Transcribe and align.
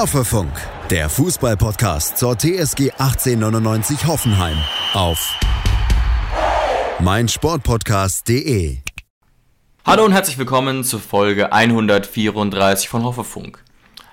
Hoffefunk, 0.00 0.50
der 0.88 1.10
Fußballpodcast 1.10 2.16
zur 2.16 2.34
TSG 2.34 2.92
1899 2.92 4.06
Hoffenheim 4.06 4.56
auf 4.94 5.38
meinsportpodcast.de. 7.00 8.78
Hallo 9.84 10.06
und 10.06 10.12
herzlich 10.12 10.38
willkommen 10.38 10.84
zur 10.84 11.00
Folge 11.00 11.52
134 11.52 12.88
von 12.88 13.04
Hoffefunk. 13.04 13.62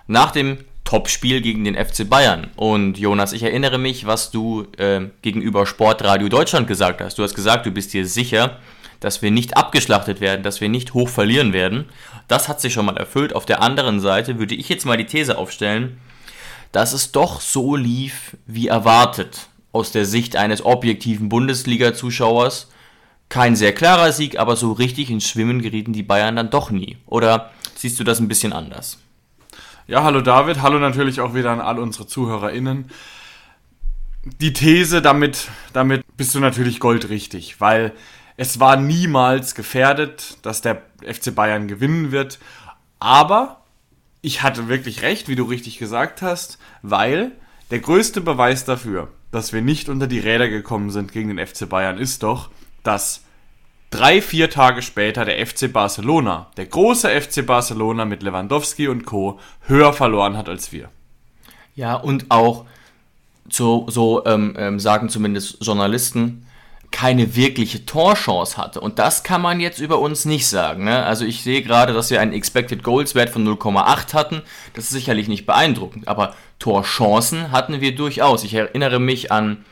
Nach 0.08 0.32
dem 0.32 0.58
Topspiel 0.84 1.40
gegen 1.40 1.64
den 1.64 1.76
FC 1.76 2.10
Bayern. 2.10 2.52
Und 2.58 2.98
Jonas, 2.98 3.32
ich 3.32 3.44
erinnere 3.44 3.78
mich, 3.78 4.06
was 4.06 4.30
du 4.30 4.68
äh, 4.78 5.04
gegenüber 5.22 5.66
Sportradio 5.66 6.28
Deutschland 6.28 6.68
gesagt 6.68 7.00
hast. 7.00 7.18
Du 7.18 7.24
hast 7.24 7.34
gesagt, 7.34 7.66
du 7.66 7.72
bist 7.72 7.94
dir 7.94 8.06
sicher, 8.06 8.60
dass 9.00 9.22
wir 9.22 9.32
nicht 9.32 9.58
abgeschlachtet 9.58 10.22
werden, 10.22 10.44
dass 10.44 10.62
wir 10.62 10.70
nicht 10.70 10.94
hoch 10.94 11.10
verlieren 11.10 11.54
werden. 11.54 11.86
Das 12.28 12.48
hat 12.48 12.62
sich 12.62 12.74
schon 12.74 12.86
mal 12.86 12.98
erfüllt. 12.98 13.34
Auf 13.34 13.46
der 13.46 13.62
anderen 13.62 14.00
Seite 14.00 14.40
würde 14.40 14.56
ich 14.56 14.70
jetzt 14.70 14.86
mal 14.86 14.98
die 14.98 15.06
These 15.06 15.38
aufstellen, 15.38 16.00
dass 16.72 16.94
es 16.94 17.12
doch 17.12 17.42
so 17.42 17.76
lief 17.76 18.36
wie 18.46 18.68
erwartet 18.68 19.48
aus 19.72 19.92
der 19.92 20.06
Sicht 20.06 20.36
eines 20.36 20.66
objektiven 20.66 21.30
Bundesliga-Zuschauers. 21.30 22.70
Kein 23.30 23.56
sehr 23.56 23.74
klarer 23.74 24.12
Sieg, 24.12 24.40
aber 24.40 24.56
so 24.56 24.72
richtig 24.72 25.10
ins 25.10 25.28
Schwimmen 25.28 25.62
gerieten 25.62 25.94
die 25.94 26.04
Bayern 26.04 26.36
dann 26.36 26.50
doch 26.50 26.72
nie. 26.72 26.98
Oder 27.06 27.52
siehst 27.76 28.00
du 28.00 28.04
das 28.04 28.20
ein 28.20 28.28
bisschen 28.28 28.54
anders? 28.54 29.00
Ja, 29.86 30.04
hallo 30.04 30.22
David, 30.22 30.62
hallo 30.62 30.80
natürlich 30.80 31.22
auch 31.22 31.34
wieder 31.34 31.52
an 31.52 31.62
all 31.62 31.80
unsere 31.80 32.08
ZuhörerInnen. 32.08 32.90
Die 34.42 34.52
These, 34.52 35.02
damit, 35.02 35.48
damit 35.72 36.04
bist 36.18 36.36
du 36.36 36.40
natürlich 36.40 36.80
goldrichtig, 36.80 37.62
weil 37.62 37.94
es 38.38 38.60
war 38.60 38.78
niemals 38.78 39.56
gefährdet, 39.56 40.38
dass 40.44 40.62
der 40.62 40.84
FC 41.02 41.34
Bayern 41.34 41.68
gewinnen 41.68 42.12
wird. 42.12 42.38
Aber 43.00 43.64
ich 44.22 44.44
hatte 44.44 44.68
wirklich 44.68 45.02
recht, 45.02 45.28
wie 45.28 45.36
du 45.36 45.44
richtig 45.44 45.80
gesagt 45.80 46.22
hast, 46.22 46.60
weil 46.84 47.32
der 47.72 47.80
größte 47.80 48.22
Beweis 48.22 48.64
dafür, 48.64 49.10
dass 49.32 49.54
wir 49.54 49.62
nicht 49.62 49.90
unter 49.90 50.08
die 50.08 50.20
Räder 50.20 50.50
gekommen 50.50 50.92
sind 50.92 51.12
gegen 51.12 51.36
den 51.36 51.46
FC 51.46 51.68
Bayern, 51.68 51.98
ist 51.98 52.24
doch, 52.24 52.50
dass 52.84 53.24
drei, 53.90 54.22
vier 54.22 54.50
Tage 54.50 54.84
später 54.84 55.26
der 55.26 55.46
FC 55.46 55.72
Barcelona, 55.72 56.52
der 56.58 56.68
große 56.68 57.10
FC 57.10 57.46
Barcelona 57.46 58.06
mit 58.06 58.22
Lewandowski 58.22 58.88
und 58.88 59.06
Co., 59.06 59.40
höher 59.62 59.94
verloren 59.94 60.38
hat 60.38 60.48
als 60.48 60.72
wir. 60.72 60.90
Ja, 61.76 61.96
und 61.96 62.28
auch, 62.30 62.66
so, 63.50 63.86
so 63.90 64.26
ähm, 64.26 64.56
ähm, 64.58 64.80
sagen 64.80 65.10
zumindest 65.10 65.64
Journalisten, 65.64 66.47
keine 66.92 67.36
wirkliche 67.36 67.86
Torchance 67.86 68.58
hatte. 68.58 68.80
Und 68.80 68.98
das 68.98 69.24
kann 69.24 69.42
man 69.42 69.60
jetzt 69.60 69.80
über 69.80 70.00
uns 70.00 70.26
nicht 70.26 70.48
sagen. 70.48 70.86
Ne? 70.86 71.06
Also 71.06 71.26
ich 71.26 71.44
sehe 71.44 71.62
gerade, 71.62 71.94
dass 71.94 72.10
wir 72.10 72.22
einen 72.22 72.34
Expected 72.34 72.84
Goals 72.84 73.14
Wert 73.14 73.30
von 73.30 73.48
0,8 73.48 74.14
hatten. 74.14 74.42
Das 74.74 74.86
ist 74.86 74.92
sicherlich 74.92 75.28
nicht 75.28 75.46
beeindruckend, 75.46 76.08
aber 76.08 76.36
Torchancen 76.60 77.52
hatten 77.52 77.82
wir 77.82 77.96
durchaus. 77.96 78.44
Ich 78.44 78.54
erinnere 78.54 79.00
mich 79.00 79.32
an 79.32 79.66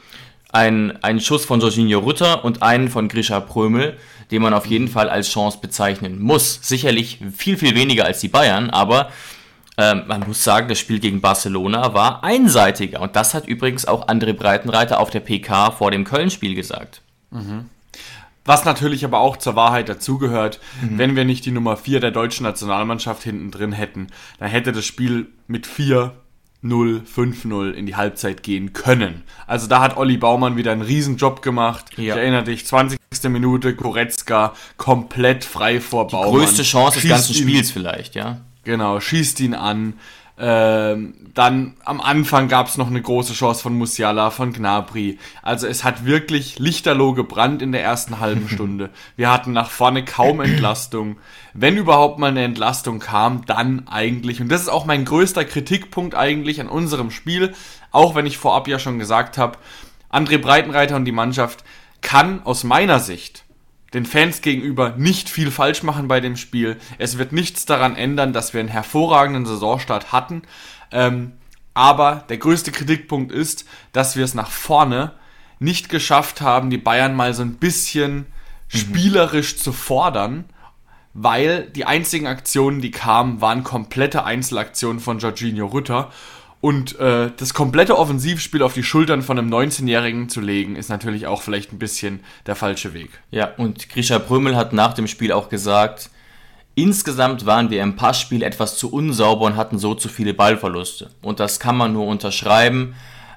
einen, 0.52 1.04
einen 1.04 1.20
Schuss 1.20 1.46
von 1.46 1.60
Jorginho 1.60 2.00
Rütter 2.00 2.46
und 2.46 2.62
einen 2.62 2.90
von 2.90 3.08
Grisha 3.08 3.40
Prömel, 3.40 3.98
den 4.32 4.42
man 4.42 4.54
auf 4.54 4.66
jeden 4.66 4.88
Fall 4.88 5.10
als 5.10 5.30
Chance 5.30 5.60
bezeichnen 5.62 6.22
muss. 6.22 6.60
Sicherlich 6.62 7.20
viel, 7.36 7.58
viel 7.58 7.76
weniger 7.76 8.06
als 8.06 8.20
die 8.20 8.30
Bayern, 8.30 8.70
aber 8.70 9.10
ähm, 9.78 10.04
man 10.08 10.26
muss 10.28 10.44
sagen, 10.44 10.70
das 10.70 10.80
Spiel 10.80 11.00
gegen 11.00 11.22
Barcelona 11.22 11.94
war 11.94 12.24
einseitiger. 12.24 13.02
Und 13.02 13.16
das 13.16 13.34
hat 13.34 13.48
übrigens 13.48 13.86
auch 13.86 14.08
André 14.08 14.34
Breitenreiter 14.34 15.00
auf 15.00 15.10
der 15.10 15.20
PK 15.20 15.72
vor 15.72 15.92
dem 15.92 16.06
Köln-Spiel 16.06 16.56
gesagt. 16.56 17.02
Mhm. 17.36 17.66
Was 18.46 18.64
natürlich 18.64 19.04
aber 19.04 19.20
auch 19.20 19.38
zur 19.38 19.56
Wahrheit 19.56 19.90
dazugehört, 19.90 20.60
mhm. 20.82 20.98
wenn 21.00 21.16
wir 21.16 21.26
nicht 21.26 21.46
die 21.46 21.52
Nummer 21.52 21.78
4 21.78 22.00
der 22.00 22.12
deutschen 22.12 22.44
Nationalmannschaft 22.44 23.24
hinten 23.24 23.50
drin 23.50 23.72
hätten, 23.72 24.08
dann 24.38 24.50
hätte 24.50 24.72
das 24.72 24.86
Spiel 24.86 25.28
mit 25.48 25.66
4 25.66 26.14
0, 26.66 27.04
5-0 27.06 27.72
in 27.72 27.86
die 27.86 27.96
Halbzeit 27.96 28.42
gehen 28.42 28.74
können. 28.74 29.24
Also 29.46 29.68
da 29.68 29.82
hat 29.82 29.98
Olli 29.98 30.18
Baumann 30.18 30.58
wieder 30.58 30.72
einen 30.72 30.82
Riesenjob 30.82 31.44
gemacht. 31.44 31.92
Ja. 31.96 32.16
Ich 32.16 32.22
erinnere 32.22 32.44
dich, 32.44 32.66
20. 32.66 33.00
Minute, 33.26 33.76
Goretzka 33.76 34.54
komplett 34.78 35.46
frei 35.46 35.80
vor 35.80 36.08
Baumann. 36.08 36.32
Die 36.32 36.38
größte 36.38 36.64
Chance 36.64 37.00
des 37.00 37.10
ganzen 37.10 37.36
Spiels 37.36 37.72
vielleicht, 37.72 38.16
ja. 38.16 38.42
Genau, 38.64 39.00
schießt 39.00 39.40
ihn 39.42 39.54
an. 39.54 39.94
Ähm, 40.38 41.14
dann 41.34 41.76
am 41.86 42.02
Anfang 42.02 42.50
gab 42.50 42.68
es 42.68 42.78
noch 42.78 42.88
eine 42.88 43.02
große 43.02 43.34
Chance 43.34 43.64
von 43.64 43.78
Musiala, 43.78 44.32
von 44.32 44.52
Gnabry. 44.52 45.18
Also 45.42 45.66
es 45.68 45.86
hat 45.86 46.06
wirklich 46.06 46.60
lichterloh 46.60 47.14
gebrannt 47.14 47.62
in 47.62 47.72
der 47.72 47.84
ersten 47.84 48.20
halben 48.20 48.50
Stunde. 48.50 48.90
Wir 49.16 49.32
hatten 49.32 49.54
nach 49.54 49.70
vorne 49.70 50.04
kaum 50.04 50.42
Entlastung. 50.42 51.18
Wenn 51.54 51.78
überhaupt 51.78 52.20
mal 52.20 52.32
eine 52.32 52.44
Entlastung 52.44 53.00
kam, 53.00 53.46
dann 53.46 53.88
eigentlich. 53.88 54.42
Und 54.42 54.50
das 54.50 54.62
ist 54.62 54.70
auch 54.70 54.86
mein 54.86 55.06
größter 55.06 55.46
Kritikpunkt 55.46 56.16
eigentlich 56.16 56.60
an 56.60 56.68
unserem 56.68 57.12
Spiel. 57.12 57.54
Auch 57.92 58.14
wenn 58.16 58.26
ich 58.26 58.38
vorab 58.38 58.68
ja 58.68 58.78
schon 58.78 59.00
gesagt 59.00 59.38
habe, 59.38 59.58
André 60.12 60.38
Breitenreiter 60.38 60.98
und 60.98 61.06
die 61.06 61.14
Mannschaft 61.14 61.64
kann 62.02 62.42
aus 62.44 62.66
meiner 62.66 63.00
Sicht 63.00 63.45
den 63.94 64.06
Fans 64.06 64.42
gegenüber 64.42 64.96
nicht 64.98 65.30
viel 65.30 65.52
falsch 65.52 65.84
machen 65.84 66.08
bei 66.08 66.20
dem 66.20 66.36
Spiel. 66.36 66.78
Es 66.98 67.18
wird 67.18 67.32
nichts 67.32 67.66
daran 67.66 67.96
ändern, 67.96 68.34
dass 68.34 68.54
wir 68.54 68.60
einen 68.60 68.70
hervorragenden 68.70 69.46
Saisonstart 69.46 70.12
hatten. 70.12 70.42
Ähm, 70.92 71.34
aber 71.74 72.26
der 72.30 72.38
größte 72.38 72.72
Kritikpunkt 72.72 73.32
ist, 73.32 73.66
dass 73.92 74.16
wir 74.16 74.24
es 74.24 74.34
nach 74.34 74.50
vorne 74.50 75.14
nicht 75.60 75.90
geschafft 75.90 76.42
haben, 76.42 76.70
die 76.70 76.78
Bayern 76.78 77.16
mal 77.16 77.34
so 77.34 77.44
ein 77.44 77.56
bisschen 77.56 78.18
mhm. 78.18 78.26
spielerisch 78.70 79.58
zu 79.58 79.72
fordern, 79.72 80.46
weil 81.14 81.70
die 81.70 81.86
einzigen 81.86 82.28
Aktionen, 82.28 82.82
die 82.82 82.92
kamen, 82.92 83.40
waren 83.40 83.64
komplette 83.64 84.26
Einzelaktionen 84.26 85.00
von 85.00 85.20
Jorginho 85.20 85.68
Rütter. 85.68 86.12
Und 86.66 87.00
äh, 87.00 87.30
das 87.38 87.54
komplette 87.54 87.96
Offensivspiel 87.96 88.64
auf 88.64 88.74
die 88.74 88.82
Schultern 88.82 89.22
von 89.22 89.38
einem 89.38 89.54
19-Jährigen 89.54 90.30
zu 90.30 90.42
legen, 90.42 90.76
ist 90.76 90.90
natürlich 90.90 91.28
auch 91.28 91.44
vielleicht 91.44 91.72
ein 91.72 91.78
bisschen 91.78 92.22
der 92.48 92.56
falsche 92.56 92.96
Weg. 92.96 93.12
Ja, 93.30 93.52
und 93.58 93.88
Grisha 93.88 94.18
Prömel 94.18 94.56
hat 94.56 94.74
nach 94.74 94.94
dem 94.94 95.06
Spiel 95.06 95.32
auch 95.32 95.50
gesagt, 95.50 96.10
insgesamt 96.74 97.46
waren 97.46 97.70
wir 97.70 97.84
im 97.84 97.96
Passspiel 97.96 98.42
etwas 98.42 98.80
zu 98.80 98.92
unsauber 98.92 99.46
und 99.46 99.58
hatten 99.58 99.78
so 99.78 99.94
zu 99.94 100.10
viele 100.10 100.34
Ballverluste. 100.34 101.12
Und 101.22 101.40
das 101.40 101.60
kann 101.60 101.78
man 101.78 101.94
nur 101.94 102.08
unterschreiben, 102.08 102.96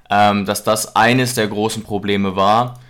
ähm, 0.08 0.46
dass 0.46 0.64
das 0.64 0.96
eines 0.96 1.34
der 1.34 1.48
großen 1.48 1.82
Probleme 1.82 2.34
war, 2.34 2.80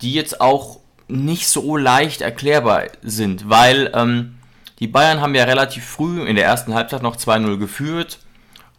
die 0.00 0.12
jetzt 0.12 0.40
auch 0.40 0.78
nicht 1.08 1.48
so 1.48 1.76
leicht 1.76 2.20
erklärbar 2.20 2.84
sind, 3.02 3.48
weil 3.50 3.90
ähm, 3.94 4.36
die 4.78 4.86
Bayern 4.86 5.20
haben 5.20 5.34
ja 5.34 5.42
relativ 5.42 5.84
früh 5.84 6.24
in 6.24 6.36
der 6.36 6.44
ersten 6.44 6.74
Halbzeit 6.74 7.02
noch 7.02 7.16
2-0 7.16 7.56
geführt 7.56 8.20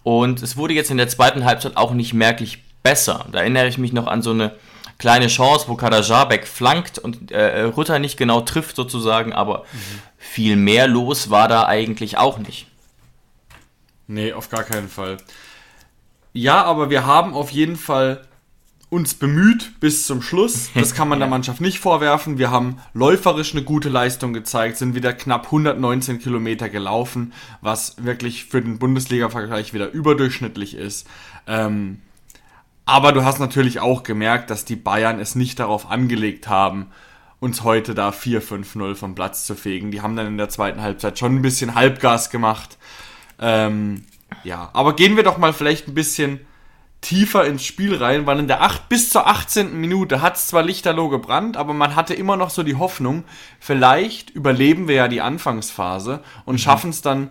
und 0.03 0.41
es 0.41 0.57
wurde 0.57 0.73
jetzt 0.73 0.91
in 0.91 0.97
der 0.97 1.09
zweiten 1.09 1.45
Halbzeit 1.45 1.77
auch 1.77 1.91
nicht 1.93 2.13
merklich 2.13 2.63
besser. 2.83 3.25
Da 3.31 3.39
erinnere 3.39 3.67
ich 3.67 3.77
mich 3.77 3.93
noch 3.93 4.07
an 4.07 4.21
so 4.21 4.31
eine 4.31 4.55
kleine 4.97 5.27
Chance, 5.27 5.67
wo 5.67 5.75
Kadajabek 5.75 6.47
flankt 6.47 6.99
und 6.99 7.31
äh, 7.31 7.61
Rutter 7.61 7.99
nicht 7.99 8.17
genau 8.17 8.41
trifft 8.41 8.75
sozusagen, 8.75 9.33
aber 9.33 9.59
mhm. 9.59 10.01
viel 10.17 10.55
mehr 10.55 10.87
los 10.87 11.29
war 11.29 11.47
da 11.47 11.65
eigentlich 11.65 12.17
auch 12.17 12.37
nicht. 12.37 12.67
Nee, 14.07 14.33
auf 14.33 14.49
gar 14.49 14.63
keinen 14.63 14.89
Fall. 14.89 15.17
Ja, 16.33 16.63
aber 16.63 16.89
wir 16.89 17.05
haben 17.05 17.33
auf 17.33 17.51
jeden 17.51 17.75
Fall 17.75 18.21
uns 18.89 19.13
bemüht 19.13 19.79
bis 19.79 20.05
zum 20.07 20.21
Schluss. 20.21 20.71
Das 20.79 20.95
kann 20.95 21.07
man 21.07 21.19
der 21.19 21.27
Mannschaft 21.27 21.61
nicht 21.61 21.79
vorwerfen. 21.79 22.37
Wir 22.37 22.51
haben 22.51 22.77
läuferisch 22.93 23.53
eine 23.53 23.63
gute 23.63 23.89
Leistung 23.89 24.33
gezeigt, 24.33 24.77
sind 24.77 24.95
wieder 24.95 25.13
knapp 25.13 25.45
119 25.45 26.19
Kilometer 26.19 26.69
gelaufen, 26.69 27.33
was 27.61 28.03
wirklich 28.03 28.45
für 28.45 28.61
den 28.61 28.79
Bundesliga-Vergleich 28.79 29.73
wieder 29.73 29.91
überdurchschnittlich 29.91 30.75
ist. 30.75 31.07
Ähm, 31.47 31.99
aber 32.85 33.11
du 33.11 33.23
hast 33.23 33.39
natürlich 33.39 33.79
auch 33.79 34.01
gemerkt, 34.01 34.49
dass 34.49 34.65
die 34.65 34.75
Bayern 34.75 35.19
es 35.19 35.35
nicht 35.35 35.59
darauf 35.59 35.91
angelegt 35.91 36.47
haben, 36.47 36.87
uns 37.39 37.63
heute 37.63 37.93
da 37.93 38.09
4-5-0 38.09 38.95
vom 38.95 39.15
Platz 39.15 39.45
zu 39.45 39.55
fegen. 39.55 39.91
Die 39.91 40.01
haben 40.01 40.15
dann 40.15 40.27
in 40.27 40.37
der 40.37 40.49
zweiten 40.49 40.81
Halbzeit 40.81 41.19
schon 41.19 41.35
ein 41.35 41.41
bisschen 41.41 41.75
Halbgas 41.75 42.31
gemacht. 42.31 42.77
Ähm, 43.39 44.05
ja, 44.43 44.69
aber 44.73 44.95
gehen 44.95 45.15
wir 45.15 45.23
doch 45.23 45.37
mal 45.37 45.53
vielleicht 45.53 45.87
ein 45.87 45.93
bisschen 45.93 46.39
tiefer 47.01 47.45
ins 47.45 47.63
Spiel 47.63 47.95
rein, 47.95 48.25
weil 48.25 48.39
in 48.39 48.47
der 48.47 48.61
8 48.61 48.89
bis 48.89 49.09
zur 49.09 49.27
18. 49.27 49.79
Minute 49.79 50.21
hat 50.21 50.35
es 50.35 50.47
zwar 50.47 50.63
lichterloh 50.63 51.09
gebrannt, 51.09 51.55
aber 51.55 51.73
man 51.73 51.95
hatte 51.95 52.13
immer 52.13 52.35
noch 52.35 52.49
so 52.49 52.63
die 52.63 52.75
Hoffnung, 52.75 53.23
vielleicht 53.59 54.29
überleben 54.31 54.87
wir 54.87 54.95
ja 54.95 55.07
die 55.07 55.21
Anfangsphase 55.21 56.21
und 56.45 56.55
mhm. 56.55 56.59
schaffen 56.59 56.89
es 56.89 57.01
dann 57.01 57.29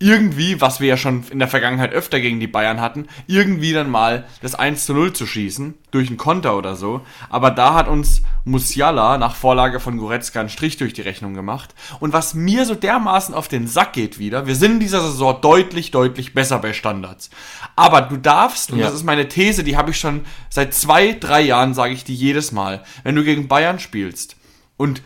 irgendwie, 0.00 0.60
was 0.60 0.78
wir 0.78 0.88
ja 0.88 0.96
schon 0.96 1.24
in 1.30 1.40
der 1.40 1.48
Vergangenheit 1.48 1.92
öfter 1.92 2.20
gegen 2.20 2.38
die 2.38 2.46
Bayern 2.46 2.80
hatten, 2.80 3.08
irgendwie 3.26 3.72
dann 3.72 3.90
mal 3.90 4.26
das 4.42 4.54
1 4.54 4.86
zu 4.86 4.94
0 4.94 5.12
zu 5.12 5.26
schießen, 5.26 5.74
durch 5.90 6.08
einen 6.08 6.16
Konter 6.16 6.56
oder 6.56 6.76
so. 6.76 7.00
Aber 7.28 7.50
da 7.50 7.74
hat 7.74 7.88
uns 7.88 8.22
Musiala 8.44 9.18
nach 9.18 9.34
Vorlage 9.34 9.80
von 9.80 9.98
Goretzka 9.98 10.38
einen 10.38 10.48
Strich 10.48 10.76
durch 10.76 10.92
die 10.92 11.02
Rechnung 11.02 11.34
gemacht. 11.34 11.74
Und 11.98 12.12
was 12.12 12.34
mir 12.34 12.64
so 12.64 12.76
dermaßen 12.76 13.34
auf 13.34 13.48
den 13.48 13.66
Sack 13.66 13.92
geht 13.92 14.20
wieder, 14.20 14.46
wir 14.46 14.54
sind 14.54 14.74
in 14.74 14.80
dieser 14.80 15.00
Saison 15.00 15.40
deutlich, 15.40 15.90
deutlich 15.90 16.32
besser 16.32 16.60
bei 16.60 16.72
Standards. 16.72 17.30
Aber 17.74 18.02
du 18.02 18.16
darfst, 18.18 18.70
und 18.70 18.78
ja. 18.78 18.86
das 18.86 18.94
ist 18.94 19.04
meine 19.04 19.28
These, 19.28 19.64
die 19.64 19.76
habe 19.76 19.90
ich 19.90 19.98
schon 19.98 20.20
seit 20.48 20.74
zwei, 20.74 21.12
drei 21.12 21.40
Jahren, 21.40 21.74
sage 21.74 21.92
ich 21.92 22.04
die 22.04 22.14
jedes 22.14 22.52
Mal, 22.52 22.84
wenn 23.02 23.16
du 23.16 23.24
gegen 23.24 23.48
Bayern 23.48 23.80
spielst 23.80 24.36
und 24.76 25.02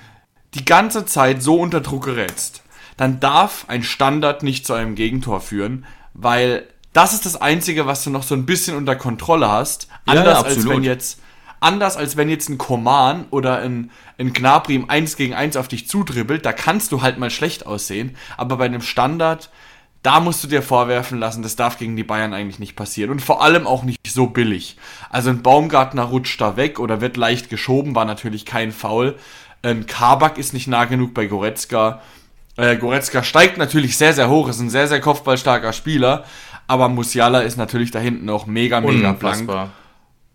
die 0.54 0.66
ganze 0.66 1.06
Zeit 1.06 1.42
so 1.42 1.56
unter 1.56 1.80
Druck 1.80 2.04
gerätst, 2.04 2.62
dann 2.96 3.20
darf 3.20 3.64
ein 3.68 3.82
Standard 3.82 4.42
nicht 4.42 4.66
zu 4.66 4.74
einem 4.74 4.94
Gegentor 4.94 5.40
führen, 5.40 5.86
weil 6.14 6.66
Das 6.92 7.14
ist 7.14 7.24
das 7.24 7.40
Einzige, 7.40 7.86
was 7.86 8.04
du 8.04 8.10
noch 8.10 8.22
so 8.22 8.34
ein 8.34 8.44
bisschen 8.44 8.76
unter 8.76 8.96
Kontrolle 8.96 9.50
hast. 9.50 9.88
Anders 10.04 10.40
ja, 10.40 10.44
als 10.44 10.68
wenn 10.68 10.84
jetzt 10.84 11.20
anders 11.60 11.96
als 11.96 12.16
wenn 12.16 12.28
jetzt 12.28 12.48
ein 12.48 12.58
Koman 12.58 13.26
oder 13.30 13.58
ein, 13.58 13.90
ein 14.18 14.32
Gnabry 14.32 14.74
im 14.74 14.90
1 14.90 15.16
gegen 15.16 15.32
1 15.32 15.56
auf 15.56 15.68
dich 15.68 15.88
zudribbelt, 15.88 16.44
da 16.44 16.52
kannst 16.52 16.92
du 16.92 17.02
halt 17.02 17.18
mal 17.18 17.30
schlecht 17.30 17.66
aussehen. 17.66 18.16
Aber 18.36 18.56
bei 18.56 18.66
einem 18.66 18.82
Standard, 18.82 19.50
da 20.02 20.18
musst 20.20 20.42
du 20.42 20.48
dir 20.48 20.62
vorwerfen 20.62 21.18
lassen, 21.18 21.42
das 21.42 21.56
darf 21.56 21.78
gegen 21.78 21.96
die 21.96 22.02
Bayern 22.02 22.34
eigentlich 22.34 22.58
nicht 22.58 22.74
passieren. 22.74 23.10
Und 23.10 23.22
vor 23.22 23.42
allem 23.42 23.66
auch 23.66 23.84
nicht 23.84 24.00
so 24.06 24.26
billig. 24.26 24.76
Also 25.08 25.30
ein 25.30 25.42
Baumgartner 25.42 26.02
rutscht 26.02 26.40
da 26.40 26.56
weg 26.56 26.80
oder 26.80 27.00
wird 27.00 27.16
leicht 27.16 27.48
geschoben, 27.48 27.94
war 27.94 28.04
natürlich 28.04 28.44
kein 28.44 28.72
Foul. 28.72 29.16
Ein 29.62 29.86
Kabak 29.86 30.38
ist 30.38 30.52
nicht 30.54 30.66
nah 30.66 30.84
genug 30.86 31.14
bei 31.14 31.26
Goretzka. 31.26 32.02
Äh, 32.56 32.76
Goretzka 32.76 33.22
steigt 33.22 33.56
natürlich 33.56 33.96
sehr, 33.96 34.12
sehr 34.12 34.28
hoch, 34.28 34.48
ist 34.48 34.60
ein 34.60 34.70
sehr, 34.70 34.88
sehr 34.88 35.00
kopfballstarker 35.00 35.72
Spieler. 35.72 36.24
Aber 36.66 36.88
Musiala 36.88 37.40
ist 37.40 37.56
natürlich 37.56 37.90
da 37.90 37.98
hinten 37.98 38.28
auch 38.30 38.46
mega, 38.46 38.80
mega 38.80 39.12
blank. 39.12 39.40
Unfassbar. 39.40 39.70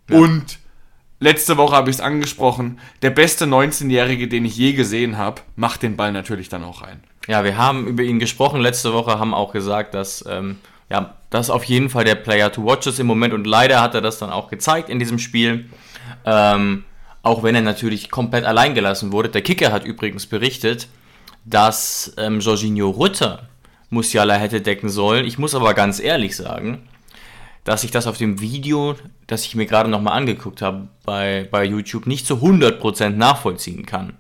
Und 0.10 0.60
letzte 1.20 1.58
Woche 1.58 1.76
habe 1.76 1.90
ich 1.90 1.98
es 1.98 2.02
angesprochen, 2.02 2.80
der 3.02 3.10
beste 3.10 3.46
19-Jährige, 3.46 4.28
den 4.28 4.46
ich 4.46 4.58
je 4.58 4.74
gesehen 4.74 5.18
habe, 5.18 5.42
macht 5.56 5.84
den 5.84 5.96
Ball 5.96 6.12
natürlich 6.12 6.50
dann 6.50 6.64
auch 6.64 6.84
rein. 6.84 7.02
Ja, 7.28 7.44
wir 7.44 7.58
haben 7.58 7.88
über 7.88 8.04
ihn 8.04 8.20
gesprochen 8.20 8.62
letzte 8.62 8.94
Woche, 8.94 9.20
haben 9.20 9.34
auch 9.34 9.52
gesagt, 9.52 9.94
dass 9.94 10.24
ähm, 10.28 10.58
ja, 10.90 11.16
das 11.30 11.50
auf 11.50 11.66
jeden 11.66 11.90
Fall 11.90 12.06
der 12.06 12.16
Player 12.16 12.52
to 12.52 12.64
watch 12.66 12.88
ist 12.88 13.00
im 13.00 13.08
Moment 13.08 13.34
und 13.34 13.46
leider 13.46 13.82
hat 13.82 13.96
er 13.96 14.02
das 14.02 14.18
dann 14.18 14.30
auch 14.30 14.50
gezeigt 14.50 14.90
in 14.90 15.00
diesem 15.00 15.20
Spiel. 15.20 15.70
Ähm, 16.26 16.86
auch 17.22 17.44
wenn 17.44 17.56
er 17.56 17.62
natürlich 17.62 18.10
komplett 18.10 18.46
allein 18.46 18.74
gelassen 18.74 19.12
wurde. 19.12 19.30
Der 19.30 19.42
Kicker 19.42 19.74
hat 19.74 19.84
übrigens 19.84 20.26
berichtet, 20.28 20.88
dass 21.50 22.14
ähm, 22.18 22.40
Jorginho 22.40 22.90
Rutter 22.90 23.48
Musiala 23.90 24.36
hätte 24.36 24.62
decken 24.62 24.90
sollen. 24.90 25.26
Ich 25.26 25.38
muss 25.38 25.56
aber 25.56 25.74
ganz 25.74 26.00
ehrlich 26.00 26.36
sagen, 26.36 26.88
dass 27.64 27.84
ich 27.84 27.92
das 27.92 28.06
auf 28.06 28.18
dem 28.18 28.42
Video, 28.42 28.96
das 29.28 29.46
ich 29.46 29.56
mir 29.56 29.66
gerade 29.66 29.90
nochmal 29.90 30.18
angeguckt 30.18 30.62
habe 30.62 30.90
bei, 31.06 31.48
bei 31.50 31.64
YouTube, 31.64 32.06
nicht 32.06 32.26
zu 32.26 32.36
100% 32.36 33.12
nachvollziehen 33.12 33.86
kann, 33.86 34.14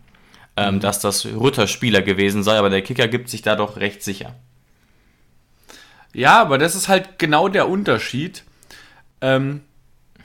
ähm, 0.55 0.79
dass 0.79 0.99
das 0.99 1.25
Rutter 1.25 1.67
Spieler 1.67 2.01
gewesen 2.01 2.43
sei, 2.43 2.57
aber 2.57 2.69
der 2.69 2.81
Kicker 2.81 3.07
gibt 3.07 3.29
sich 3.29 3.41
da 3.41 3.55
doch 3.55 3.77
recht 3.77 4.03
sicher. 4.03 4.35
Ja, 6.13 6.41
aber 6.41 6.57
das 6.57 6.75
ist 6.75 6.87
halt 6.87 7.19
genau 7.19 7.49
der 7.49 7.67
Unterschied 7.67 8.43
ähm, 9.19 9.61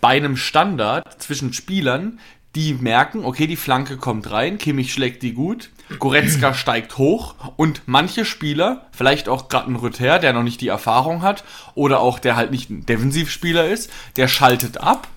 bei 0.01 0.11
einem 0.11 0.37
Standard 0.37 1.21
zwischen 1.21 1.53
Spielern, 1.53 2.21
die 2.55 2.75
merken, 2.75 3.25
okay, 3.25 3.47
die 3.47 3.57
Flanke 3.57 3.97
kommt 3.97 4.31
rein, 4.31 4.59
Kimmich 4.59 4.93
schlägt 4.93 5.23
die 5.23 5.33
gut, 5.33 5.71
Goretzka 5.99 6.55
steigt 6.55 6.99
hoch 6.99 7.35
und 7.57 7.83
manche 7.87 8.25
Spieler, 8.25 8.87
vielleicht 8.93 9.29
auch 9.29 9.49
gerade 9.49 9.71
ein 9.71 9.77
Rüther, 9.77 10.19
der 10.19 10.33
noch 10.33 10.43
nicht 10.43 10.61
die 10.61 10.69
Erfahrung 10.69 11.23
hat 11.23 11.45
oder 11.75 12.01
auch 12.01 12.19
der 12.19 12.37
halt 12.37 12.51
nicht 12.51 12.71
ein 12.71 12.85
Defensivspieler 12.85 13.69
ist, 13.69 13.91
der 14.17 14.29
schaltet 14.29 14.79
ab 14.79 15.09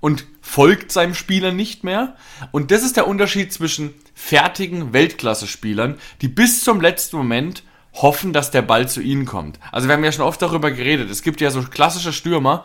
und 0.00 0.26
folgt 0.40 0.92
seinem 0.92 1.14
Spieler 1.14 1.50
nicht 1.50 1.82
mehr. 1.82 2.14
Und 2.52 2.70
das 2.70 2.82
ist 2.82 2.96
der 2.96 3.08
Unterschied 3.08 3.52
zwischen 3.52 3.94
fertigen 4.14 4.92
Weltklasse-Spielern, 4.92 5.96
die 6.20 6.28
bis 6.28 6.62
zum 6.62 6.80
letzten 6.80 7.16
Moment 7.16 7.62
hoffen, 7.94 8.32
dass 8.32 8.50
der 8.50 8.62
Ball 8.62 8.88
zu 8.88 9.00
ihnen 9.00 9.24
kommt. 9.24 9.58
Also 9.72 9.88
wir 9.88 9.94
haben 9.94 10.04
ja 10.04 10.12
schon 10.12 10.24
oft 10.24 10.42
darüber 10.42 10.70
geredet. 10.70 11.10
Es 11.10 11.22
gibt 11.22 11.40
ja 11.40 11.50
so 11.50 11.62
klassische 11.62 12.12
Stürmer, 12.12 12.64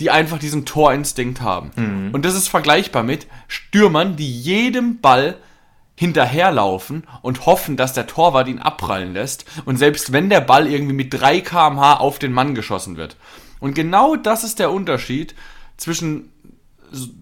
die 0.00 0.10
einfach 0.10 0.38
diesen 0.38 0.64
Torinstinkt 0.64 1.40
haben. 1.40 1.70
Und 2.12 2.24
das 2.24 2.34
ist 2.34 2.48
vergleichbar 2.48 3.02
mit 3.02 3.26
Stürmern, 3.48 4.16
die 4.16 4.40
jedem 4.40 5.00
Ball 5.00 5.36
hinterherlaufen 5.96 7.04
und 7.22 7.46
hoffen, 7.46 7.76
dass 7.76 7.92
der 7.92 8.06
Torwart 8.06 8.46
ihn 8.46 8.60
abprallen 8.60 9.12
lässt. 9.12 9.44
Und 9.64 9.76
selbst 9.76 10.12
wenn 10.12 10.30
der 10.30 10.40
Ball 10.40 10.68
irgendwie 10.68 10.94
mit 10.94 11.12
3 11.12 11.40
kmh 11.40 11.94
auf 11.94 12.20
den 12.20 12.32
Mann 12.32 12.54
geschossen 12.54 12.96
wird. 12.96 13.16
Und 13.58 13.74
genau 13.74 14.14
das 14.14 14.44
ist 14.44 14.60
der 14.60 14.70
Unterschied 14.70 15.34
zwischen 15.76 16.30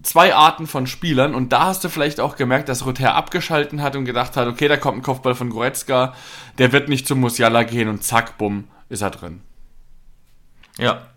zwei 0.03 0.35
Arten 0.35 0.67
von 0.67 0.85
Spielern. 0.87 1.33
Und 1.33 1.51
da 1.51 1.65
hast 1.65 1.83
du 1.83 1.89
vielleicht 1.89 2.19
auch 2.19 2.35
gemerkt, 2.35 2.69
dass 2.69 2.85
Rother 2.85 3.15
abgeschalten 3.15 3.81
hat 3.81 3.95
und 3.95 4.05
gedacht 4.05 4.37
hat, 4.37 4.47
okay, 4.47 4.67
da 4.67 4.77
kommt 4.77 4.99
ein 4.99 5.03
Kopfball 5.03 5.35
von 5.35 5.49
Goretzka, 5.49 6.13
der 6.57 6.71
wird 6.71 6.89
nicht 6.89 7.07
zum 7.07 7.19
Musiala 7.19 7.63
gehen 7.63 7.89
und 7.89 8.03
zack, 8.03 8.37
bumm, 8.37 8.65
ist 8.89 9.01
er 9.01 9.11
drin. 9.11 9.41
Ja. 10.77 11.07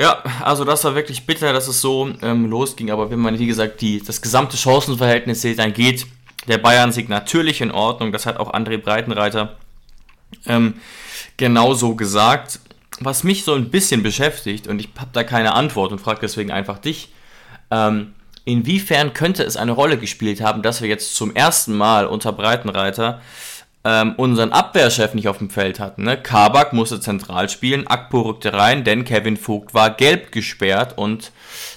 Ja, 0.00 0.22
also 0.42 0.64
das 0.64 0.82
war 0.84 0.94
wirklich 0.94 1.26
bitter, 1.26 1.52
dass 1.52 1.68
es 1.68 1.82
so 1.82 2.10
ähm, 2.22 2.46
losging. 2.46 2.90
Aber 2.90 3.10
wenn 3.10 3.18
man, 3.18 3.38
wie 3.38 3.46
gesagt, 3.46 3.82
die, 3.82 4.02
das 4.02 4.22
gesamte 4.22 4.56
Chancenverhältnis 4.56 5.42
sieht, 5.42 5.58
dann 5.58 5.74
geht 5.74 6.06
der 6.48 6.56
Bayern-Sieg 6.56 7.10
natürlich 7.10 7.60
in 7.60 7.70
Ordnung. 7.70 8.10
Das 8.10 8.24
hat 8.24 8.38
auch 8.38 8.54
André 8.54 8.78
Breitenreiter 8.78 9.58
ähm, 10.46 10.80
genauso 11.36 11.96
gesagt. 11.96 12.60
Was 13.00 13.24
mich 13.24 13.44
so 13.44 13.52
ein 13.52 13.68
bisschen 13.68 14.02
beschäftigt, 14.02 14.68
und 14.68 14.80
ich 14.80 14.88
habe 14.98 15.10
da 15.12 15.22
keine 15.22 15.52
Antwort 15.52 15.92
und 15.92 16.00
frage 16.00 16.20
deswegen 16.22 16.50
einfach 16.50 16.78
dich, 16.78 17.12
ähm, 17.70 18.14
inwiefern 18.46 19.12
könnte 19.12 19.42
es 19.42 19.58
eine 19.58 19.72
Rolle 19.72 19.98
gespielt 19.98 20.40
haben, 20.40 20.62
dass 20.62 20.80
wir 20.80 20.88
jetzt 20.88 21.14
zum 21.14 21.36
ersten 21.36 21.76
Mal 21.76 22.06
unter 22.06 22.32
Breitenreiter 22.32 23.20
ähm, 23.84 24.14
unseren 24.16 24.52
Abwehrchef 24.52 25.14
nicht 25.14 25.28
auf 25.28 25.38
dem 25.38 25.50
Feld 25.50 25.80
hatten. 25.80 26.04
Ne? 26.04 26.20
Kabak 26.20 26.72
musste 26.72 27.00
zentral 27.00 27.48
spielen, 27.48 27.86
Akpo 27.86 28.20
rückte 28.20 28.52
rein, 28.52 28.84
denn 28.84 29.04
Kevin 29.04 29.36
Vogt 29.36 29.72
war 29.72 29.90
gelb 29.90 30.32
gesperrt 30.32 30.98
und 30.98 31.32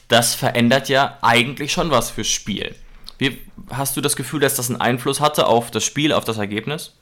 das 0.10 0.36
verändert 0.36 0.90
ja 0.90 1.18
eigentlich 1.22 1.72
schon 1.72 1.92
was 1.92 2.12
fürs 2.12 2.28
Spiel. 2.28 2.76
Wie, 3.18 3.40
hast 3.70 3.96
du 3.96 4.02
das 4.02 4.16
Gefühl, 4.16 4.42
dass 4.42 4.56
das 4.56 4.70
einen 4.70 4.82
Einfluss 4.82 5.22
hatte 5.22 5.48
auf 5.48 5.72
das 5.72 5.84
Spiel, 5.84 6.12
auf 6.12 6.26
das 6.26 6.38
Ergebnis? 6.38 6.94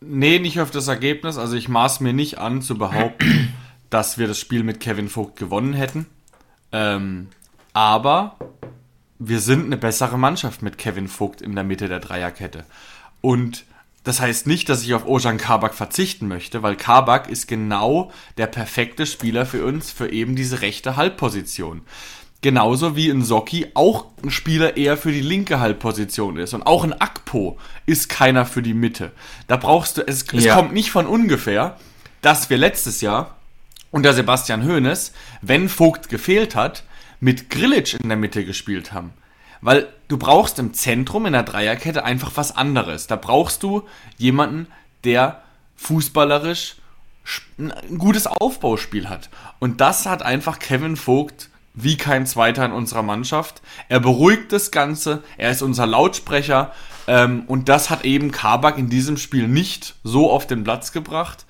Nee, 0.00 0.38
nicht 0.38 0.60
auf 0.60 0.70
das 0.70 0.88
Ergebnis. 0.88 1.36
Also 1.36 1.56
ich 1.56 1.68
maß 1.68 2.00
mir 2.00 2.14
nicht 2.14 2.38
an 2.38 2.62
zu 2.62 2.78
behaupten, 2.78 3.52
dass 3.90 4.16
wir 4.16 4.26
das 4.28 4.38
Spiel 4.38 4.62
mit 4.62 4.80
Kevin 4.80 5.10
Vogt 5.10 5.36
gewonnen 5.36 5.74
hätten. 5.74 6.06
Ähm, 6.72 7.28
aber 7.74 8.36
wir 9.18 9.40
sind 9.40 9.66
eine 9.66 9.76
bessere 9.76 10.18
Mannschaft 10.18 10.62
mit 10.62 10.78
Kevin 10.78 11.08
Vogt 11.08 11.42
in 11.42 11.54
der 11.54 11.64
Mitte 11.64 11.88
der 11.88 12.00
Dreierkette. 12.00 12.64
Und 13.20 13.64
das 14.04 14.20
heißt 14.20 14.46
nicht, 14.46 14.68
dass 14.68 14.82
ich 14.82 14.94
auf 14.94 15.06
Ojan 15.06 15.36
Kabak 15.36 15.74
verzichten 15.74 16.26
möchte, 16.26 16.62
weil 16.62 16.76
Kabak 16.76 17.28
ist 17.28 17.48
genau 17.48 18.10
der 18.38 18.46
perfekte 18.46 19.04
Spieler 19.06 19.44
für 19.44 19.64
uns, 19.64 19.90
für 19.90 20.10
eben 20.10 20.36
diese 20.36 20.62
rechte 20.62 20.96
Halbposition. 20.96 21.82
Genauso 22.42 22.96
wie 22.96 23.10
ein 23.10 23.22
Socki 23.22 23.66
auch 23.74 24.06
ein 24.24 24.30
Spieler 24.30 24.78
eher 24.78 24.96
für 24.96 25.12
die 25.12 25.20
linke 25.20 25.60
Halbposition 25.60 26.38
ist. 26.38 26.54
Und 26.54 26.62
auch 26.62 26.84
ein 26.84 26.94
Akpo 26.98 27.58
ist 27.84 28.08
keiner 28.08 28.46
für 28.46 28.62
die 28.62 28.72
Mitte. 28.72 29.12
Da 29.46 29.56
brauchst 29.56 29.98
du, 29.98 30.06
es, 30.06 30.24
es 30.32 30.44
Ja. 30.44 30.54
kommt 30.54 30.72
nicht 30.72 30.90
von 30.90 31.06
ungefähr, 31.06 31.76
dass 32.22 32.48
wir 32.48 32.56
letztes 32.56 33.02
Jahr 33.02 33.36
unter 33.90 34.14
Sebastian 34.14 34.66
Hoeneß, 34.66 35.12
wenn 35.42 35.68
Vogt 35.68 36.08
gefehlt 36.08 36.54
hat, 36.54 36.84
mit 37.20 37.50
Grillitsch 37.50 37.94
in 37.94 38.08
der 38.08 38.16
Mitte 38.16 38.46
gespielt 38.46 38.94
haben. 38.94 39.12
Weil 39.60 39.88
du 40.08 40.16
brauchst 40.16 40.58
im 40.58 40.74
Zentrum 40.74 41.26
in 41.26 41.32
der 41.32 41.42
Dreierkette 41.42 42.04
einfach 42.04 42.32
was 42.34 42.56
anderes. 42.56 43.06
Da 43.06 43.16
brauchst 43.16 43.62
du 43.62 43.82
jemanden, 44.16 44.66
der 45.04 45.42
fußballerisch 45.76 46.76
ein 47.58 47.98
gutes 47.98 48.26
Aufbauspiel 48.26 49.08
hat. 49.08 49.30
Und 49.58 49.80
das 49.80 50.06
hat 50.06 50.22
einfach 50.22 50.58
Kevin 50.58 50.96
Vogt 50.96 51.50
wie 51.74 51.96
kein 51.96 52.26
Zweiter 52.26 52.64
in 52.64 52.72
unserer 52.72 53.02
Mannschaft. 53.02 53.62
Er 53.88 54.00
beruhigt 54.00 54.52
das 54.52 54.70
Ganze, 54.70 55.22
er 55.36 55.50
ist 55.50 55.62
unser 55.62 55.86
Lautsprecher 55.86 56.72
ähm, 57.06 57.44
und 57.46 57.68
das 57.68 57.90
hat 57.90 58.04
eben 58.04 58.32
Kabak 58.32 58.76
in 58.76 58.90
diesem 58.90 59.16
Spiel 59.16 59.46
nicht 59.46 59.94
so 60.02 60.30
auf 60.30 60.46
den 60.46 60.64
Platz 60.64 60.92
gebracht. 60.92 61.46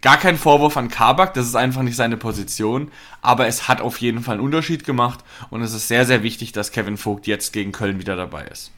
Gar 0.00 0.18
kein 0.18 0.36
Vorwurf 0.36 0.76
an 0.76 0.88
Kabak, 0.88 1.34
das 1.34 1.46
ist 1.46 1.56
einfach 1.56 1.82
nicht 1.82 1.96
seine 1.96 2.16
Position, 2.16 2.92
aber 3.20 3.46
es 3.48 3.66
hat 3.66 3.80
auf 3.80 4.00
jeden 4.00 4.22
Fall 4.22 4.34
einen 4.34 4.44
Unterschied 4.44 4.84
gemacht 4.84 5.20
und 5.50 5.62
es 5.62 5.74
ist 5.74 5.88
sehr, 5.88 6.06
sehr 6.06 6.22
wichtig, 6.22 6.52
dass 6.52 6.70
Kevin 6.70 6.96
Vogt 6.96 7.26
jetzt 7.26 7.52
gegen 7.52 7.72
Köln 7.72 7.98
wieder 7.98 8.14
dabei 8.14 8.44
ist. 8.44 8.70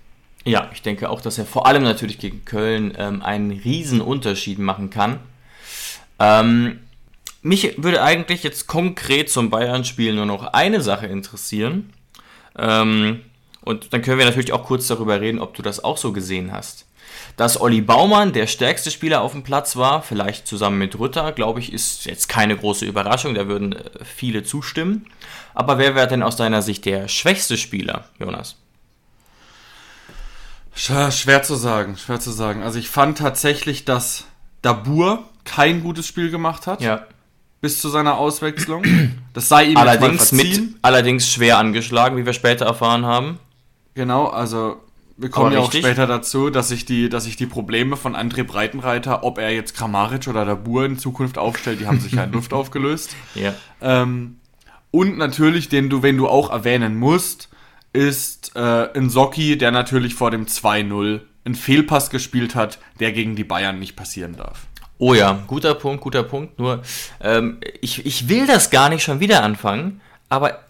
Ja, 0.44 0.70
ich 0.72 0.80
denke 0.80 1.10
auch, 1.10 1.20
dass 1.20 1.36
er 1.36 1.44
vor 1.44 1.66
allem 1.66 1.82
natürlich 1.82 2.18
gegen 2.18 2.44
Köln 2.46 2.94
ähm, 2.96 3.22
einen 3.22 3.50
riesen 3.50 4.00
Unterschied 4.00 4.58
machen 4.58 4.88
kann. 4.88 5.18
Ähm, 6.18 6.80
mich 7.42 7.82
würde 7.82 8.02
eigentlich 8.02 8.42
jetzt 8.42 8.66
konkret 8.66 9.30
zum 9.30 9.50
Bayern-Spiel 9.50 10.14
nur 10.14 10.26
noch 10.26 10.44
eine 10.44 10.80
Sache 10.80 11.06
interessieren. 11.06 11.92
Ähm, 12.58 13.20
und 13.62 13.92
dann 13.92 14.02
können 14.02 14.18
wir 14.18 14.24
natürlich 14.24 14.52
auch 14.52 14.64
kurz 14.64 14.86
darüber 14.86 15.20
reden, 15.20 15.38
ob 15.38 15.54
du 15.54 15.62
das 15.62 15.84
auch 15.84 15.96
so 15.96 16.12
gesehen 16.12 16.52
hast. 16.52 16.86
Dass 17.36 17.60
Olli 17.60 17.80
Baumann 17.80 18.32
der 18.32 18.46
stärkste 18.46 18.90
Spieler 18.90 19.20
auf 19.22 19.32
dem 19.32 19.42
Platz 19.42 19.76
war, 19.76 20.02
vielleicht 20.02 20.46
zusammen 20.46 20.78
mit 20.78 20.98
Rütter, 20.98 21.32
glaube 21.32 21.60
ich, 21.60 21.72
ist 21.72 22.04
jetzt 22.04 22.28
keine 22.28 22.56
große 22.56 22.84
Überraschung, 22.84 23.34
da 23.34 23.46
würden 23.48 23.72
äh, 23.72 24.04
viele 24.04 24.42
zustimmen. 24.42 25.06
Aber 25.54 25.78
wer 25.78 25.94
wäre 25.94 26.08
denn 26.08 26.22
aus 26.22 26.36
deiner 26.36 26.62
Sicht 26.62 26.84
der 26.84 27.08
schwächste 27.08 27.56
Spieler, 27.56 28.04
Jonas? 28.18 28.56
Sch- 30.76 31.10
Schwer 31.12 31.42
zu 31.42 31.54
sagen, 31.56 31.96
schwer 31.96 32.20
zu 32.20 32.30
sagen. 32.30 32.62
Also 32.62 32.78
ich 32.78 32.88
fand 32.88 33.18
tatsächlich, 33.18 33.84
dass 33.84 34.24
Dabur 34.62 35.24
kein 35.44 35.82
gutes 35.82 36.06
Spiel 36.06 36.30
gemacht 36.30 36.66
hat, 36.66 36.80
Ja. 36.80 37.06
bis 37.60 37.80
zu 37.80 37.88
seiner 37.88 38.18
Auswechslung. 38.18 38.84
Das 39.32 39.48
sei 39.48 39.64
ihm 39.64 39.76
Allerdings 39.76 40.32
mit, 40.32 40.60
allerdings 40.82 41.30
schwer 41.32 41.58
angeschlagen, 41.58 42.16
wie 42.16 42.26
wir 42.26 42.32
später 42.32 42.66
erfahren 42.66 43.04
haben. 43.04 43.38
Genau, 43.94 44.26
also 44.26 44.80
wir 45.20 45.28
kommen 45.28 45.48
Aber 45.48 45.54
ja 45.56 45.60
auch 45.60 45.66
richtig. 45.66 45.84
später 45.84 46.06
dazu, 46.06 46.48
dass 46.48 46.68
sich 46.68 46.86
die, 46.86 47.10
dass 47.10 47.24
sich 47.24 47.36
die 47.36 47.46
Probleme 47.46 47.96
von 47.96 48.16
André 48.16 48.42
Breitenreiter, 48.42 49.22
ob 49.22 49.38
er 49.38 49.50
jetzt 49.50 49.76
Kramaric 49.76 50.28
oder 50.28 50.46
Dabur 50.46 50.86
in 50.86 50.98
Zukunft 50.98 51.36
aufstellt, 51.36 51.80
die 51.80 51.86
haben 51.86 52.00
sich 52.00 52.12
ja 52.12 52.24
in 52.24 52.32
Luft 52.32 52.52
aufgelöst. 52.54 53.14
Ja. 53.34 53.54
Ähm, 53.82 54.38
und 54.90 55.18
natürlich, 55.18 55.68
den 55.68 55.90
du, 55.90 56.02
wenn 56.02 56.16
du 56.16 56.26
auch 56.26 56.50
erwähnen 56.50 56.96
musst, 56.96 57.50
ist 57.92 58.52
äh, 58.56 58.88
ein 58.94 59.10
Socki, 59.10 59.58
der 59.58 59.72
natürlich 59.72 60.14
vor 60.14 60.30
dem 60.30 60.46
2-0 60.46 61.20
einen 61.44 61.54
Fehlpass 61.54 62.08
gespielt 62.08 62.54
hat, 62.54 62.78
der 62.98 63.12
gegen 63.12 63.36
die 63.36 63.44
Bayern 63.44 63.78
nicht 63.78 63.96
passieren 63.96 64.36
darf. 64.36 64.60
Oh 64.96 65.12
ja, 65.14 65.42
guter 65.46 65.74
Punkt, 65.74 66.02
guter 66.02 66.22
Punkt. 66.22 66.58
Nur, 66.58 66.82
ähm, 67.20 67.58
ich, 67.80 68.06
ich 68.06 68.28
will 68.28 68.46
das 68.46 68.70
gar 68.70 68.88
nicht 68.88 69.02
schon 69.02 69.20
wieder 69.20 69.42
anfangen, 69.42 70.00
aber 70.28 70.60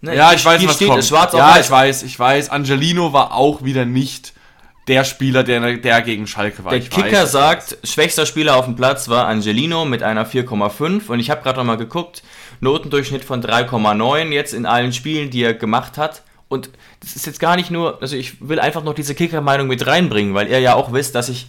ne, 0.00 0.16
Ja, 0.16 0.32
ich 0.32 0.44
weiß, 0.44 0.66
was 0.66 0.74
steht 0.76 0.88
kommt. 0.88 1.04
schwarz 1.04 1.34
auf 1.34 1.40
ja, 1.40 1.50
weiß. 1.54 1.66
ich 1.66 1.70
weiß, 1.70 2.02
ich 2.02 2.18
weiß. 2.18 2.50
Angelino 2.50 3.12
war 3.12 3.34
auch 3.34 3.64
wieder 3.64 3.84
nicht 3.84 4.32
der 4.88 5.04
Spieler, 5.04 5.44
der, 5.44 5.76
der 5.76 6.02
gegen 6.02 6.26
Schalke 6.26 6.64
war. 6.64 6.70
Der 6.70 6.80
ich 6.80 6.90
Kicker 6.90 7.22
weiß. 7.22 7.32
sagt, 7.32 7.78
schwächster 7.84 8.24
Spieler 8.26 8.56
auf 8.56 8.64
dem 8.64 8.74
Platz 8.74 9.08
war 9.08 9.26
Angelino 9.26 9.84
mit 9.84 10.02
einer 10.02 10.26
4,5 10.26 11.08
und 11.08 11.20
ich 11.20 11.30
habe 11.30 11.42
gerade 11.42 11.58
noch 11.58 11.64
mal 11.64 11.76
geguckt, 11.76 12.22
Notendurchschnitt 12.60 13.22
von 13.24 13.42
3,9 13.42 14.30
jetzt 14.32 14.54
in 14.54 14.66
allen 14.66 14.92
Spielen, 14.92 15.30
die 15.30 15.42
er 15.42 15.54
gemacht 15.54 15.98
hat. 15.98 16.22
Und 16.48 16.70
das 17.00 17.14
ist 17.14 17.26
jetzt 17.26 17.40
gar 17.40 17.56
nicht 17.56 17.70
nur, 17.70 18.00
also 18.00 18.16
ich 18.16 18.48
will 18.48 18.58
einfach 18.58 18.82
noch 18.82 18.94
diese 18.94 19.14
Kicker-Meinung 19.14 19.68
mit 19.68 19.86
reinbringen, 19.86 20.34
weil 20.34 20.48
ihr 20.48 20.60
ja 20.60 20.74
auch 20.74 20.92
wisst, 20.92 21.14
dass 21.14 21.28
ich 21.28 21.46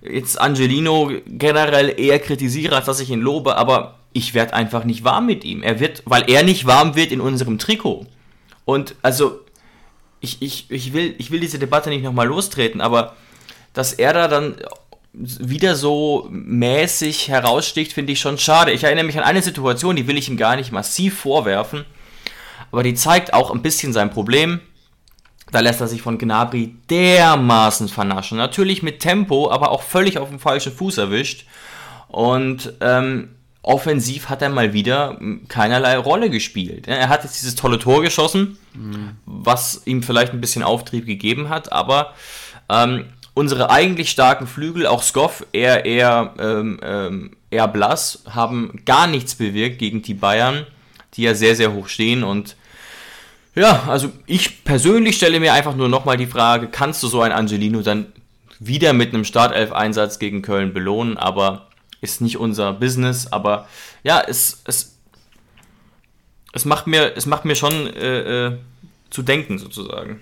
jetzt 0.00 0.40
Angelino 0.40 1.12
generell 1.26 1.94
eher 2.00 2.18
kritisiere, 2.18 2.76
als 2.76 2.86
dass 2.86 3.00
ich 3.00 3.10
ihn 3.10 3.20
lobe, 3.20 3.56
aber 3.56 3.98
ich 4.14 4.32
werde 4.32 4.54
einfach 4.54 4.84
nicht 4.84 5.04
warm 5.04 5.26
mit 5.26 5.44
ihm. 5.44 5.62
Er 5.62 5.80
wird, 5.80 6.02
weil 6.06 6.30
er 6.30 6.42
nicht 6.42 6.64
warm 6.64 6.94
wird 6.94 7.12
in 7.12 7.20
unserem 7.20 7.58
Trikot. 7.58 8.06
Und 8.64 8.94
also, 9.02 9.40
ich, 10.20 10.40
ich, 10.40 10.70
ich, 10.70 10.94
will, 10.94 11.14
ich 11.18 11.30
will 11.30 11.40
diese 11.40 11.58
Debatte 11.58 11.90
nicht 11.90 12.04
nochmal 12.04 12.28
lostreten, 12.28 12.80
aber 12.80 13.16
dass 13.74 13.92
er 13.92 14.14
da 14.14 14.28
dann 14.28 14.54
wieder 15.12 15.74
so 15.76 16.28
mäßig 16.30 17.28
heraussticht, 17.28 17.92
finde 17.92 18.12
ich 18.12 18.20
schon 18.20 18.38
schade. 18.38 18.72
Ich 18.72 18.84
erinnere 18.84 19.04
mich 19.04 19.18
an 19.18 19.24
eine 19.24 19.42
Situation, 19.42 19.96
die 19.96 20.06
will 20.06 20.16
ich 20.16 20.28
ihm 20.28 20.36
gar 20.36 20.56
nicht 20.56 20.72
massiv 20.72 21.18
vorwerfen, 21.18 21.84
aber 22.72 22.82
die 22.82 22.94
zeigt 22.94 23.34
auch 23.34 23.50
ein 23.50 23.62
bisschen 23.62 23.92
sein 23.92 24.10
Problem. 24.10 24.60
Da 25.52 25.60
lässt 25.60 25.80
er 25.80 25.88
sich 25.88 26.02
von 26.02 26.18
Gnabry 26.18 26.74
dermaßen 26.88 27.88
vernaschen. 27.88 28.38
Natürlich 28.38 28.82
mit 28.82 29.00
Tempo, 29.00 29.50
aber 29.50 29.70
auch 29.70 29.82
völlig 29.82 30.18
auf 30.18 30.28
dem 30.28 30.40
falschen 30.40 30.72
Fuß 30.72 30.98
erwischt. 30.98 31.46
Und 32.08 32.72
ähm, 32.80 33.28
offensiv 33.64 34.28
hat 34.28 34.42
er 34.42 34.50
mal 34.50 34.72
wieder 34.72 35.14
mm, 35.14 35.48
keinerlei 35.48 35.96
Rolle 35.96 36.30
gespielt. 36.30 36.86
Er 36.86 37.08
hat 37.08 37.24
jetzt 37.24 37.40
dieses 37.40 37.54
tolle 37.54 37.78
Tor 37.78 38.02
geschossen, 38.02 38.58
was 39.26 39.82
ihm 39.86 40.02
vielleicht 40.02 40.32
ein 40.32 40.40
bisschen 40.40 40.62
Auftrieb 40.62 41.06
gegeben 41.06 41.48
hat, 41.48 41.72
aber 41.72 42.12
ähm, 42.68 43.06
unsere 43.34 43.70
eigentlich 43.70 44.10
starken 44.10 44.46
Flügel, 44.46 44.86
auch 44.86 45.02
Skoff, 45.02 45.46
eher, 45.52 45.84
eher, 45.84 46.34
ähm, 46.38 46.78
ähm, 46.82 47.36
eher 47.50 47.68
blass, 47.68 48.24
haben 48.30 48.80
gar 48.84 49.06
nichts 49.06 49.34
bewirkt 49.34 49.78
gegen 49.78 50.02
die 50.02 50.14
Bayern, 50.14 50.66
die 51.14 51.22
ja 51.22 51.34
sehr, 51.34 51.56
sehr 51.56 51.72
hoch 51.72 51.88
stehen 51.88 52.22
und 52.22 52.56
ja, 53.56 53.84
also 53.88 54.10
ich 54.26 54.64
persönlich 54.64 55.16
stelle 55.16 55.38
mir 55.38 55.52
einfach 55.52 55.76
nur 55.76 55.88
nochmal 55.88 56.16
die 56.16 56.26
Frage, 56.26 56.66
kannst 56.66 57.02
du 57.04 57.06
so 57.06 57.22
ein 57.22 57.30
Angelino 57.30 57.82
dann 57.82 58.06
wieder 58.58 58.92
mit 58.92 59.14
einem 59.14 59.24
Startelf-Einsatz 59.24 60.18
gegen 60.18 60.42
Köln 60.42 60.74
belohnen, 60.74 61.16
aber 61.16 61.68
ist 62.04 62.20
nicht 62.20 62.38
unser 62.38 62.72
Business, 62.72 63.26
aber 63.26 63.66
ja, 64.04 64.20
es, 64.20 64.62
es, 64.66 64.96
es, 66.52 66.64
macht, 66.64 66.86
mir, 66.86 67.16
es 67.16 67.26
macht 67.26 67.44
mir 67.44 67.56
schon 67.56 67.88
äh, 67.88 68.46
äh, 68.46 68.58
zu 69.10 69.22
denken 69.22 69.58
sozusagen. 69.58 70.20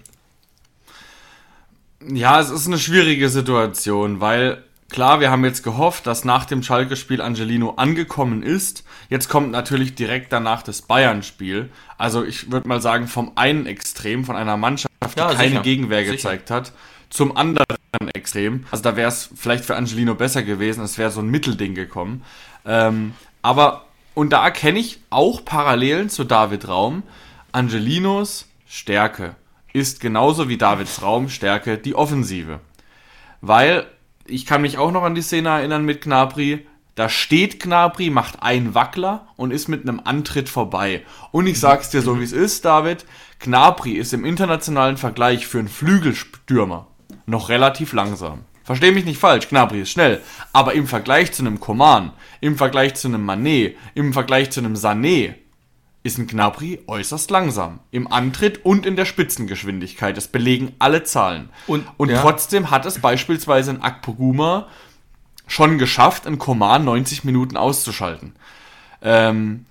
Ja, 2.09 2.41
es 2.41 2.51
ist 2.51 2.67
eine 2.67 2.79
schwierige 2.79 3.29
Situation, 3.29 4.21
weil 4.21 4.65
klar, 4.89 5.21
wir 5.21 5.31
haben 5.31 5.45
jetzt 5.45 5.63
gehofft, 5.63 6.07
dass 6.07 6.25
nach 6.25 6.45
dem 6.45 6.63
Schalke-Spiel 6.63 7.21
Angelino 7.21 7.71
angekommen 7.71 8.43
ist. 8.43 8.85
Jetzt 9.09 9.29
kommt 9.29 9.51
natürlich 9.51 9.95
direkt 9.95 10.33
danach 10.33 10.63
das 10.63 10.83
Bayern-Spiel. 10.83 11.71
Also 11.99 12.25
ich 12.25 12.51
würde 12.51 12.69
mal 12.69 12.81
sagen, 12.81 13.09
vom 13.09 13.33
einen 13.37 13.67
Extrem, 13.67 14.25
von 14.25 14.37
einer 14.37 14.57
Mannschaft, 14.57 14.93
die 15.15 15.19
Ja, 15.19 15.35
keine. 15.35 15.63
Gegenwehr 15.63 16.01
Sicher. 16.01 16.13
gezeigt 16.13 16.51
hat, 16.51 16.73
zum 17.13 17.37
anderen 17.37 17.67
Extrem. 18.15 18.65
Also 18.71 18.83
da 18.83 18.97
wäre 18.97 19.09
es 19.09 19.29
vielleicht 19.37 19.65
für 19.65 19.77
Angelino 19.77 20.15
besser 20.15 20.43
gewesen, 20.43 20.83
es 20.83 20.97
wäre 20.97 21.11
so 21.11 21.21
ein 21.21 21.29
Mittelding 21.29 21.75
gekommen. 21.75 22.25
Ähm, 22.65 23.13
aber, 23.43 23.85
und 24.15 24.31
da 24.31 24.45
erkenne 24.45 24.79
ich 24.79 25.01
auch 25.11 25.45
Parallelen 25.45 26.09
zu 26.09 26.25
David 26.25 26.69
Raum. 26.69 27.03
Angelinos 27.53 28.49
Stärke 28.67 29.37
ist 29.75 30.01
genauso 30.01 30.49
wie 30.49 30.57
Davids 30.57 31.03
Raum 31.03 31.29
Stärke 31.29 31.77
die 31.77 31.95
Offensive. 31.95 32.61
Weil 33.43 33.87
ich 34.25 34.47
kann 34.47 34.63
mich 34.63 34.79
auch 34.79 34.91
noch 34.91 35.03
an 35.03 35.15
die 35.15 35.23
Szene 35.23 35.51
erinnern 35.51 35.85
mit 35.85 36.03
Gnabry. 36.03 36.67
Da 36.95 37.09
steht 37.09 37.61
Gnabry, 37.61 38.11
macht 38.11 38.43
einen 38.43 38.75
Wackler 38.75 39.27
und 39.37 39.51
ist 39.51 39.69
mit 39.69 39.83
einem 39.83 40.01
Antritt 40.03 40.49
vorbei. 40.49 41.03
Und 41.31 41.47
ich 41.47 41.61
sag's 41.61 41.91
dir 41.91 42.01
so, 42.01 42.19
wie 42.21 42.25
es 42.25 42.33
ist, 42.33 42.65
David. 42.65 43.05
Gnabry 43.39 43.93
ist 43.93 44.13
im 44.13 44.25
internationalen 44.25 44.97
Vergleich 44.97 45.47
für 45.47 45.59
einen 45.59 45.69
Flügelstürmer 45.69 46.87
noch 47.27 47.49
relativ 47.49 47.93
langsam. 47.93 48.41
Versteh 48.65 48.93
mich 48.93 49.05
nicht 49.05 49.19
falsch, 49.19 49.49
Gnabry 49.49 49.83
ist 49.83 49.91
schnell. 49.91 50.21
Aber 50.53 50.75
im 50.75 50.87
Vergleich 50.87 51.33
zu 51.33 51.43
einem 51.43 51.59
Coman, 51.59 52.13
im 52.41 52.57
Vergleich 52.57 52.95
zu 52.95 53.09
einem 53.09 53.25
Manet, 53.25 53.77
im 53.95 54.13
Vergleich 54.13 54.51
zu 54.51 54.61
einem 54.61 54.75
Sané, 54.75 55.35
ist 56.05 56.19
ein 56.19 56.27
Gnabry 56.27 56.81
äußerst 56.87 57.31
langsam. 57.31 57.81
Im 57.91 58.11
Antritt 58.11 58.65
und 58.65 58.87
in 58.87 58.97
der 58.97 59.05
Spitzengeschwindigkeit. 59.05 60.17
Das 60.17 60.29
belegen 60.29 60.75
alle 60.79 61.05
Zahlen. 61.05 61.51
Und- 61.67 61.87
und 61.97 62.11
ja. 62.11 62.21
trotzdem 62.21 62.71
hat 62.71 62.87
es 62.87 62.99
beispielsweise 62.99 63.71
ein 63.71 63.83
Akpoguma 63.83 64.69
schon 65.47 65.79
geschafft, 65.79 66.27
einen 66.27 66.39
Coman 66.39 66.85
90 66.85 67.25
Minuten 67.25 67.57
auszuschalten. 67.57 68.35
Ähm, 69.01 69.67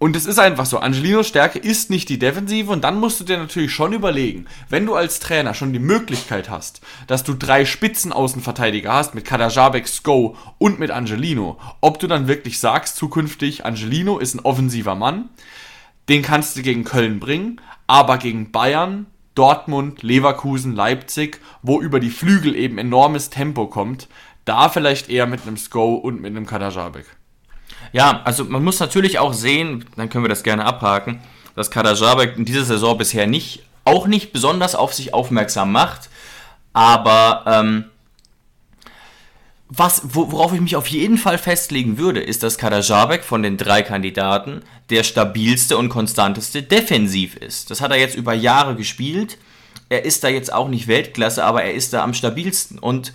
und 0.00 0.16
es 0.16 0.24
ist 0.24 0.38
einfach 0.38 0.64
so, 0.64 0.78
Angelinos 0.78 1.28
Stärke 1.28 1.58
ist 1.58 1.90
nicht 1.90 2.08
die 2.08 2.18
Defensive 2.18 2.72
und 2.72 2.82
dann 2.82 2.98
musst 2.98 3.20
du 3.20 3.24
dir 3.24 3.36
natürlich 3.36 3.70
schon 3.70 3.92
überlegen, 3.92 4.46
wenn 4.70 4.86
du 4.86 4.94
als 4.94 5.20
Trainer 5.20 5.52
schon 5.52 5.74
die 5.74 5.78
Möglichkeit 5.78 6.48
hast, 6.48 6.80
dass 7.06 7.22
du 7.22 7.34
drei 7.34 7.66
Spitzenaußenverteidiger 7.66 8.90
hast 8.90 9.14
mit 9.14 9.26
Kadajabek, 9.26 9.86
Sko 9.86 10.38
und 10.56 10.78
mit 10.78 10.90
Angelino, 10.90 11.58
ob 11.82 11.98
du 11.98 12.06
dann 12.06 12.28
wirklich 12.28 12.58
sagst 12.60 12.96
zukünftig, 12.96 13.66
Angelino 13.66 14.18
ist 14.18 14.34
ein 14.34 14.40
offensiver 14.40 14.94
Mann, 14.94 15.28
den 16.08 16.22
kannst 16.22 16.56
du 16.56 16.62
gegen 16.62 16.84
Köln 16.84 17.20
bringen, 17.20 17.60
aber 17.86 18.16
gegen 18.16 18.52
Bayern, 18.52 19.04
Dortmund, 19.34 20.02
Leverkusen, 20.02 20.74
Leipzig, 20.74 21.42
wo 21.60 21.78
über 21.78 22.00
die 22.00 22.08
Flügel 22.08 22.56
eben 22.56 22.78
enormes 22.78 23.28
Tempo 23.28 23.66
kommt, 23.66 24.08
da 24.46 24.70
vielleicht 24.70 25.10
eher 25.10 25.26
mit 25.26 25.42
einem 25.42 25.58
Sko 25.58 25.96
und 25.96 26.22
mit 26.22 26.30
einem 26.30 26.46
Kadajabek. 26.46 27.19
Ja, 27.92 28.20
also 28.24 28.44
man 28.44 28.62
muss 28.62 28.78
natürlich 28.80 29.18
auch 29.18 29.32
sehen, 29.32 29.84
dann 29.96 30.08
können 30.08 30.24
wir 30.24 30.28
das 30.28 30.42
gerne 30.42 30.64
abhaken, 30.64 31.20
dass 31.56 31.70
Kadajabek 31.70 32.36
in 32.36 32.44
dieser 32.44 32.64
Saison 32.64 32.96
bisher 32.96 33.26
nicht, 33.26 33.64
auch 33.84 34.06
nicht 34.06 34.32
besonders 34.32 34.74
auf 34.74 34.94
sich 34.94 35.12
aufmerksam 35.12 35.72
macht. 35.72 36.08
Aber 36.72 37.42
ähm, 37.46 37.84
was, 39.68 40.02
wo- 40.14 40.30
worauf 40.30 40.52
ich 40.52 40.60
mich 40.60 40.76
auf 40.76 40.86
jeden 40.86 41.18
Fall 41.18 41.38
festlegen 41.38 41.98
würde, 41.98 42.20
ist, 42.20 42.42
dass 42.42 42.58
Kadajabek 42.58 43.24
von 43.24 43.42
den 43.42 43.56
drei 43.56 43.82
Kandidaten 43.82 44.62
der 44.90 45.02
stabilste 45.04 45.76
und 45.76 45.88
konstanteste 45.88 46.62
defensiv 46.62 47.36
ist. 47.36 47.70
Das 47.70 47.80
hat 47.80 47.90
er 47.90 47.98
jetzt 47.98 48.16
über 48.16 48.34
Jahre 48.34 48.74
gespielt. 48.76 49.38
Er 49.88 50.04
ist 50.04 50.22
da 50.22 50.28
jetzt 50.28 50.52
auch 50.52 50.68
nicht 50.68 50.86
Weltklasse, 50.86 51.44
aber 51.44 51.64
er 51.64 51.74
ist 51.74 51.92
da 51.92 52.02
am 52.04 52.14
stabilsten. 52.14 52.78
Und 52.78 53.12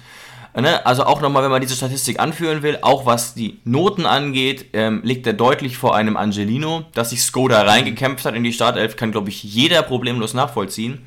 Ne, 0.58 0.86
also 0.86 1.04
auch 1.04 1.20
nochmal, 1.20 1.44
wenn 1.44 1.52
man 1.52 1.60
diese 1.60 1.76
Statistik 1.76 2.18
anführen 2.18 2.64
will, 2.64 2.80
auch 2.82 3.06
was 3.06 3.34
die 3.34 3.60
Noten 3.66 4.06
angeht, 4.06 4.68
ähm, 4.72 5.02
liegt 5.04 5.28
er 5.28 5.34
deutlich 5.34 5.78
vor 5.78 5.96
einem 5.96 6.16
Angelino. 6.16 6.86
Dass 6.94 7.10
sich 7.10 7.24
Skoda 7.24 7.64
reingekämpft 7.64 8.24
hat 8.24 8.36
in 8.36 8.44
die 8.44 8.54
Startelf, 8.54 8.96
kann, 8.96 9.12
glaube 9.12 9.30
ich, 9.30 9.44
jeder 9.44 9.82
problemlos 9.82 10.34
nachvollziehen. 10.34 11.06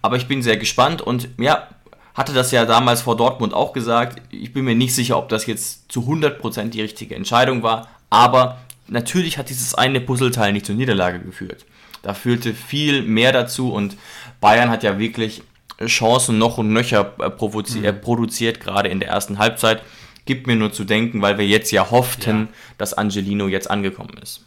Aber 0.00 0.16
ich 0.16 0.26
bin 0.26 0.42
sehr 0.42 0.56
gespannt 0.56 1.02
und 1.02 1.28
ja, 1.36 1.68
hatte 2.14 2.32
das 2.32 2.50
ja 2.50 2.64
damals 2.64 3.02
vor 3.02 3.16
Dortmund 3.16 3.52
auch 3.52 3.74
gesagt. 3.74 4.22
Ich 4.30 4.54
bin 4.54 4.64
mir 4.64 4.74
nicht 4.74 4.94
sicher, 4.94 5.18
ob 5.18 5.28
das 5.28 5.44
jetzt 5.44 5.92
zu 5.92 6.00
100% 6.00 6.70
die 6.70 6.80
richtige 6.80 7.14
Entscheidung 7.14 7.62
war. 7.62 7.88
Aber 8.08 8.58
natürlich 8.88 9.36
hat 9.36 9.50
dieses 9.50 9.74
eine 9.74 10.00
Puzzleteil 10.00 10.52
nicht 10.52 10.64
zur 10.64 10.76
Niederlage 10.76 11.20
geführt. 11.20 11.66
Da 12.00 12.14
führte 12.14 12.54
viel 12.54 13.02
mehr 13.02 13.32
dazu 13.32 13.72
und 13.72 13.96
Bayern 14.40 14.70
hat 14.70 14.82
ja 14.82 14.98
wirklich 14.98 15.42
Chancen 15.86 16.38
noch 16.38 16.58
und 16.58 16.72
nöcher 16.72 17.14
äh, 17.18 17.24
provozi- 17.26 17.82
äh, 17.84 17.92
produziert, 17.92 18.60
gerade 18.60 18.88
in 18.88 19.00
der 19.00 19.08
ersten 19.08 19.38
Halbzeit. 19.38 19.82
Gibt 20.24 20.46
mir 20.46 20.54
nur 20.56 20.72
zu 20.72 20.84
denken, 20.84 21.20
weil 21.22 21.36
wir 21.38 21.46
jetzt 21.46 21.72
ja 21.72 21.90
hofften, 21.90 22.48
dass 22.78 22.94
Angelino 22.94 23.48
jetzt 23.48 23.70
angekommen 23.70 24.16
ist. 24.22 24.44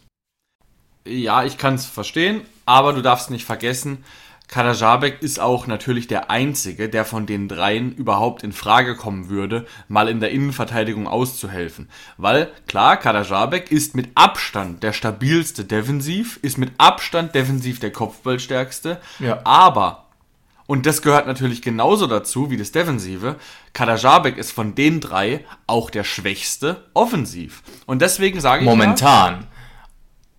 Ja, 1.06 1.44
ich 1.44 1.58
kann 1.58 1.74
es 1.74 1.86
verstehen, 1.86 2.40
aber 2.64 2.92
du 2.94 3.02
darfst 3.02 3.30
nicht 3.30 3.44
vergessen, 3.44 4.04
Kadajabek 4.48 5.22
ist 5.22 5.40
auch 5.40 5.66
natürlich 5.66 6.06
der 6.06 6.30
Einzige, 6.30 6.88
der 6.88 7.04
von 7.04 7.26
den 7.26 7.48
dreien 7.48 7.92
überhaupt 7.92 8.44
in 8.44 8.52
Frage 8.52 8.94
kommen 8.96 9.28
würde, 9.28 9.66
mal 9.88 10.08
in 10.08 10.20
der 10.20 10.30
Innenverteidigung 10.30 11.08
auszuhelfen. 11.08 11.88
Weil, 12.16 12.52
klar, 12.68 12.96
Kadajabek 12.96 13.72
ist 13.72 13.96
mit 13.96 14.08
Abstand 14.14 14.84
der 14.84 14.92
stabilste 14.92 15.64
defensiv, 15.64 16.38
ist 16.42 16.58
mit 16.58 16.70
Abstand 16.78 17.34
defensiv 17.34 17.80
der 17.80 17.90
Kopfballstärkste, 17.90 19.00
Ja. 19.18 19.40
aber, 19.44 20.05
Und 20.66 20.86
das 20.86 21.02
gehört 21.02 21.26
natürlich 21.26 21.62
genauso 21.62 22.06
dazu 22.06 22.50
wie 22.50 22.56
das 22.56 22.72
Defensive. 22.72 23.36
Kadajabek 23.72 24.36
ist 24.36 24.52
von 24.52 24.74
den 24.74 25.00
drei 25.00 25.44
auch 25.66 25.90
der 25.90 26.04
schwächste 26.04 26.84
offensiv. 26.92 27.62
Und 27.86 28.02
deswegen 28.02 28.40
sage 28.40 28.62
ich 28.62 28.68
Momentan. 28.68 29.34
Ja, 29.34 29.46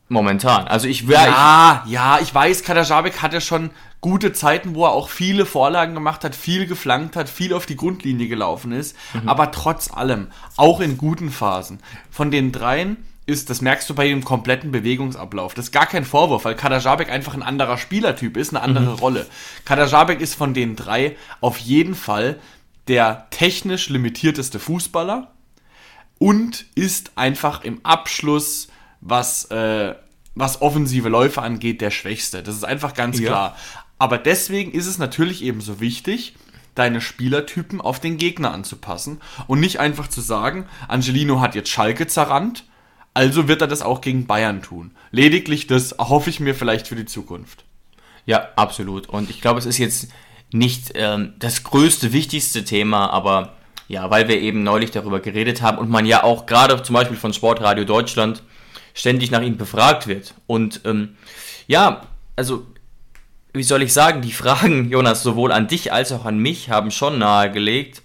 Momentan. 0.09 0.67
Also 0.67 0.87
ich 0.87 1.07
wäre. 1.07 1.27
Ja, 1.27 1.83
ja, 1.85 2.19
ich 2.21 2.33
weiß, 2.33 2.63
Kadajabek 2.63 3.21
hatte 3.21 3.41
schon 3.41 3.71
gute 3.99 4.31
Zeiten, 4.31 4.75
wo 4.75 4.85
er 4.85 4.91
auch 4.91 5.09
viele 5.09 5.45
Vorlagen 5.45 5.93
gemacht 5.93 6.23
hat, 6.23 6.35
viel 6.35 6.65
geflankt 6.65 7.15
hat, 7.15 7.27
viel 7.29 7.53
auf 7.53 7.65
die 7.65 7.75
Grundlinie 7.75 8.27
gelaufen 8.27 8.71
ist. 8.71 8.95
Mhm. 9.13 9.27
Aber 9.27 9.51
trotz 9.51 9.91
allem, 9.91 10.27
auch 10.55 10.79
in 10.79 10.97
guten 10.97 11.29
Phasen, 11.29 11.79
von 12.09 12.31
den 12.31 12.51
dreien 12.51 12.97
ist, 13.27 13.49
das 13.49 13.61
merkst 13.61 13.89
du 13.89 13.93
bei 13.93 14.07
dem 14.07 14.23
kompletten 14.23 14.71
Bewegungsablauf. 14.71 15.53
Das 15.53 15.65
ist 15.65 15.71
gar 15.71 15.85
kein 15.85 16.05
Vorwurf, 16.05 16.45
weil 16.45 16.55
Kadajabek 16.55 17.11
einfach 17.11 17.33
ein 17.33 17.43
anderer 17.43 17.77
Spielertyp 17.77 18.37
ist, 18.37 18.49
eine 18.49 18.61
andere 18.61 18.85
mhm. 18.85 18.99
Rolle. 18.99 19.27
Kadajabek 19.65 20.21
ist 20.21 20.33
von 20.33 20.53
den 20.53 20.75
drei 20.75 21.15
auf 21.41 21.57
jeden 21.57 21.93
Fall 21.93 22.39
der 22.87 23.27
technisch 23.29 23.89
limitierteste 23.89 24.59
Fußballer 24.59 25.31
und 26.19 26.65
ist 26.73 27.11
einfach 27.15 27.63
im 27.65 27.85
Abschluss 27.85 28.69
was, 29.01 29.45
äh, 29.51 29.93
was 30.33 30.61
offensive 30.61 31.09
Läufe 31.09 31.41
angeht, 31.41 31.81
der 31.81 31.91
Schwächste. 31.91 32.41
Das 32.43 32.55
ist 32.55 32.63
einfach 32.63 32.93
ganz 32.93 33.19
ja. 33.19 33.27
klar. 33.27 33.57
Aber 33.99 34.17
deswegen 34.17 34.71
ist 34.71 34.87
es 34.87 34.97
natürlich 34.97 35.43
eben 35.43 35.59
so 35.59 35.81
wichtig, 35.81 36.35
deine 36.75 37.01
Spielertypen 37.01 37.81
auf 37.81 37.99
den 37.99 38.17
Gegner 38.17 38.53
anzupassen 38.53 39.19
und 39.47 39.59
nicht 39.59 39.79
einfach 39.79 40.07
zu 40.07 40.21
sagen, 40.21 40.65
Angelino 40.87 41.41
hat 41.41 41.55
jetzt 41.55 41.69
Schalke 41.69 42.07
zerrannt, 42.07 42.65
also 43.17 43.47
wird 43.47 43.61
er 43.61 43.67
das 43.67 43.81
auch 43.81 44.01
gegen 44.01 44.27
Bayern 44.27 44.61
tun. 44.61 44.91
Lediglich 45.09 45.65
das 45.65 45.95
hoffe 45.97 46.29
ich 46.29 46.39
mir 46.39 46.53
vielleicht 46.53 46.87
für 46.87 46.95
die 46.95 47.05
Zukunft. 47.05 47.65
Ja, 48.27 48.49
absolut. 48.55 49.09
Und 49.09 49.31
ich 49.31 49.41
glaube, 49.41 49.57
es 49.57 49.65
ist 49.65 49.79
jetzt 49.79 50.09
nicht 50.53 50.91
ähm, 50.93 51.33
das 51.39 51.63
größte, 51.63 52.13
wichtigste 52.13 52.63
Thema, 52.63 53.09
aber 53.09 53.55
ja, 53.87 54.11
weil 54.11 54.27
wir 54.27 54.39
eben 54.39 54.61
neulich 54.61 54.91
darüber 54.91 55.19
geredet 55.19 55.63
haben 55.63 55.79
und 55.79 55.89
man 55.89 56.05
ja 56.05 56.23
auch 56.23 56.45
gerade 56.45 56.79
zum 56.83 56.93
Beispiel 56.93 57.17
von 57.17 57.33
Sportradio 57.33 57.85
Deutschland 57.85 58.43
ständig 58.93 59.31
nach 59.31 59.41
ihm 59.41 59.57
befragt 59.57 60.05
wird. 60.05 60.35
Und 60.45 60.81
ähm, 60.85 61.17
ja, 61.65 62.03
also 62.35 62.67
wie 63.51 63.63
soll 63.63 63.81
ich 63.81 63.93
sagen, 63.93 64.21
die 64.21 64.31
Fragen, 64.31 64.89
Jonas, 64.91 65.23
sowohl 65.23 65.51
an 65.51 65.67
dich 65.67 65.91
als 65.91 66.11
auch 66.11 66.25
an 66.25 66.37
mich 66.37 66.69
haben 66.69 66.91
schon 66.91 67.17
nahegelegt, 67.17 68.03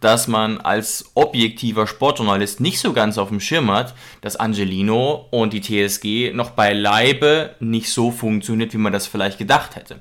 dass 0.00 0.28
man 0.28 0.58
als 0.58 1.10
objektiver 1.14 1.86
Sportjournalist 1.86 2.60
nicht 2.60 2.80
so 2.80 2.92
ganz 2.92 3.18
auf 3.18 3.28
dem 3.28 3.40
Schirm 3.40 3.70
hat, 3.70 3.94
dass 4.20 4.36
Angelino 4.36 5.26
und 5.30 5.52
die 5.52 5.60
TSG 5.60 6.32
noch 6.34 6.50
beileibe 6.50 7.56
nicht 7.60 7.90
so 7.90 8.10
funktioniert, 8.10 8.72
wie 8.72 8.78
man 8.78 8.92
das 8.92 9.06
vielleicht 9.06 9.38
gedacht 9.38 9.76
hätte. 9.76 10.00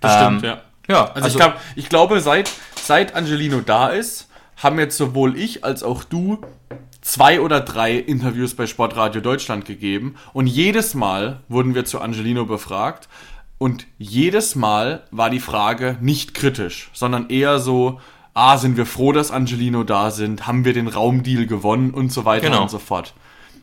Das 0.00 0.14
ähm, 0.14 0.38
stimmt, 0.38 0.42
ja. 0.44 0.62
Ja, 0.88 1.04
also, 1.12 1.14
also 1.14 1.28
ich, 1.28 1.36
glaub, 1.36 1.60
ich 1.76 1.88
glaube, 1.88 2.20
seit, 2.20 2.50
seit 2.74 3.14
Angelino 3.14 3.60
da 3.60 3.88
ist, 3.88 4.28
haben 4.56 4.78
jetzt 4.78 4.96
sowohl 4.96 5.38
ich 5.38 5.64
als 5.64 5.82
auch 5.82 6.02
du 6.02 6.40
zwei 7.00 7.40
oder 7.40 7.60
drei 7.60 7.94
Interviews 7.94 8.54
bei 8.54 8.66
Sportradio 8.66 9.20
Deutschland 9.20 9.64
gegeben 9.64 10.16
und 10.32 10.46
jedes 10.46 10.94
Mal 10.94 11.40
wurden 11.48 11.74
wir 11.74 11.84
zu 11.84 12.00
Angelino 12.00 12.44
befragt 12.44 13.08
und 13.58 13.86
jedes 13.98 14.54
Mal 14.56 15.04
war 15.10 15.30
die 15.30 15.40
Frage 15.40 15.96
nicht 16.00 16.34
kritisch, 16.34 16.90
sondern 16.92 17.28
eher 17.30 17.58
so, 17.58 18.00
ah, 18.34 18.58
sind 18.58 18.76
wir 18.76 18.86
froh, 18.86 19.12
dass 19.12 19.30
Angelino 19.30 19.84
da 19.84 20.10
sind, 20.10 20.46
haben 20.46 20.64
wir 20.64 20.72
den 20.72 20.88
Raumdeal 20.88 21.46
gewonnen 21.46 21.90
und 21.90 22.12
so 22.12 22.24
weiter 22.24 22.48
genau. 22.48 22.62
und 22.62 22.70
so 22.70 22.78
fort. 22.78 23.14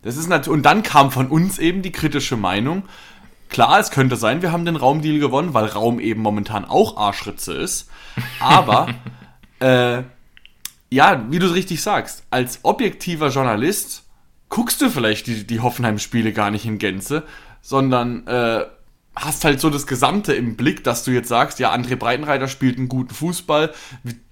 Das 0.04 0.18
ist 0.18 0.28
natürlich, 0.28 0.54
und 0.54 0.64
dann 0.64 0.84
kam 0.84 1.12
von 1.12 1.28
uns 1.28 1.60
eben 1.60 1.82
die 1.82 1.92
kritische 1.92 2.38
Meinung, 2.38 2.84
klar, 3.50 3.80
es 3.80 3.92
könnte 3.92 4.16
sein, 4.16 4.42
wir 4.42 4.52
haben 4.52 4.66
den 4.66 4.76
Raumdeal 4.76 5.20
gewonnen, 5.20 5.54
weil 5.54 5.66
Raum 5.66 6.00
eben 6.00 6.22
momentan 6.22 6.66
auch 6.66 6.98
Arschritze 6.98 7.54
ist, 7.54 7.90
aber 8.40 8.88
äh, 9.60 10.04
ja, 10.90 11.26
wie 11.30 11.40
du 11.40 11.48
es 11.48 11.54
richtig 11.54 11.82
sagst, 11.82 12.24
als 12.30 12.60
objektiver 12.64 13.30
Journalist 13.30 14.04
guckst 14.50 14.82
du 14.82 14.90
vielleicht 14.90 15.28
die, 15.28 15.46
die 15.46 15.60
Hoffenheim-Spiele 15.60 16.32
gar 16.32 16.52
nicht 16.52 16.66
in 16.66 16.78
Gänze, 16.78 17.24
sondern 17.62 18.26
äh, 18.28 18.66
hast 19.20 19.44
halt 19.46 19.60
so 19.60 19.70
das 19.70 19.88
Gesamte 19.88 20.34
im 20.34 20.56
Blick, 20.56 20.84
dass 20.84 21.04
du 21.04 21.12
jetzt 21.12 21.28
sagst, 21.28 21.60
ja, 21.60 21.74
André 21.74 21.96
Breitenreiter 21.96 22.48
spielt 22.48 22.78
einen 22.78 22.88
guten 22.88 23.14
Fußball, 23.14 23.74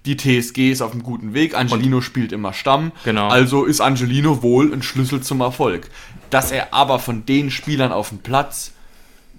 die 0.04 0.16
TSG 0.16 0.70
ist 0.70 0.80
auf 0.80 0.92
einem 0.92 1.02
guten 1.02 1.34
Weg, 1.34 1.54
Angelino 1.56 1.96
Und, 1.96 2.02
spielt 2.02 2.32
immer 2.32 2.52
Stamm, 2.52 2.92
genau. 3.04 3.28
also 3.28 3.64
ist 3.64 3.80
Angelino 3.80 4.42
wohl 4.42 4.72
ein 4.72 4.82
Schlüssel 4.82 5.20
zum 5.22 5.40
Erfolg. 5.40 5.90
Dass 6.30 6.50
er 6.50 6.72
aber 6.72 6.98
von 6.98 7.26
den 7.26 7.50
Spielern 7.50 7.92
auf 7.92 8.08
dem 8.10 8.18
Platz 8.18 8.72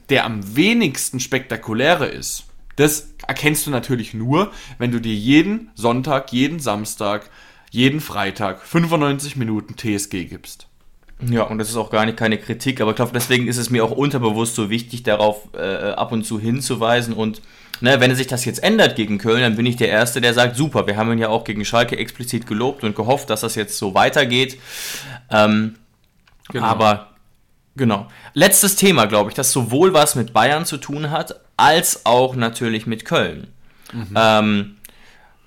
der 0.09 0.25
am 0.25 0.55
wenigsten 0.55 1.19
spektakuläre 1.19 2.05
ist, 2.05 2.45
das 2.77 3.09
erkennst 3.27 3.65
du 3.67 3.71
natürlich 3.71 4.13
nur, 4.13 4.51
wenn 4.77 4.91
du 4.91 5.01
dir 5.01 5.13
jeden 5.13 5.71
Sonntag, 5.75 6.31
jeden 6.31 6.59
Samstag, 6.59 7.29
jeden 7.71 7.99
Freitag 7.99 8.61
95 8.65 9.35
Minuten 9.35 9.75
TSG 9.75 10.25
gibst. 10.25 10.67
Ja, 11.19 11.43
und 11.43 11.57
das 11.57 11.69
ist 11.69 11.77
auch 11.77 11.89
gar 11.89 12.05
nicht 12.05 12.17
keine 12.17 12.37
Kritik, 12.37 12.79
aber 12.79 12.91
ich 12.91 12.95
glaube, 12.95 13.11
deswegen 13.13 13.47
ist 13.47 13.57
es 13.57 13.69
mir 13.69 13.83
auch 13.83 13.91
unterbewusst 13.91 14.55
so 14.55 14.69
wichtig, 14.69 15.03
darauf 15.03 15.47
äh, 15.53 15.91
ab 15.91 16.11
und 16.11 16.23
zu 16.23 16.39
hinzuweisen. 16.39 17.13
Und 17.13 17.41
ne, 17.81 17.99
wenn 17.99 18.15
sich 18.15 18.27
das 18.27 18.45
jetzt 18.45 18.61
ändert 18.61 18.95
gegen 18.95 19.17
Köln, 19.17 19.41
dann 19.41 19.55
bin 19.55 19.65
ich 19.65 19.77
der 19.77 19.89
Erste, 19.89 20.21
der 20.21 20.35
sagt, 20.35 20.55
super, 20.55 20.85
wir 20.85 20.95
haben 20.95 21.11
ihn 21.11 21.17
ja 21.17 21.29
auch 21.29 21.43
gegen 21.43 21.65
Schalke 21.65 21.97
explizit 21.97 22.45
gelobt 22.45 22.83
und 22.83 22.95
gehofft, 22.95 23.31
dass 23.31 23.41
das 23.41 23.55
jetzt 23.55 23.77
so 23.79 23.95
weitergeht. 23.95 24.59
Ähm, 25.31 25.75
genau. 26.49 26.65
Aber 26.67 27.07
genau. 27.75 28.07
Letztes 28.33 28.75
Thema, 28.75 29.05
glaube 29.05 29.31
ich, 29.31 29.35
das 29.35 29.51
sowohl 29.51 29.93
was 29.93 30.15
mit 30.15 30.33
Bayern 30.33 30.65
zu 30.65 30.77
tun 30.77 31.09
hat, 31.09 31.39
als 31.57 32.05
auch 32.05 32.35
natürlich 32.35 32.85
mit 32.85 33.05
Köln. 33.05 33.47
Mhm. 33.91 34.13
Ähm, 34.15 34.76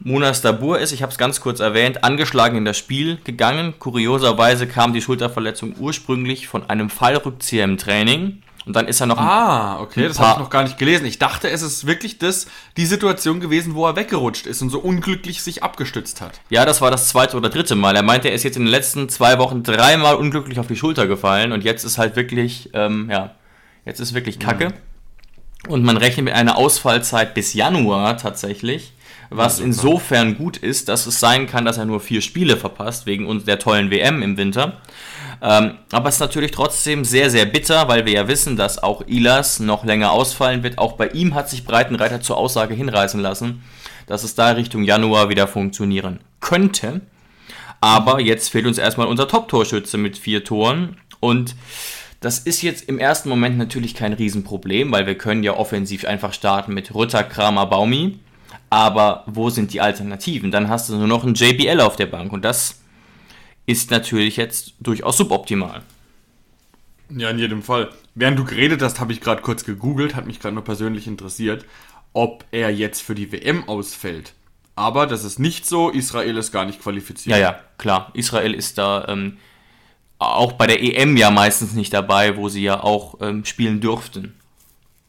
Munas 0.03 0.41
Dabur 0.41 0.79
ist, 0.79 0.93
ich 0.93 1.03
habe 1.03 1.13
es 1.13 1.19
ganz 1.19 1.41
kurz 1.41 1.61
erwähnt, 1.61 2.05
angeschlagen 2.05 2.57
in 2.57 2.65
das 2.65 2.79
Spiel 2.79 3.19
gegangen. 3.25 3.75
Kurioserweise 3.79 4.67
kam 4.67 4.95
die 4.95 5.03
Schulterverletzung 5.03 5.75
ursprünglich 5.79 6.49
von 6.49 6.69
einem 6.71 6.89
Fallrückzieher 6.89 7.65
im 7.65 7.77
Training. 7.77 8.43
Und 8.65 8.77
dann 8.77 8.89
ist 8.89 9.01
er 9.01 9.07
noch. 9.07 9.19
Ah, 9.19 9.81
okay, 9.81 10.07
das 10.07 10.19
habe 10.19 10.33
ich 10.33 10.39
noch 10.39 10.51
gar 10.51 10.63
nicht 10.63 10.79
gelesen. 10.79 11.05
Ich 11.05 11.19
dachte, 11.19 11.51
es 11.51 11.61
ist 11.61 11.87
wirklich 11.87 12.19
das, 12.19 12.47
die 12.77 12.87
Situation 12.87 13.41
gewesen, 13.41 13.75
wo 13.75 13.87
er 13.87 13.97
weggerutscht 13.97 14.47
ist 14.47 14.63
und 14.63 14.71
so 14.71 14.79
unglücklich 14.81 15.43
sich 15.43 15.63
abgestützt 15.63 16.21
hat. 16.21 16.41
Ja, 16.51 16.65
das 16.65 16.81
war 16.81 16.91
das 16.91 17.09
zweite 17.09 17.37
oder 17.37 17.51
dritte 17.51 17.75
Mal. 17.75 17.97
Er 17.97 18.03
meinte, 18.03 18.29
er 18.29 18.35
ist 18.35 18.43
jetzt 18.43 18.57
in 18.57 18.65
den 18.65 18.71
letzten 18.71 19.09
zwei 19.09 19.39
Wochen 19.39 19.63
dreimal 19.63 20.15
unglücklich 20.15 20.59
auf 20.61 20.67
die 20.67 20.77
Schulter 20.77 21.07
gefallen 21.07 21.53
und 21.53 21.65
jetzt 21.65 21.85
ist 21.85 21.99
halt 21.99 22.17
wirklich, 22.17 22.71
ähm, 22.73 23.09
ja, 23.11 23.35
jetzt 23.85 24.01
ist 24.01 24.15
wirklich 24.15 24.39
Kacke. 24.39 24.69
Mhm. 24.69 25.71
Und 25.71 25.85
man 25.85 25.97
rechnet 25.99 26.25
mit 26.25 26.35
einer 26.35 26.57
Ausfallzeit 26.57 27.35
bis 27.35 27.53
Januar 27.53 28.17
tatsächlich 28.17 28.93
was 29.31 29.59
ja, 29.59 29.65
insofern 29.65 30.37
gut 30.37 30.57
ist, 30.57 30.89
dass 30.89 31.07
es 31.07 31.21
sein 31.21 31.47
kann, 31.47 31.65
dass 31.65 31.79
er 31.79 31.85
nur 31.85 32.01
vier 32.01 32.21
Spiele 32.21 32.57
verpasst, 32.57 33.07
wegen 33.07 33.27
uns 33.27 33.45
der 33.45 33.59
tollen 33.59 33.91
WM 33.91 34.23
im 34.23 34.37
Winter. 34.37 34.81
Ähm, 35.43 35.79
aber 35.91 36.09
es 36.09 36.17
ist 36.17 36.21
natürlich 36.21 36.51
trotzdem 36.51 37.05
sehr, 37.05 37.31
sehr 37.31 37.47
bitter, 37.47 37.89
weil 37.89 38.05
wir 38.05 38.13
ja 38.13 38.29
wissen, 38.29 38.57
dass 38.57 38.83
auch 38.83 39.07
Ilas 39.07 39.61
noch 39.61 39.85
länger 39.85 40.11
ausfallen 40.11 40.63
wird. 40.63 40.79
Auch 40.79 40.93
bei 40.93 41.09
ihm 41.09 41.35
hat 41.35 41.49
sich 41.49 41.65
Breitenreiter 41.65 42.21
zur 42.21 42.37
Aussage 42.37 42.75
hinreißen 42.75 43.21
lassen, 43.21 43.63
dass 44.07 44.25
es 44.25 44.35
da 44.35 44.51
Richtung 44.51 44.83
Januar 44.83 45.29
wieder 45.31 45.49
funktionieren 45.49 46.21
könnte. 46.41 47.01
Aber 47.81 48.21
jetzt 48.21 48.51
fehlt 48.51 48.67
uns 48.67 48.77
erstmal 48.77 49.07
unser 49.07 49.29
Top-Torschütze 49.29 49.97
mit 49.97 50.19
vier 50.19 50.45
Toren 50.45 50.99
und 51.21 51.55
das 52.21 52.39
ist 52.39 52.61
jetzt 52.61 52.87
im 52.87 52.99
ersten 52.99 53.31
Moment 53.31 53.57
natürlich 53.57 53.95
kein 53.95 54.13
Riesenproblem, 54.13 54.93
weil 54.93 55.07
wir 55.07 55.17
können 55.17 55.43
ja 55.43 55.57
offensiv 55.57 56.05
einfach 56.05 56.35
starten 56.35 56.75
mit 56.75 56.93
Rutter, 56.95 57.25
Kramer, 57.25 57.65
Baumi. 57.65 58.19
Aber 58.71 59.25
wo 59.27 59.51
sind 59.51 59.73
die 59.73 59.81
Alternativen? 59.81 60.51
Dann 60.51 60.69
hast 60.69 60.89
du 60.89 60.97
nur 60.97 61.09
noch 61.09 61.25
einen 61.25 61.35
JBL 61.35 61.81
auf 61.81 61.97
der 61.97 62.07
Bank 62.07 62.33
und 62.33 62.45
das 62.45 62.81
ist 63.67 63.91
natürlich 63.91 64.37
jetzt 64.37 64.75
durchaus 64.81 65.17
suboptimal. 65.17 65.83
Ja, 67.11 67.31
in 67.31 67.39
jedem 67.39 67.63
Fall. 67.63 67.91
Während 68.15 68.39
du 68.39 68.45
geredet 68.45 68.83
hast, 68.83 69.01
habe 69.01 69.13
ich 69.13 69.21
gerade 69.21 69.43
kurz 69.43 69.65
gegoogelt, 69.65 70.15
hat 70.15 70.27
mich 70.27 70.41
gerade 70.41 70.55
nur 70.55 70.65
persönlich 70.65 71.07
interessiert, 71.07 71.65
ob 72.13 72.45
er 72.53 72.71
jetzt 72.71 73.03
für 73.03 73.15
die 73.15 73.33
WM 73.33 73.69
ausfällt. 73.69 74.35
Aber 74.77 75.07
das 75.07 75.25
ist 75.25 75.39
nicht 75.39 75.67
so, 75.67 75.91
Israel 75.91 76.37
ist 76.37 76.53
gar 76.53 76.65
nicht 76.65 76.81
qualifiziert. 76.81 77.37
Ja, 77.37 77.43
ja, 77.43 77.61
klar. 77.77 78.11
Israel 78.15 78.55
ist 78.55 78.79
da 78.79 79.07
ähm, 79.09 79.39
auch 80.19 80.53
bei 80.53 80.67
der 80.67 80.83
EM 80.83 81.17
ja 81.17 81.31
meistens 81.31 81.75
nicht 81.75 81.93
dabei, 81.93 82.37
wo 82.37 82.49
sie 82.49 82.63
ja 82.63 82.83
auch 82.83 83.17
ähm, 83.21 83.45
spielen 83.45 83.81
dürften. 83.81 84.40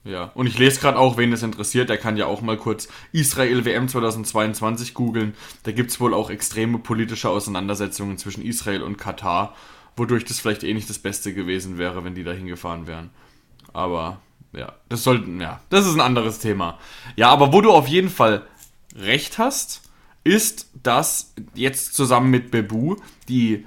Ja, 0.03 0.31
und 0.33 0.47
ich 0.47 0.57
lese 0.57 0.79
gerade 0.79 0.97
auch, 0.97 1.17
wen 1.17 1.29
das 1.29 1.43
interessiert, 1.43 1.89
der 1.89 1.97
kann 1.97 2.17
ja 2.17 2.25
auch 2.25 2.41
mal 2.41 2.57
kurz 2.57 2.87
Israel 3.11 3.65
WM 3.65 3.87
2022 3.87 4.95
googeln. 4.95 5.35
Da 5.63 5.71
gibt 5.71 5.91
es 5.91 5.99
wohl 5.99 6.15
auch 6.15 6.31
extreme 6.31 6.79
politische 6.79 7.29
Auseinandersetzungen 7.29 8.17
zwischen 8.17 8.43
Israel 8.43 8.81
und 8.81 8.97
Katar, 8.97 9.55
wodurch 9.95 10.25
das 10.25 10.39
vielleicht 10.39 10.63
eh 10.63 10.73
nicht 10.73 10.89
das 10.89 10.97
Beste 10.97 11.33
gewesen 11.33 11.77
wäre, 11.77 12.03
wenn 12.03 12.15
die 12.15 12.23
da 12.23 12.31
hingefahren 12.31 12.87
wären. 12.87 13.11
Aber 13.73 14.19
ja, 14.53 14.73
das 14.89 15.03
sollten, 15.03 15.39
ja, 15.39 15.61
das 15.69 15.85
ist 15.85 15.93
ein 15.93 16.01
anderes 16.01 16.39
Thema. 16.39 16.79
Ja, 17.15 17.29
aber 17.29 17.53
wo 17.53 17.61
du 17.61 17.71
auf 17.71 17.87
jeden 17.87 18.09
Fall 18.09 18.41
recht 18.95 19.37
hast, 19.37 19.83
ist, 20.23 20.69
dass 20.81 21.33
jetzt 21.53 21.93
zusammen 21.93 22.31
mit 22.31 22.49
Bebu 22.49 22.95
die 23.27 23.65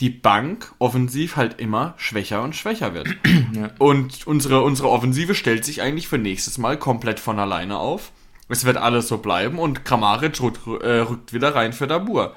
die 0.00 0.10
Bank 0.10 0.72
offensiv 0.78 1.36
halt 1.36 1.60
immer 1.60 1.94
schwächer 1.98 2.42
und 2.42 2.56
schwächer 2.56 2.94
wird. 2.94 3.08
Ja. 3.52 3.70
Und 3.78 4.28
unsere, 4.28 4.62
unsere 4.62 4.90
Offensive 4.90 5.34
stellt 5.34 5.64
sich 5.64 5.82
eigentlich 5.82 6.06
für 6.06 6.18
nächstes 6.18 6.56
Mal 6.56 6.78
komplett 6.78 7.18
von 7.18 7.38
alleine 7.40 7.78
auf. 7.78 8.12
Es 8.48 8.64
wird 8.64 8.76
alles 8.76 9.08
so 9.08 9.18
bleiben 9.18 9.58
und 9.58 9.84
Kramaric 9.84 10.40
rückt, 10.40 10.66
äh, 10.82 11.00
rückt 11.00 11.32
wieder 11.32 11.54
rein 11.54 11.72
für 11.72 11.88
Dabur. 11.88 12.36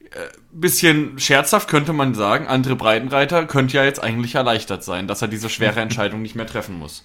Äh, 0.00 0.28
bisschen 0.52 1.18
scherzhaft 1.18 1.68
könnte 1.68 1.92
man 1.92 2.14
sagen, 2.14 2.46
Andre 2.46 2.76
Breitenreiter 2.76 3.46
könnte 3.46 3.76
ja 3.76 3.84
jetzt 3.84 4.02
eigentlich 4.02 4.36
erleichtert 4.36 4.84
sein, 4.84 5.08
dass 5.08 5.22
er 5.22 5.28
diese 5.28 5.48
schwere 5.48 5.80
Entscheidung 5.82 6.22
nicht 6.22 6.36
mehr 6.36 6.46
treffen 6.46 6.78
muss. 6.78 7.04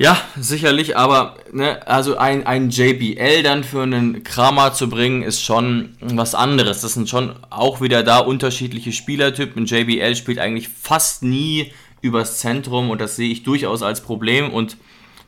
Ja, 0.00 0.16
sicherlich, 0.34 0.96
aber 0.96 1.34
ne, 1.52 1.86
also 1.86 2.16
ein, 2.16 2.46
ein 2.46 2.70
JBL 2.70 3.42
dann 3.42 3.62
für 3.62 3.82
einen 3.82 4.24
Kramer 4.24 4.72
zu 4.72 4.88
bringen, 4.88 5.22
ist 5.22 5.42
schon 5.42 5.90
was 6.00 6.34
anderes. 6.34 6.80
Das 6.80 6.94
sind 6.94 7.10
schon 7.10 7.34
auch 7.50 7.82
wieder 7.82 8.02
da 8.02 8.20
unterschiedliche 8.20 8.92
Spielertypen. 8.92 9.66
JBL 9.66 10.16
spielt 10.16 10.38
eigentlich 10.38 10.70
fast 10.70 11.22
nie 11.22 11.74
übers 12.00 12.38
Zentrum 12.38 12.88
und 12.88 12.98
das 12.98 13.16
sehe 13.16 13.30
ich 13.30 13.42
durchaus 13.42 13.82
als 13.82 14.00
Problem 14.00 14.50
und 14.50 14.78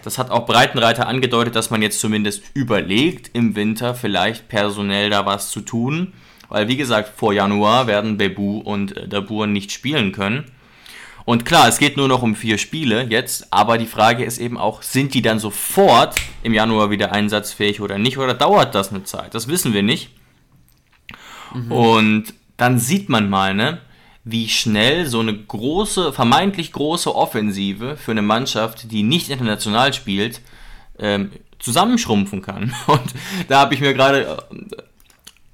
das 0.05 0.17
hat 0.17 0.31
auch 0.31 0.47
Breitenreiter 0.47 1.07
angedeutet, 1.07 1.55
dass 1.55 1.69
man 1.69 1.83
jetzt 1.83 2.01
zumindest 2.01 2.43
überlegt, 2.55 3.29
im 3.35 3.55
Winter 3.55 3.95
vielleicht 3.95 4.49
personell 4.49 5.11
da 5.11 5.27
was 5.27 5.51
zu 5.51 5.61
tun. 5.61 6.15
Weil, 6.49 6.69
wie 6.69 6.79
gesagt, 6.79 7.13
vor 7.15 7.35
Januar 7.35 7.89
werden 7.89 8.17
Bebu 8.17 8.61
und 8.61 8.95
Dabur 9.07 9.47
nicht 9.47 9.71
spielen 9.71 10.13
können. 10.13 10.51
Und 11.25 11.45
klar, 11.45 11.69
es 11.69 11.79
geht 11.79 11.97
nur 11.97 12.09
noch 12.09 12.23
um 12.23 12.35
vier 12.35 12.59
Spiele 12.59 13.07
jetzt, 13.09 13.53
aber 13.53 13.79
die 13.79 13.87
Frage 13.87 14.25
ist 14.25 14.39
eben 14.39 14.59
auch, 14.59 14.83
sind 14.83 15.15
die 15.15 15.23
dann 15.23 15.39
sofort 15.39 16.17
im 16.43 16.53
Januar 16.53 16.91
wieder 16.91 17.13
einsatzfähig 17.13 17.81
oder 17.81 17.99
nicht, 17.99 18.19
oder 18.19 18.35
dauert 18.35 18.75
das 18.75 18.91
eine 18.91 19.05
Zeit? 19.05 19.35
Das 19.35 19.49
wissen 19.49 19.73
wir 19.73 19.83
nicht. 19.83 20.11
Mhm. 21.55 21.73
Und 21.73 22.35
dann 22.57 22.79
sieht 22.79 23.09
man 23.09 23.31
mal, 23.31 23.55
ne, 23.55 23.79
wie 24.25 24.49
schnell 24.49 25.07
so 25.07 25.21
eine 25.21 25.37
große, 25.37 26.13
vermeintlich 26.13 26.73
große 26.73 27.15
Offensive 27.15 27.97
für 27.97 28.13
eine 28.13 28.23
Mannschaft, 28.23 28.91
die 28.91 29.03
nicht 29.03 29.31
international 29.31 29.93
spielt, 29.93 30.41
ähm, 30.99 31.33
zusammenschrumpfen 31.59 32.43
kann. 32.43 32.75
Und 32.87 33.15
da 33.49 33.61
habe 33.61 33.75
ich 33.75 33.81
mir 33.81 33.95
gerade 33.95 34.45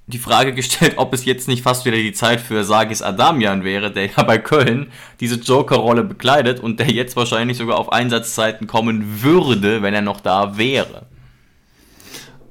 die 0.08 0.18
Frage 0.18 0.54
gestellt, 0.54 0.94
ob 0.96 1.12
es 1.12 1.24
jetzt 1.24 1.48
nicht 1.48 1.62
fast 1.62 1.84
wieder 1.84 1.96
die 1.96 2.12
Zeit 2.12 2.40
für 2.40 2.64
Sagis 2.64 3.02
Adamian 3.02 3.62
wäre, 3.62 3.92
der 3.92 4.06
ja 4.06 4.22
bei 4.22 4.38
Köln 4.38 4.90
diese 5.20 5.36
Joker-Rolle 5.36 6.02
bekleidet 6.02 6.60
und 6.60 6.80
der 6.80 6.90
jetzt 6.90 7.14
wahrscheinlich 7.14 7.58
sogar 7.58 7.78
auf 7.78 7.92
Einsatzzeiten 7.92 8.66
kommen 8.66 9.22
würde, 9.22 9.82
wenn 9.82 9.94
er 9.94 10.02
noch 10.02 10.20
da 10.20 10.56
wäre. 10.56 11.06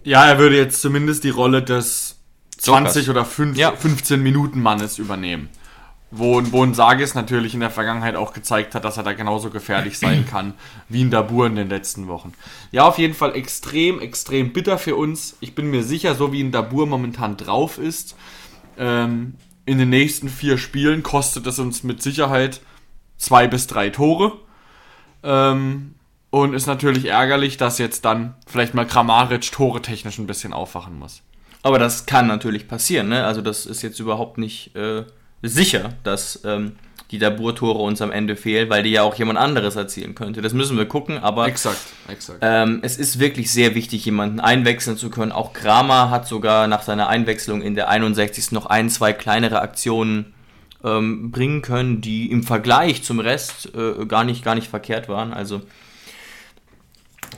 Ja, 0.04 0.26
er 0.26 0.38
würde 0.40 0.56
jetzt 0.56 0.82
zumindest 0.82 1.24
die 1.24 1.32
Rolle 1.32 1.64
des 1.64 2.20
20 2.60 3.08
Jokers. 3.08 3.10
oder 3.10 3.26
5, 3.26 3.58
ja. 3.58 3.72
15 3.76 4.22
Minuten 4.22 4.62
Mannes 4.62 5.00
übernehmen. 5.00 5.50
Wo, 6.10 6.42
wo 6.52 6.64
ein 6.64 6.74
Sagis 6.74 7.16
natürlich 7.16 7.54
in 7.54 7.60
der 7.60 7.70
Vergangenheit 7.70 8.16
auch 8.16 8.32
gezeigt 8.32 8.76
hat, 8.76 8.86
dass 8.86 8.96
er 8.96 9.04
da 9.04 9.12
genauso 9.12 9.50
gefährlich 9.50 10.00
sein 10.00 10.26
kann 10.30 10.54
wie 10.88 11.04
ein 11.04 11.12
Dabur 11.12 11.48
in 11.48 11.58
den 11.58 11.68
letzten 11.68 12.08
Wochen. 12.08 12.34
Ja, 12.72 12.88
auf 12.88 12.98
jeden 12.98 13.14
Fall 13.14 13.36
extrem, 13.36 14.00
extrem 14.00 14.54
bitter 14.54 14.78
für 14.78 14.96
uns. 14.96 15.36
Ich 15.42 15.54
bin 15.54 15.70
mir 15.70 15.84
sicher, 15.84 16.16
so 16.16 16.32
wie 16.32 16.42
ein 16.42 16.54
Dabur 16.54 16.88
momentan 16.88 17.36
drauf 17.36 17.78
ist, 17.78 18.16
ähm, 18.78 19.36
in 19.66 19.80
den 19.80 19.90
nächsten 19.90 20.30
vier 20.30 20.58
Spielen 20.58 21.04
kostet 21.04 21.46
es 21.46 21.60
uns 21.60 21.84
mit 21.84 22.02
Sicherheit 22.02 22.62
zwei 23.18 23.48
bis 23.48 23.68
drei 23.68 23.90
Tore. 23.90 24.40
Ähm, 25.24 25.96
und 26.30 26.54
ist 26.54 26.68
natürlich 26.68 27.06
ärgerlich, 27.06 27.58
dass 27.58 27.80
jetzt 27.80 28.06
dann 28.06 28.36
vielleicht 28.46 28.74
mal 28.74 28.86
Kramaric 28.86 29.52
tore 29.52 29.82
technisch 29.82 30.20
ein 30.20 30.28
bisschen 30.28 30.54
aufwachen 30.54 30.98
muss. 30.98 31.22
Aber 31.64 31.80
das 31.80 32.06
kann 32.06 32.28
natürlich 32.28 32.68
passieren, 32.68 33.10
ne? 33.10 33.26
Also 33.26 33.42
das 33.42 33.66
ist 33.66 33.82
jetzt 33.82 34.00
überhaupt 34.00 34.38
nicht. 34.38 34.74
Äh 34.76 35.04
sicher, 35.42 35.94
dass 36.04 36.42
ähm, 36.46 36.74
die 37.12 37.20
Dabur-Tore 37.20 37.80
uns 37.80 38.02
am 38.02 38.12
Ende 38.12 38.36
fehlen, 38.36 38.70
weil 38.70 38.84
die 38.84 38.92
ja 38.92 39.04
auch 39.04 39.16
jemand 39.16 39.40
anderes 39.40 39.76
erzielen 39.76 40.14
könnte. 40.14 40.42
Das 40.42 40.54
müssen 40.54 40.78
wir 40.78 40.86
gucken, 40.86 41.18
aber 41.18 41.48
exakt, 41.48 41.80
exakt. 42.10 42.40
Ähm, 42.42 42.80
es 42.84 42.98
ist 42.98 43.20
wirklich 43.20 43.52
sehr 43.52 43.76
wichtig, 43.76 44.04
jemanden 44.06 44.40
einwechseln 44.40 44.98
zu 44.98 45.10
können. 45.10 45.32
Auch 45.32 45.54
Kramer 45.54 46.10
hat 46.10 46.28
sogar 46.28 46.68
nach 46.68 46.82
seiner 46.82 47.08
Einwechslung 47.08 47.62
in 47.62 47.76
der 47.76 47.90
61. 47.90 48.52
noch 48.52 48.66
ein, 48.66 48.90
zwei 48.90 49.14
kleinere 49.14 49.62
Aktionen 49.62 50.34
ähm, 50.84 51.32
bringen 51.32 51.62
können, 51.62 52.02
die 52.02 52.30
im 52.30 52.44
Vergleich 52.44 53.04
zum 53.04 53.20
Rest 53.20 53.72
äh, 53.74 54.06
gar, 54.06 54.26
nicht, 54.26 54.44
gar 54.44 54.56
nicht 54.56 54.68
verkehrt 54.68 55.08
waren. 55.08 55.34
Also, 55.34 55.62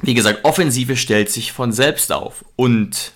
wie 0.02 0.16
gesagt, 0.16 0.46
Offensive 0.46 0.98
stellt 0.98 1.30
sich 1.30 1.52
von 1.52 1.72
selbst 1.72 2.12
auf. 2.12 2.44
Und 2.56 3.14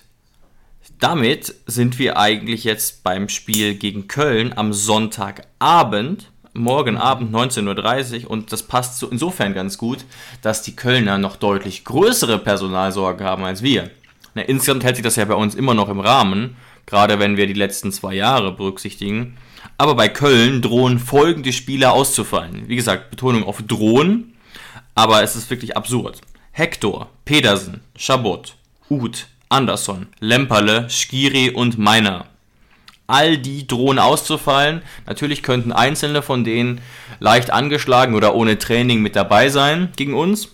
damit 1.00 1.54
sind 1.66 1.98
wir 1.98 2.18
eigentlich 2.18 2.64
jetzt 2.64 3.02
beim 3.04 3.28
Spiel 3.28 3.74
gegen 3.74 4.08
Köln 4.08 4.52
am 4.56 4.72
Sonntagabend, 4.72 6.30
morgen 6.54 6.96
Abend 6.96 7.34
19.30 7.34 8.24
Uhr 8.24 8.30
und 8.30 8.52
das 8.52 8.62
passt 8.62 8.98
so 8.98 9.08
insofern 9.08 9.54
ganz 9.54 9.76
gut, 9.76 10.04
dass 10.42 10.62
die 10.62 10.76
Kölner 10.76 11.18
noch 11.18 11.36
deutlich 11.36 11.84
größere 11.84 12.38
Personalsorgen 12.38 13.26
haben 13.26 13.44
als 13.44 13.62
wir. 13.62 13.90
Na, 14.34 14.42
insgesamt 14.42 14.84
hält 14.84 14.96
sich 14.96 15.04
das 15.04 15.16
ja 15.16 15.24
bei 15.24 15.34
uns 15.34 15.54
immer 15.54 15.74
noch 15.74 15.88
im 15.88 16.00
Rahmen, 16.00 16.56
gerade 16.86 17.18
wenn 17.18 17.36
wir 17.36 17.46
die 17.46 17.52
letzten 17.52 17.92
zwei 17.92 18.14
Jahre 18.14 18.52
berücksichtigen. 18.52 19.36
Aber 19.78 19.94
bei 19.94 20.08
Köln 20.08 20.62
drohen 20.62 20.98
folgende 20.98 21.52
Spieler 21.52 21.92
auszufallen. 21.92 22.68
Wie 22.68 22.76
gesagt, 22.76 23.10
Betonung 23.10 23.44
auf 23.44 23.62
drohen, 23.62 24.34
aber 24.94 25.22
es 25.22 25.34
ist 25.34 25.50
wirklich 25.50 25.76
absurd. 25.76 26.20
Hector, 26.52 27.10
Pedersen, 27.24 27.80
Chabot, 27.96 28.54
Uth, 28.88 29.26
Anderson, 29.54 30.08
Lemperle, 30.18 30.90
Skiri 30.90 31.50
und 31.50 31.78
Meiner. 31.78 32.26
All 33.06 33.38
die 33.38 33.68
drohen 33.68 34.00
auszufallen. 34.00 34.82
Natürlich 35.06 35.44
könnten 35.44 35.70
einzelne 35.70 36.22
von 36.22 36.42
denen 36.42 36.80
leicht 37.20 37.52
angeschlagen 37.52 38.16
oder 38.16 38.34
ohne 38.34 38.58
Training 38.58 39.00
mit 39.00 39.14
dabei 39.14 39.50
sein 39.50 39.92
gegen 39.94 40.14
uns. 40.14 40.48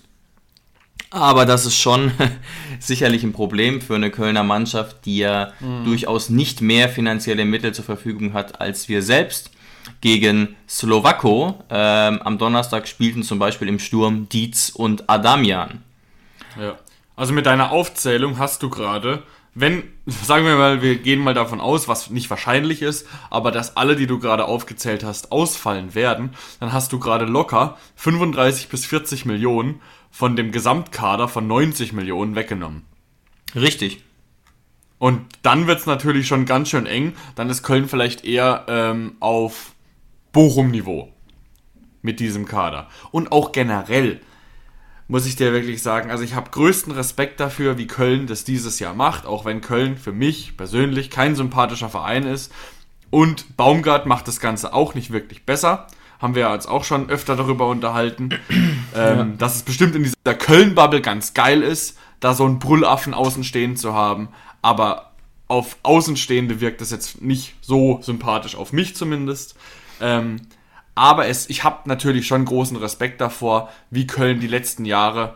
Aber 1.09 1.47
das 1.47 1.65
ist 1.65 1.79
schon 1.79 2.13
sicherlich 2.79 3.23
ein 3.23 3.33
Problem 3.33 3.81
für 3.81 3.95
eine 3.95 4.11
Kölner 4.11 4.45
Mannschaft, 4.45 5.07
die 5.07 5.17
ja 5.19 5.53
mhm. 5.61 5.87
durchaus 5.87 6.29
nicht 6.29 6.61
mehr 6.61 6.91
finanzielle 6.91 7.47
Mittel 7.47 7.73
zur 7.73 7.87
Verfügung 7.87 8.35
hat 8.35 8.61
als 8.61 8.91
wir 8.91 9.03
selbst. 9.03 9.51
Gegen 10.03 10.57
Slowako 10.69 11.65
ähm, 11.71 12.21
am 12.23 12.37
Donnerstag 12.37 12.87
spielten 12.87 13.23
zum 13.23 13.39
Beispiel 13.39 13.69
im 13.69 13.79
Sturm 13.79 14.29
Dietz 14.29 14.69
und 14.69 15.09
Adamian. 15.09 15.83
Ja. 16.61 16.77
Also 17.21 17.35
mit 17.35 17.45
deiner 17.45 17.71
Aufzählung 17.71 18.39
hast 18.39 18.63
du 18.63 18.71
gerade, 18.71 19.25
wenn, 19.53 19.83
sagen 20.07 20.47
wir 20.47 20.57
mal, 20.57 20.81
wir 20.81 20.97
gehen 20.97 21.21
mal 21.21 21.35
davon 21.35 21.61
aus, 21.61 21.87
was 21.87 22.09
nicht 22.09 22.31
wahrscheinlich 22.31 22.81
ist, 22.81 23.07
aber 23.29 23.51
dass 23.51 23.77
alle, 23.77 23.95
die 23.95 24.07
du 24.07 24.19
gerade 24.19 24.47
aufgezählt 24.47 25.05
hast, 25.05 25.31
ausfallen 25.31 25.95
werden, 25.95 26.31
dann 26.61 26.73
hast 26.73 26.95
du 26.95 26.99
gerade 26.99 27.27
locker 27.27 27.77
35 27.97 28.71
bis 28.71 28.87
40 28.87 29.27
Millionen 29.27 29.83
von 30.11 30.35
dem 30.35 30.51
Gesamtkader 30.51 31.29
von 31.29 31.47
90 31.47 31.93
Millionen 31.93 32.37
weggenommen. 32.37 32.87
Richtig. 33.55 34.03
Und 34.99 35.21
dann 35.43 35.67
wird 35.67 35.81
es 35.81 35.87
natürlich 35.87 36.27
schon 36.27 36.47
ganz 36.47 36.71
schön 36.71 36.87
eng. 36.87 37.13
Dann 37.35 37.51
ist 37.51 37.63
Köln 37.63 37.87
vielleicht 37.87 38.25
eher 38.25 38.65
ähm, 38.67 39.17
auf 39.21 39.73
Bochum-Niveau 40.33 41.13
mit 42.01 42.19
diesem 42.19 42.47
Kader. 42.47 42.89
Und 43.11 43.31
auch 43.31 43.53
generell 43.53 44.23
muss 45.11 45.27
ich 45.27 45.35
dir 45.35 45.53
wirklich 45.53 45.83
sagen. 45.83 46.13
Also 46.13 46.23
ich 46.23 46.35
habe 46.35 46.51
größten 46.51 46.93
Respekt 46.93 47.41
dafür, 47.41 47.77
wie 47.77 47.89
Köln 47.89 48.29
das 48.29 48.45
dieses 48.45 48.79
Jahr 48.79 48.95
macht, 48.95 49.27
auch 49.27 49.45
wenn 49.45 49.61
Köln 49.61 49.97
für 49.97 50.13
mich 50.13 50.57
persönlich 50.57 51.11
kein 51.11 51.35
sympathischer 51.35 51.89
Verein 51.89 52.23
ist. 52.23 52.53
Und 53.11 53.57
Baumgart 53.57 54.07
macht 54.07 54.29
das 54.29 54.39
Ganze 54.39 54.73
auch 54.73 54.95
nicht 54.95 55.11
wirklich 55.11 55.45
besser. 55.45 55.89
Haben 56.21 56.37
wir 56.37 56.49
uns 56.51 56.67
auch 56.67 56.85
schon 56.85 57.11
öfter 57.11 57.35
darüber 57.35 57.67
unterhalten, 57.67 58.29
ja. 58.95 59.23
ähm, 59.23 59.37
dass 59.37 59.57
es 59.57 59.63
bestimmt 59.65 59.97
in 59.97 60.05
dieser 60.05 60.35
Köln-Bubble 60.37 61.01
ganz 61.01 61.35
geil 61.35 61.63
ist, 61.63 61.99
da 62.21 62.33
so 62.33 62.45
einen 62.45 62.61
Brüllaffen 62.61 63.13
außen 63.13 63.43
stehen 63.43 63.77
zu 63.77 63.95
haben. 63.95 64.29
Aber 64.63 65.11
auf 65.49 65.77
Außenstehende 65.83 66.61
wirkt 66.61 66.81
das 66.81 66.93
jetzt 66.93 67.21
nicht 67.21 67.55
so 67.63 67.99
sympathisch, 68.01 68.55
auf 68.55 68.73
mich 68.73 68.95
zumindest. 68.95 69.57
Ähm, 70.01 70.43
aber 70.95 71.27
es, 71.27 71.49
ich 71.49 71.65
habe 71.65 71.89
natürlich 71.89 72.27
schon 72.27 72.45
großen 72.45 72.77
Respekt 72.77 73.21
davor, 73.21 73.71
wie 73.91 74.07
Köln 74.07 74.41
die 74.41 74.47
letzten 74.47 74.85
Jahre 74.85 75.35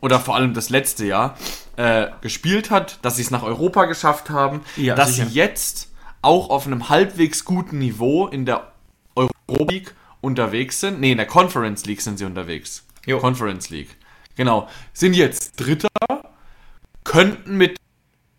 oder 0.00 0.20
vor 0.20 0.34
allem 0.34 0.54
das 0.54 0.68
letzte 0.68 1.06
Jahr 1.06 1.36
äh, 1.76 2.08
gespielt 2.20 2.70
hat, 2.70 2.98
dass 3.02 3.16
sie 3.16 3.22
es 3.22 3.30
nach 3.30 3.42
Europa 3.42 3.86
geschafft 3.86 4.30
haben, 4.30 4.60
ja, 4.76 4.94
dass 4.94 5.14
sicher. 5.14 5.28
sie 5.28 5.34
jetzt 5.34 5.90
auch 6.22 6.50
auf 6.50 6.66
einem 6.66 6.88
halbwegs 6.88 7.44
guten 7.44 7.78
Niveau 7.78 8.26
in 8.26 8.46
der 8.46 8.72
Europa 9.14 9.64
League 9.70 9.94
unterwegs 10.20 10.80
sind. 10.80 11.00
Ne, 11.00 11.12
in 11.12 11.18
der 11.18 11.26
Conference 11.26 11.86
League 11.86 12.00
sind 12.00 12.18
sie 12.18 12.24
unterwegs. 12.24 12.84
Jo. 13.06 13.18
Conference 13.18 13.70
League. 13.70 13.96
Genau. 14.36 14.68
Sind 14.92 15.14
jetzt 15.14 15.60
Dritter, 15.60 15.88
könnten 17.04 17.56
mit 17.56 17.76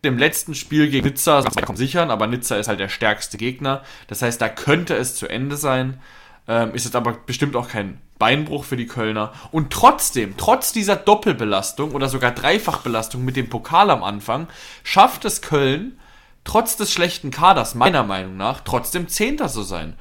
dem 0.06 0.18
letzten 0.18 0.56
Spiel 0.56 0.89
gegen 0.89 1.06
Nizza 1.06 1.44
sichern, 1.74 2.12
aber 2.12 2.28
Nizza 2.28 2.56
ist 2.56 2.68
halt 2.68 2.80
der 2.80 2.89
stärkste 2.89 3.38
Gegner. 3.38 3.84
Das 4.08 4.22
heißt, 4.22 4.41
da 4.41 4.50
könnte 4.50 4.96
es 4.96 5.15
zu 5.15 5.28
Ende 5.28 5.58
sein. 5.58 6.00
Ähm, 6.48 6.74
ist 6.74 6.86
jetzt 6.86 6.96
aber 6.96 7.13
bestimmt 7.13 7.56
auch 7.56 7.68
kein 7.68 8.00
Beinbruch 8.20 8.63
für 8.63 8.78
die 8.78 8.88
Kölner. 8.88 9.34
Und 9.52 9.74
trotzdem, 9.74 10.36
trotz 10.38 10.72
dieser 10.72 10.96
Doppelbelastung 10.96 11.91
oder 11.91 12.08
sogar 12.08 12.32
Dreifachbelastung 12.32 13.26
mit 13.26 13.36
dem 13.36 13.50
Pokal 13.50 13.89
am 13.89 14.04
Anfang, 14.04 14.48
schafft 14.84 15.26
es 15.26 15.41
Köln 15.41 16.00
trotz 16.46 16.78
des 16.78 16.94
schlechten 16.94 17.32
Kaders, 17.32 17.76
meiner 17.76 18.04
Meinung 18.04 18.38
nach, 18.38 18.62
trotzdem 18.62 19.10
Zehnter 19.10 19.50
zu 19.50 19.63
sein. 19.63 19.96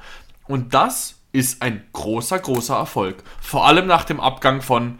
Und 0.47 0.73
das 0.73 1.15
ist 1.33 1.61
ein 1.61 1.83
großer, 1.91 2.39
großer 2.39 2.75
Erfolg. 2.75 3.23
Vor 3.41 3.65
allem 3.65 3.87
nach 3.87 4.05
dem 4.05 4.21
Abgang 4.21 4.61
von 4.61 4.99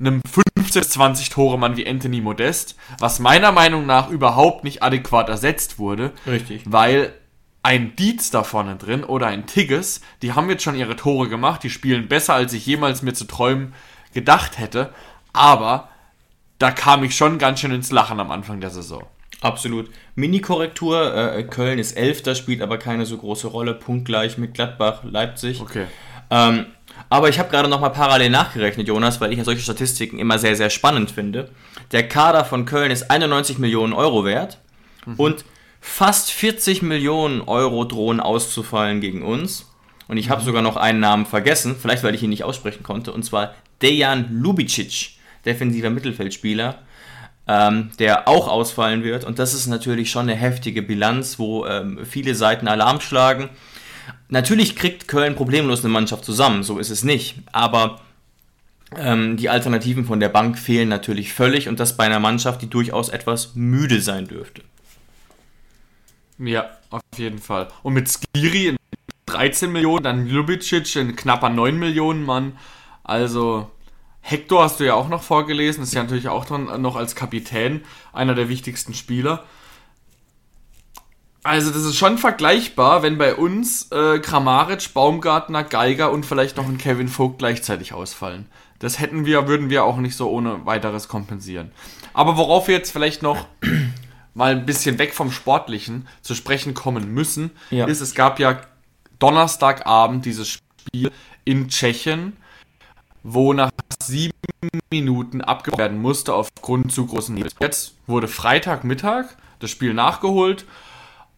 einem 0.00 0.20
15 0.30 0.82
20 0.82 1.30
Tore 1.30 1.58
Mann 1.58 1.76
wie 1.76 1.86
Anthony 1.88 2.20
Modest, 2.20 2.76
was 2.98 3.18
meiner 3.18 3.52
Meinung 3.52 3.86
nach 3.86 4.10
überhaupt 4.10 4.64
nicht 4.64 4.82
adäquat 4.82 5.28
ersetzt 5.28 5.78
wurde. 5.78 6.12
Richtig. 6.26 6.62
Weil 6.66 7.14
ein 7.62 7.96
Dietz 7.96 8.30
da 8.30 8.44
vorne 8.44 8.76
drin 8.76 9.04
oder 9.04 9.26
ein 9.26 9.46
Tigges, 9.46 10.00
die 10.22 10.32
haben 10.32 10.48
jetzt 10.48 10.62
schon 10.62 10.76
ihre 10.76 10.96
Tore 10.96 11.28
gemacht, 11.28 11.62
die 11.62 11.70
spielen 11.70 12.08
besser, 12.08 12.34
als 12.34 12.52
ich 12.52 12.64
jemals 12.66 13.02
mir 13.02 13.14
zu 13.14 13.24
träumen 13.24 13.74
gedacht 14.14 14.58
hätte. 14.58 14.92
Aber 15.32 15.88
da 16.58 16.70
kam 16.70 17.04
ich 17.04 17.16
schon 17.16 17.38
ganz 17.38 17.60
schön 17.60 17.72
ins 17.72 17.90
Lachen 17.90 18.20
am 18.20 18.30
Anfang 18.30 18.60
der 18.60 18.70
Saison. 18.70 19.04
Absolut. 19.40 19.90
Mini-Korrektur, 20.16 21.14
äh, 21.14 21.42
Köln 21.44 21.78
ist 21.78 21.92
Elfter, 21.92 22.34
spielt 22.34 22.60
aber 22.60 22.78
keine 22.78 23.06
so 23.06 23.16
große 23.16 23.46
Rolle, 23.46 23.74
punktgleich 23.74 24.36
mit 24.38 24.54
Gladbach, 24.54 25.04
Leipzig. 25.04 25.60
Okay. 25.60 25.86
Ähm, 26.30 26.66
aber 27.08 27.28
ich 27.28 27.38
habe 27.38 27.50
gerade 27.50 27.68
nochmal 27.68 27.92
parallel 27.92 28.30
nachgerechnet, 28.30 28.88
Jonas, 28.88 29.20
weil 29.20 29.32
ich 29.32 29.38
ja 29.38 29.44
solche 29.44 29.62
Statistiken 29.62 30.18
immer 30.18 30.38
sehr, 30.38 30.56
sehr 30.56 30.70
spannend 30.70 31.10
finde. 31.10 31.50
Der 31.92 32.08
Kader 32.08 32.44
von 32.44 32.64
Köln 32.64 32.90
ist 32.90 33.10
91 33.10 33.58
Millionen 33.58 33.92
Euro 33.92 34.24
wert 34.24 34.58
und 35.16 35.44
fast 35.80 36.30
40 36.30 36.82
Millionen 36.82 37.40
Euro 37.42 37.84
drohen 37.84 38.20
auszufallen 38.20 39.00
gegen 39.00 39.22
uns. 39.22 39.66
Und 40.06 40.16
ich 40.16 40.30
habe 40.30 40.42
sogar 40.42 40.62
noch 40.62 40.76
einen 40.76 41.00
Namen 41.00 41.26
vergessen, 41.26 41.76
vielleicht 41.80 42.02
weil 42.02 42.14
ich 42.14 42.22
ihn 42.22 42.30
nicht 42.30 42.44
aussprechen 42.44 42.82
konnte, 42.82 43.12
und 43.12 43.24
zwar 43.24 43.54
Dejan 43.82 44.28
Lubicic, 44.30 45.18
defensiver 45.44 45.90
Mittelfeldspieler, 45.90 46.78
ähm, 47.46 47.90
der 47.98 48.26
auch 48.28 48.48
ausfallen 48.48 49.04
wird. 49.04 49.24
Und 49.24 49.38
das 49.38 49.54
ist 49.54 49.66
natürlich 49.66 50.10
schon 50.10 50.28
eine 50.28 50.34
heftige 50.34 50.82
Bilanz, 50.82 51.38
wo 51.38 51.66
ähm, 51.66 52.00
viele 52.04 52.34
Seiten 52.34 52.68
Alarm 52.68 53.00
schlagen. 53.00 53.50
Natürlich 54.28 54.76
kriegt 54.76 55.08
Köln 55.08 55.34
problemlos 55.34 55.84
eine 55.84 55.92
Mannschaft 55.92 56.24
zusammen, 56.24 56.62
so 56.62 56.78
ist 56.78 56.90
es 56.90 57.04
nicht. 57.04 57.36
Aber 57.52 58.00
ähm, 58.96 59.36
die 59.36 59.48
Alternativen 59.48 60.04
von 60.04 60.20
der 60.20 60.28
Bank 60.28 60.58
fehlen 60.58 60.88
natürlich 60.88 61.32
völlig 61.32 61.68
und 61.68 61.80
das 61.80 61.96
bei 61.96 62.04
einer 62.04 62.20
Mannschaft, 62.20 62.62
die 62.62 62.70
durchaus 62.70 63.08
etwas 63.08 63.54
müde 63.54 64.00
sein 64.00 64.26
dürfte. 64.26 64.62
Ja, 66.38 66.70
auf 66.90 67.02
jeden 67.16 67.38
Fall. 67.38 67.68
Und 67.82 67.94
mit 67.94 68.08
Skiri 68.08 68.68
in 68.68 68.76
13 69.26 69.70
Millionen, 69.70 70.04
dann 70.04 70.26
Ljubicic 70.26 70.96
in 70.96 71.16
knapper 71.16 71.50
9 71.50 71.78
Millionen 71.78 72.24
Mann. 72.24 72.56
Also 73.02 73.70
Hector 74.20 74.62
hast 74.62 74.80
du 74.80 74.84
ja 74.84 74.94
auch 74.94 75.08
noch 75.08 75.22
vorgelesen, 75.22 75.82
ist 75.82 75.94
ja 75.94 76.02
natürlich 76.02 76.28
auch 76.28 76.48
noch 76.50 76.96
als 76.96 77.14
Kapitän 77.14 77.82
einer 78.12 78.34
der 78.34 78.48
wichtigsten 78.48 78.94
Spieler. 78.94 79.44
Also 81.48 81.70
das 81.70 81.84
ist 81.84 81.96
schon 81.96 82.18
vergleichbar, 82.18 83.02
wenn 83.02 83.16
bei 83.16 83.34
uns 83.34 83.90
äh, 83.90 84.18
Kramaric, 84.18 84.92
Baumgartner, 84.92 85.64
Geiger 85.64 86.12
und 86.12 86.26
vielleicht 86.26 86.58
noch 86.58 86.68
ein 86.68 86.76
Kevin 86.76 87.08
Vogt 87.08 87.38
gleichzeitig 87.38 87.94
ausfallen. 87.94 88.44
Das 88.80 88.98
hätten 89.00 89.24
wir, 89.24 89.48
würden 89.48 89.70
wir 89.70 89.84
auch 89.84 89.96
nicht 89.96 90.14
so 90.14 90.28
ohne 90.30 90.66
weiteres 90.66 91.08
kompensieren. 91.08 91.70
Aber 92.12 92.36
worauf 92.36 92.68
wir 92.68 92.74
jetzt 92.74 92.90
vielleicht 92.90 93.22
noch 93.22 93.46
mal 94.34 94.52
ein 94.52 94.66
bisschen 94.66 94.98
weg 94.98 95.14
vom 95.14 95.30
Sportlichen 95.32 96.06
zu 96.20 96.34
sprechen 96.34 96.74
kommen 96.74 97.14
müssen, 97.14 97.52
Ja. 97.70 97.86
ist, 97.86 98.02
es 98.02 98.14
gab 98.14 98.38
ja 98.38 98.60
Donnerstagabend 99.18 100.26
dieses 100.26 100.48
Spiel 100.50 101.10
in 101.46 101.70
Tschechien, 101.70 102.36
wo 103.22 103.54
nach 103.54 103.70
sieben 104.02 104.34
Minuten 104.90 105.40
abgebrochen 105.40 105.78
werden 105.78 106.02
musste 106.02 106.34
aufgrund 106.34 106.92
zu 106.92 107.06
großen 107.06 107.34
Nebels. 107.34 107.54
Jetzt 107.58 107.94
wurde 108.06 108.28
Freitagmittag 108.28 109.24
das 109.60 109.70
Spiel 109.70 109.94
nachgeholt 109.94 110.66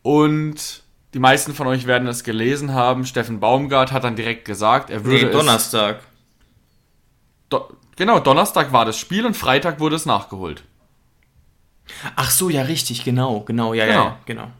und 0.03 0.83
die 1.15 1.19
meisten 1.19 1.55
von 1.55 1.67
euch 1.67 1.87
werden 1.87 2.07
es 2.09 2.25
gelesen 2.25 2.73
haben. 2.73 3.05
Steffen 3.05 3.41
Baumgart 3.41 3.93
hat 3.93 4.05
dann 4.05 4.17
direkt 4.17 4.45
gesagt, 4.45 4.91
er 4.91 5.05
würde 5.05 5.25
Nee, 5.25 5.31
es 5.31 5.33
Donnerstag. 5.33 6.01
Do 7.49 7.69
genau, 7.97 8.21
Donnerstag 8.21 8.73
war 8.73 8.85
das 8.85 8.97
Spiel 8.97 9.27
und 9.27 9.37
Freitag 9.37 9.81
wurde 9.81 9.97
es 9.97 10.07
nachgeholt. 10.07 10.63
Ach 12.15 12.31
so, 12.31 12.49
ja, 12.49 12.63
richtig, 12.63 13.05
genau, 13.05 13.41
genau, 13.41 13.75
ja, 13.75 13.87
Genau. 13.87 14.05
ja, 14.05 14.19
genau. 14.25 14.51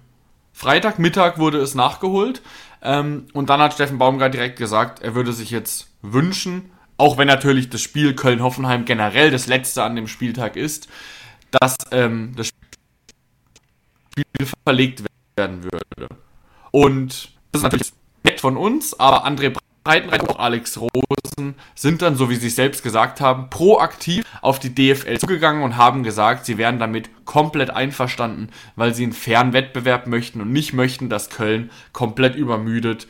Freitagmittag 0.53 1.39
wurde 1.39 1.59
es 1.59 1.75
nachgeholt 1.75 2.43
ähm, 2.83 3.29
und 3.33 3.49
dann 3.49 3.61
hat 3.61 3.73
Steffen 3.73 3.99
Baumgart 3.99 4.35
direkt 4.35 4.59
gesagt, 4.59 5.01
er 5.01 5.15
würde 5.15 5.33
sich 5.33 5.51
jetzt 5.51 5.89
wünschen, 6.03 6.71
auch 6.97 7.17
wenn 7.17 7.29
natürlich 7.29 7.71
das 7.71 7.81
Spiel 7.81 8.15
Köln-Hoffenheim 8.15 8.85
generell 8.85 9.31
das 9.31 9.47
letzte 9.47 9.85
an 9.85 9.97
dem 9.97 10.09
Spieltag 10.09 10.57
ist, 10.57 10.89
dass 11.53 11.77
ähm, 11.93 12.35
das 12.37 12.51
Spiel 14.13 14.49
verlegt 14.65 15.05
werden 15.41 15.63
würde. 15.65 16.09
Und 16.71 17.33
das 17.53 17.61
ist 17.61 17.63
natürlich 17.63 17.93
nett 18.23 18.41
von 18.41 18.57
uns, 18.57 18.99
aber 19.01 19.27
André 19.27 19.57
Breitenreiter 19.83 20.25
und 20.25 20.31
auch 20.31 20.39
Alex 20.39 20.79
Rosen 20.79 21.55
sind 21.75 22.03
dann, 22.03 22.15
so 22.15 22.29
wie 22.29 22.37
sie 22.37 22.51
selbst 22.51 22.83
gesagt 22.83 23.21
haben, 23.23 23.49
proaktiv 23.49 24.25
auf 24.43 24.59
die 24.59 24.75
DFL 24.75 25.19
zugegangen 25.19 25.63
und 25.63 25.77
haben 25.79 26.03
gesagt, 26.03 26.45
sie 26.45 26.59
wären 26.59 26.79
damit 26.79 27.09
komplett 27.25 27.71
einverstanden, 27.71 28.51
weil 28.77 28.95
sie 28.95 29.05
einen 29.05 29.13
fairen 29.15 29.55
Wettbewerb 29.55 30.07
möchten 30.07 30.43
und 30.43 30.53
nicht 30.53 30.75
möchten, 30.75 31.09
dass 31.09 31.31
Köln 31.31 31.71
komplett 31.93 32.37
übermüdet 32.37 33.09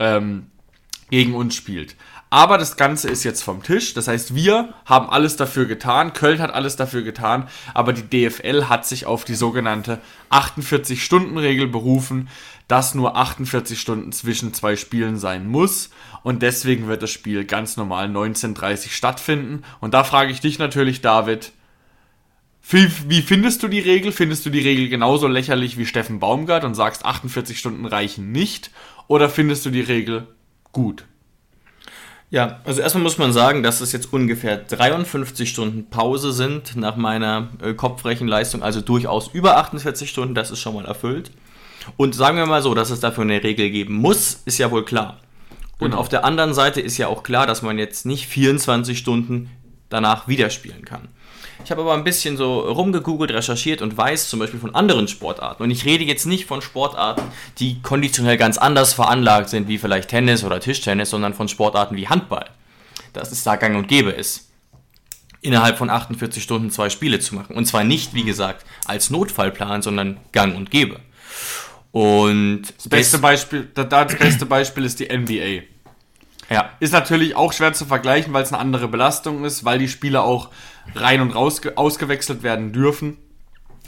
ähm, 0.00 0.46
gegen 1.10 1.34
uns 1.34 1.54
spielt. 1.54 1.94
Aber 2.30 2.58
das 2.58 2.76
Ganze 2.76 3.08
ist 3.08 3.24
jetzt 3.24 3.42
vom 3.42 3.62
Tisch. 3.62 3.94
Das 3.94 4.06
heißt, 4.06 4.34
wir 4.34 4.74
haben 4.84 5.08
alles 5.08 5.36
dafür 5.36 5.64
getan. 5.64 6.12
Köln 6.12 6.40
hat 6.40 6.52
alles 6.52 6.76
dafür 6.76 7.02
getan. 7.02 7.48
Aber 7.72 7.92
die 7.92 8.02
DFL 8.02 8.64
hat 8.64 8.86
sich 8.86 9.06
auf 9.06 9.24
die 9.24 9.34
sogenannte 9.34 9.98
48-Stunden-Regel 10.30 11.68
berufen, 11.68 12.28
dass 12.66 12.94
nur 12.94 13.16
48 13.16 13.80
Stunden 13.80 14.12
zwischen 14.12 14.52
zwei 14.52 14.76
Spielen 14.76 15.16
sein 15.16 15.48
muss. 15.48 15.88
Und 16.22 16.42
deswegen 16.42 16.86
wird 16.86 17.02
das 17.02 17.10
Spiel 17.10 17.44
ganz 17.44 17.78
normal 17.78 18.08
19.30 18.08 18.90
stattfinden. 18.90 19.62
Und 19.80 19.94
da 19.94 20.04
frage 20.04 20.30
ich 20.30 20.40
dich 20.40 20.58
natürlich, 20.58 21.00
David, 21.00 21.52
wie, 22.70 23.22
findest 23.22 23.62
du 23.62 23.68
die 23.68 23.80
Regel? 23.80 24.12
Findest 24.12 24.44
du 24.44 24.50
die 24.50 24.60
Regel 24.60 24.90
genauso 24.90 25.26
lächerlich 25.26 25.78
wie 25.78 25.86
Steffen 25.86 26.18
Baumgart 26.18 26.64
und 26.64 26.74
sagst, 26.74 27.06
48 27.06 27.58
Stunden 27.58 27.86
reichen 27.86 28.30
nicht? 28.30 28.70
Oder 29.06 29.30
findest 29.30 29.64
du 29.64 29.70
die 29.70 29.80
Regel 29.80 30.26
gut? 30.72 31.06
Ja, 32.30 32.60
also 32.64 32.82
erstmal 32.82 33.02
muss 33.02 33.16
man 33.16 33.32
sagen, 33.32 33.62
dass 33.62 33.80
es 33.80 33.92
jetzt 33.92 34.12
ungefähr 34.12 34.58
53 34.58 35.48
Stunden 35.48 35.88
Pause 35.88 36.32
sind 36.32 36.76
nach 36.76 36.96
meiner 36.96 37.48
äh, 37.62 37.72
Kopfrechenleistung, 37.72 38.62
also 38.62 38.82
durchaus 38.82 39.28
über 39.28 39.56
48 39.56 40.10
Stunden, 40.10 40.34
das 40.34 40.50
ist 40.50 40.60
schon 40.60 40.74
mal 40.74 40.84
erfüllt. 40.84 41.30
Und 41.96 42.14
sagen 42.14 42.36
wir 42.36 42.44
mal 42.44 42.60
so, 42.60 42.74
dass 42.74 42.90
es 42.90 43.00
dafür 43.00 43.24
eine 43.24 43.42
Regel 43.42 43.70
geben 43.70 43.94
muss, 43.94 44.42
ist 44.44 44.58
ja 44.58 44.70
wohl 44.70 44.84
klar. 44.84 45.20
Und 45.78 45.90
Genau. 45.90 45.98
auf 46.00 46.08
der 46.10 46.24
anderen 46.24 46.52
Seite 46.52 46.82
ist 46.82 46.98
ja 46.98 47.06
auch 47.06 47.22
klar, 47.22 47.46
dass 47.46 47.62
man 47.62 47.78
jetzt 47.78 48.04
nicht 48.04 48.26
24 48.26 48.98
Stunden 48.98 49.48
danach 49.88 50.28
wieder 50.28 50.50
spielen 50.50 50.84
kann. 50.84 51.08
Ich 51.64 51.70
habe 51.70 51.82
aber 51.82 51.94
ein 51.94 52.04
bisschen 52.04 52.36
so 52.36 52.60
rumgegoogelt, 52.60 53.30
recherchiert 53.30 53.82
und 53.82 53.96
weiß 53.96 54.28
zum 54.28 54.38
Beispiel 54.38 54.60
von 54.60 54.74
anderen 54.74 55.08
Sportarten. 55.08 55.62
Und 55.62 55.70
ich 55.70 55.84
rede 55.84 56.04
jetzt 56.04 56.24
nicht 56.24 56.46
von 56.46 56.62
Sportarten, 56.62 57.22
die 57.58 57.82
konditionell 57.82 58.36
ganz 58.36 58.58
anders 58.58 58.94
veranlagt 58.94 59.48
sind, 59.50 59.68
wie 59.68 59.78
vielleicht 59.78 60.08
Tennis 60.08 60.44
oder 60.44 60.60
Tischtennis, 60.60 61.10
sondern 61.10 61.34
von 61.34 61.48
Sportarten 61.48 61.96
wie 61.96 62.08
Handball. 62.08 62.46
Dass 63.12 63.32
es 63.32 63.42
da 63.42 63.56
gang 63.56 63.76
und 63.76 63.88
gäbe 63.88 64.10
ist, 64.10 64.48
innerhalb 65.40 65.78
von 65.78 65.90
48 65.90 66.42
Stunden 66.42 66.70
zwei 66.70 66.90
Spiele 66.90 67.20
zu 67.20 67.34
machen. 67.34 67.56
Und 67.56 67.66
zwar 67.66 67.84
nicht, 67.84 68.14
wie 68.14 68.24
gesagt, 68.24 68.64
als 68.86 69.10
Notfallplan, 69.10 69.82
sondern 69.82 70.18
gang 70.32 70.56
und 70.56 70.70
gäbe. 70.70 71.00
Und 71.92 72.62
Das 72.76 72.88
beste 72.88 73.18
Beispiel, 73.18 73.68
da, 73.74 73.84
da 73.84 74.04
das 74.04 74.16
beste 74.18 74.46
Beispiel 74.46 74.84
ist 74.84 75.00
die 75.00 75.08
NBA. 75.08 75.64
ja, 76.50 76.70
Ist 76.80 76.92
natürlich 76.92 77.34
auch 77.34 77.52
schwer 77.52 77.72
zu 77.72 77.86
vergleichen, 77.86 78.32
weil 78.32 78.42
es 78.42 78.52
eine 78.52 78.60
andere 78.60 78.88
Belastung 78.88 79.44
ist, 79.44 79.64
weil 79.64 79.78
die 79.78 79.88
Spieler 79.88 80.24
auch 80.24 80.50
rein 80.94 81.20
und 81.20 81.30
raus 81.34 81.62
ge- 81.62 81.72
ausgewechselt 81.76 82.42
werden 82.42 82.72
dürfen. 82.72 83.16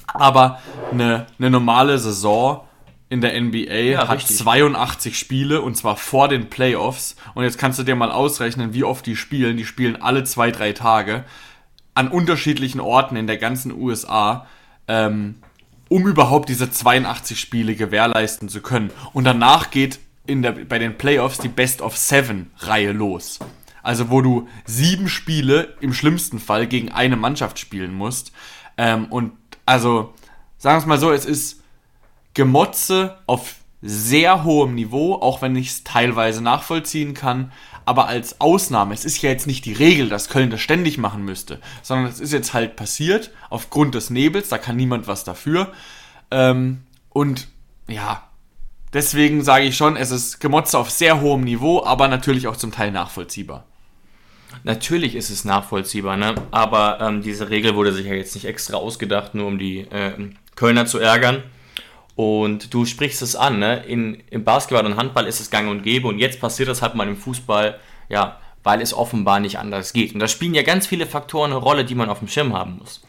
Aber 0.06 0.60
eine, 0.90 1.26
eine 1.38 1.50
normale 1.50 1.98
Saison 1.98 2.66
in 3.08 3.20
der 3.20 3.40
NBA 3.40 3.72
Ja, 3.74 4.08
hat 4.08 4.18
richtig. 4.18 4.36
82 4.38 5.18
Spiele 5.18 5.62
und 5.62 5.76
zwar 5.76 5.96
vor 5.96 6.28
den 6.28 6.48
Playoffs. 6.50 7.16
Und 7.34 7.44
jetzt 7.44 7.58
kannst 7.58 7.78
du 7.78 7.82
dir 7.82 7.94
mal 7.96 8.10
ausrechnen, 8.12 8.72
wie 8.74 8.84
oft 8.84 9.04
die 9.06 9.16
spielen. 9.16 9.56
Die 9.56 9.64
spielen 9.66 10.00
alle 10.00 10.24
zwei, 10.24 10.50
drei 10.50 10.72
Tage 10.72 11.24
an 11.94 12.08
unterschiedlichen 12.08 12.80
Orten 12.80 13.16
in 13.16 13.26
der 13.26 13.36
ganzen 13.38 13.72
USA. 13.72 14.46
Ähm, 14.88 15.36
um 15.88 16.06
überhaupt 16.06 16.48
diese 16.48 16.70
82 16.70 17.38
Spiele 17.40 17.74
gewährleisten 17.74 18.48
zu 18.48 18.60
können. 18.60 18.90
Und 19.12 19.24
danach 19.24 19.70
geht 19.72 19.98
in 20.24 20.40
der, 20.42 20.52
bei 20.52 20.78
den 20.78 20.96
Playoffs 20.96 21.38
die 21.38 21.48
Best 21.48 21.82
of 21.82 21.96
Seven 21.96 22.50
Reihe 22.58 22.92
los. 22.92 23.40
Also 23.82 24.10
wo 24.10 24.20
du 24.20 24.48
sieben 24.64 25.08
Spiele 25.08 25.76
im 25.80 25.92
schlimmsten 25.92 26.38
Fall 26.38 26.66
gegen 26.66 26.90
eine 26.90 27.16
Mannschaft 27.16 27.58
spielen 27.58 27.94
musst. 27.94 28.32
Ähm, 28.76 29.06
und 29.06 29.32
also, 29.66 30.14
sagen 30.58 30.76
wir 30.76 30.80
es 30.80 30.86
mal 30.86 30.98
so, 30.98 31.12
es 31.12 31.24
ist 31.24 31.62
Gemotze 32.34 33.18
auf 33.26 33.56
sehr 33.82 34.44
hohem 34.44 34.74
Niveau, 34.74 35.14
auch 35.14 35.40
wenn 35.42 35.56
ich 35.56 35.68
es 35.68 35.84
teilweise 35.84 36.42
nachvollziehen 36.42 37.14
kann. 37.14 37.52
Aber 37.86 38.06
als 38.08 38.40
Ausnahme, 38.40 38.94
es 38.94 39.04
ist 39.04 39.22
ja 39.22 39.30
jetzt 39.30 39.46
nicht 39.46 39.64
die 39.64 39.72
Regel, 39.72 40.08
dass 40.08 40.28
Köln 40.28 40.50
das 40.50 40.60
ständig 40.60 40.98
machen 40.98 41.24
müsste, 41.24 41.60
sondern 41.82 42.06
es 42.06 42.20
ist 42.20 42.32
jetzt 42.32 42.52
halt 42.52 42.76
passiert 42.76 43.30
aufgrund 43.48 43.94
des 43.94 44.10
Nebels, 44.10 44.48
da 44.50 44.58
kann 44.58 44.76
niemand 44.76 45.08
was 45.08 45.24
dafür. 45.24 45.72
Ähm, 46.30 46.82
Und 47.08 47.48
ja, 47.88 48.28
deswegen 48.92 49.42
sage 49.42 49.64
ich 49.64 49.76
schon, 49.76 49.96
es 49.96 50.10
ist 50.10 50.38
Gemotze 50.40 50.78
auf 50.78 50.90
sehr 50.90 51.20
hohem 51.20 51.42
Niveau, 51.42 51.82
aber 51.84 52.06
natürlich 52.06 52.46
auch 52.46 52.56
zum 52.56 52.70
Teil 52.70 52.92
nachvollziehbar. 52.92 53.66
Natürlich 54.64 55.14
ist 55.14 55.30
es 55.30 55.44
nachvollziehbar, 55.44 56.16
ne? 56.16 56.34
aber 56.50 57.00
ähm, 57.00 57.22
diese 57.22 57.50
Regel 57.50 57.74
wurde 57.74 57.92
sich 57.92 58.06
ja 58.06 58.14
jetzt 58.14 58.34
nicht 58.34 58.44
extra 58.44 58.76
ausgedacht, 58.76 59.34
nur 59.34 59.46
um 59.46 59.58
die 59.58 59.80
äh, 59.80 60.12
Kölner 60.54 60.86
zu 60.86 60.98
ärgern. 60.98 61.42
Und 62.16 62.74
du 62.74 62.84
sprichst 62.84 63.22
es 63.22 63.34
an, 63.34 63.58
ne? 63.60 63.82
In, 63.86 64.22
im 64.30 64.44
Basketball 64.44 64.84
und 64.84 64.96
Handball 64.96 65.26
ist 65.26 65.40
es 65.40 65.50
gang 65.50 65.70
und 65.70 65.82
gäbe 65.82 66.06
und 66.06 66.18
jetzt 66.18 66.38
passiert 66.38 66.68
das 66.68 66.82
halt 66.82 66.94
mal 66.94 67.08
im 67.08 67.16
Fußball, 67.16 67.80
ja, 68.10 68.38
weil 68.62 68.82
es 68.82 68.92
offenbar 68.92 69.40
nicht 69.40 69.58
anders 69.58 69.94
geht. 69.94 70.12
Und 70.12 70.20
da 70.20 70.28
spielen 70.28 70.52
ja 70.52 70.62
ganz 70.62 70.86
viele 70.86 71.06
Faktoren 71.06 71.52
eine 71.52 71.60
Rolle, 71.60 71.86
die 71.86 71.94
man 71.94 72.10
auf 72.10 72.18
dem 72.18 72.28
Schirm 72.28 72.52
haben 72.52 72.76
muss. 72.78 73.02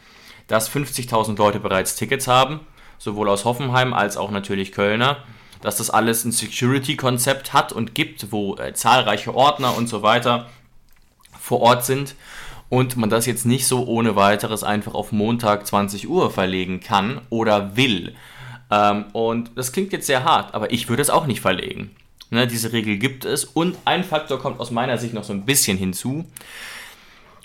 Dass 0.47 0.71
50.000 0.71 1.37
Leute 1.37 1.59
bereits 1.59 1.95
Tickets 1.95 2.27
haben, 2.27 2.61
sowohl 2.97 3.27
aus 3.27 3.43
Hoffenheim 3.43 3.93
als 3.93 4.15
auch 4.15 4.31
natürlich 4.31 4.71
Kölner. 4.71 5.17
Dass 5.59 5.75
das 5.75 5.89
alles 5.89 6.23
ein 6.23 6.31
Security-Konzept 6.31 7.51
hat 7.51 7.73
und 7.73 7.93
gibt, 7.93 8.31
wo 8.31 8.55
äh, 8.55 8.73
zahlreiche 8.73 9.35
Ordner 9.35 9.75
und 9.75 9.89
so 9.89 10.01
weiter 10.03 10.47
vor 11.41 11.61
Ort 11.61 11.85
sind 11.85 12.15
und 12.69 12.95
man 12.95 13.09
das 13.09 13.25
jetzt 13.25 13.45
nicht 13.45 13.67
so 13.67 13.85
ohne 13.85 14.15
weiteres 14.15 14.63
einfach 14.63 14.93
auf 14.93 15.11
Montag 15.11 15.67
20 15.67 16.07
Uhr 16.07 16.31
verlegen 16.31 16.79
kann 16.79 17.21
oder 17.29 17.75
will. 17.75 18.15
Ähm, 18.69 19.05
und 19.11 19.51
das 19.55 19.73
klingt 19.73 19.91
jetzt 19.91 20.07
sehr 20.07 20.23
hart, 20.23 20.53
aber 20.53 20.71
ich 20.71 20.87
würde 20.87 21.01
es 21.01 21.09
auch 21.09 21.25
nicht 21.25 21.41
verlegen. 21.41 21.91
Ne, 22.29 22.47
diese 22.47 22.71
Regel 22.71 22.97
gibt 22.97 23.25
es 23.25 23.43
und 23.43 23.77
ein 23.83 24.05
Faktor 24.05 24.39
kommt 24.39 24.61
aus 24.61 24.71
meiner 24.71 24.97
Sicht 24.97 25.13
noch 25.13 25.25
so 25.25 25.33
ein 25.33 25.45
bisschen 25.45 25.77
hinzu. 25.77 26.23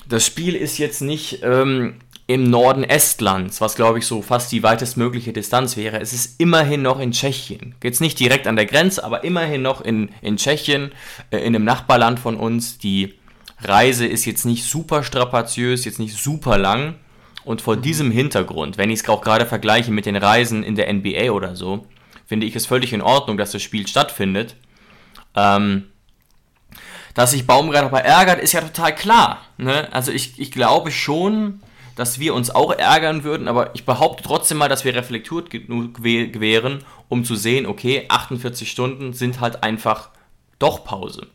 Das 0.09 0.24
Spiel 0.24 0.54
ist 0.54 0.78
jetzt 0.78 1.02
nicht 1.02 1.40
ähm, 1.42 1.94
im 2.28 2.48
Norden 2.48 2.85
Estlands, 2.85 3.61
was 3.61 3.74
glaube 3.74 3.98
ich 3.98 4.06
so 4.06 4.22
fast 4.22 4.52
die 4.52 4.62
weitestmögliche 4.62 5.32
Distanz 5.32 5.76
wäre. 5.76 6.00
Es 6.00 6.12
ist 6.12 6.40
immerhin 6.40 6.82
noch 6.82 7.00
in 7.00 7.11
Tschechien. 7.11 7.74
Jetzt 7.82 8.00
nicht 8.00 8.20
direkt 8.20 8.46
an 8.46 8.54
der 8.54 8.66
Grenze, 8.66 9.02
aber 9.02 9.24
immerhin 9.24 9.62
noch 9.62 9.80
in, 9.80 10.11
in 10.22 10.37
Tschechien, 10.37 10.92
äh, 11.30 11.38
in 11.38 11.56
einem 11.56 11.64
Nachbarland 11.64 12.20
von 12.20 12.37
uns. 12.37 12.78
Die 12.78 13.14
Reise 13.60 14.06
ist 14.06 14.24
jetzt 14.24 14.44
nicht 14.44 14.64
super 14.64 15.02
strapaziös, 15.02 15.84
jetzt 15.84 15.98
nicht 15.98 16.16
super 16.16 16.58
lang. 16.58 16.96
Und 17.44 17.62
vor 17.62 17.76
diesem 17.76 18.10
Hintergrund, 18.10 18.76
wenn 18.76 18.90
ich 18.90 19.00
es 19.00 19.08
auch 19.08 19.22
gerade 19.22 19.46
vergleiche 19.46 19.92
mit 19.92 20.04
den 20.06 20.16
Reisen 20.16 20.64
in 20.64 20.74
der 20.74 20.92
NBA 20.92 21.30
oder 21.30 21.54
so, 21.54 21.86
finde 22.26 22.46
ich 22.46 22.56
es 22.56 22.66
völlig 22.66 22.92
in 22.92 23.02
Ordnung, 23.02 23.36
dass 23.36 23.52
das 23.52 23.62
Spiel 23.62 23.86
stattfindet. 23.86 24.56
Ähm, 25.36 25.84
dass 27.14 27.30
sich 27.30 27.46
Baumgart 27.46 27.84
aber 27.84 28.02
ärgert, 28.02 28.40
ist 28.40 28.52
ja 28.52 28.60
total 28.60 28.94
klar. 28.94 29.40
Ne? 29.56 29.88
Also 29.92 30.12
ich, 30.12 30.38
ich 30.38 30.50
glaube 30.50 30.90
schon, 30.90 31.60
dass 31.94 32.18
wir 32.18 32.34
uns 32.34 32.50
auch 32.50 32.72
ärgern 32.72 33.24
würden, 33.24 33.48
aber 33.48 33.74
ich 33.74 33.86
behaupte 33.86 34.22
trotzdem 34.22 34.58
mal, 34.58 34.68
dass 34.68 34.84
wir 34.84 34.94
reflektiert 34.94 35.48
genug 35.48 36.02
wären, 36.02 36.84
um 37.08 37.24
zu 37.24 37.34
sehen, 37.36 37.64
okay, 37.64 38.04
48 38.08 38.70
Stunden 38.70 39.14
sind 39.14 39.40
halt 39.40 39.62
einfach 39.62 40.10
doch 40.58 40.84
Pause. 40.84 41.28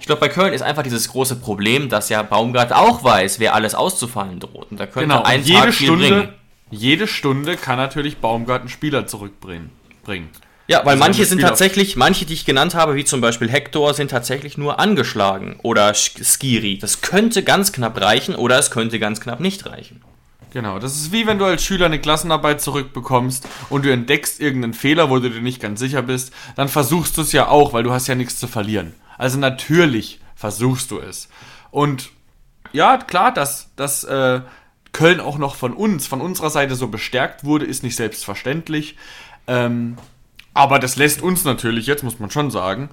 Ich 0.00 0.06
glaube, 0.06 0.20
bei 0.20 0.28
Köln 0.28 0.52
ist 0.52 0.62
einfach 0.62 0.82
dieses 0.82 1.08
große 1.08 1.36
Problem, 1.36 1.88
dass 1.88 2.08
ja 2.08 2.22
Baumgart 2.22 2.72
auch 2.72 3.02
weiß, 3.02 3.38
wer 3.40 3.54
alles 3.54 3.74
auszufallen 3.74 4.38
droht. 4.40 4.70
Und 4.70 4.78
da 4.78 4.86
könnte 4.86 5.08
Genau, 5.08 5.22
ein 5.22 5.42
jede 5.42 5.60
Tag 5.60 5.74
viel 5.74 5.86
Stunde, 5.88 6.08
bringen. 6.08 6.28
jede 6.70 7.06
Stunde 7.06 7.56
kann 7.56 7.76
natürlich 7.78 8.18
Baumgart 8.18 8.60
einen 8.60 8.68
Spieler 8.68 9.06
zurückbringen. 9.06 9.70
Bringen. 10.04 10.28
Ja, 10.68 10.78
weil 10.80 10.90
Also 10.94 10.98
manche 11.00 11.24
sind 11.24 11.40
tatsächlich, 11.40 11.94
manche, 11.96 12.26
die 12.26 12.34
ich 12.34 12.44
genannt 12.44 12.74
habe, 12.74 12.96
wie 12.96 13.04
zum 13.04 13.20
Beispiel 13.20 13.48
Hector, 13.48 13.94
sind 13.94 14.10
tatsächlich 14.10 14.58
nur 14.58 14.80
angeschlagen. 14.80 15.58
Oder 15.62 15.90
Sk- 15.92 16.24
Skiri. 16.24 16.78
Das 16.78 17.00
könnte 17.02 17.42
ganz 17.44 17.70
knapp 17.72 18.00
reichen 18.00 18.34
oder 18.34 18.58
es 18.58 18.70
könnte 18.72 18.98
ganz 18.98 19.20
knapp 19.20 19.38
nicht 19.40 19.64
reichen. 19.66 20.02
Genau, 20.56 20.78
das 20.78 20.96
ist 20.96 21.12
wie 21.12 21.26
wenn 21.26 21.38
du 21.38 21.44
als 21.44 21.62
Schüler 21.62 21.84
eine 21.84 22.00
Klassenarbeit 22.00 22.62
zurückbekommst 22.62 23.46
und 23.68 23.84
du 23.84 23.92
entdeckst 23.92 24.40
irgendeinen 24.40 24.72
Fehler, 24.72 25.10
wo 25.10 25.18
du 25.18 25.28
dir 25.28 25.42
nicht 25.42 25.60
ganz 25.60 25.78
sicher 25.78 26.00
bist, 26.00 26.32
dann 26.54 26.70
versuchst 26.70 27.18
du 27.18 27.20
es 27.20 27.32
ja 27.32 27.48
auch, 27.48 27.74
weil 27.74 27.82
du 27.82 27.92
hast 27.92 28.06
ja 28.06 28.14
nichts 28.14 28.38
zu 28.38 28.48
verlieren. 28.48 28.94
Also 29.18 29.36
natürlich 29.36 30.18
versuchst 30.34 30.90
du 30.90 30.98
es. 30.98 31.28
Und 31.70 32.08
ja, 32.72 32.96
klar, 32.96 33.34
dass, 33.34 33.68
dass 33.76 34.04
äh, 34.04 34.40
Köln 34.92 35.20
auch 35.20 35.36
noch 35.36 35.56
von 35.56 35.74
uns, 35.74 36.06
von 36.06 36.22
unserer 36.22 36.48
Seite 36.48 36.74
so 36.74 36.88
bestärkt 36.88 37.44
wurde, 37.44 37.66
ist 37.66 37.82
nicht 37.82 37.96
selbstverständlich. 37.96 38.96
Ähm, 39.46 39.98
aber 40.54 40.78
das 40.78 40.96
lässt 40.96 41.20
uns 41.20 41.44
natürlich, 41.44 41.86
jetzt 41.86 42.02
muss 42.02 42.18
man 42.18 42.30
schon 42.30 42.50
sagen, 42.50 42.88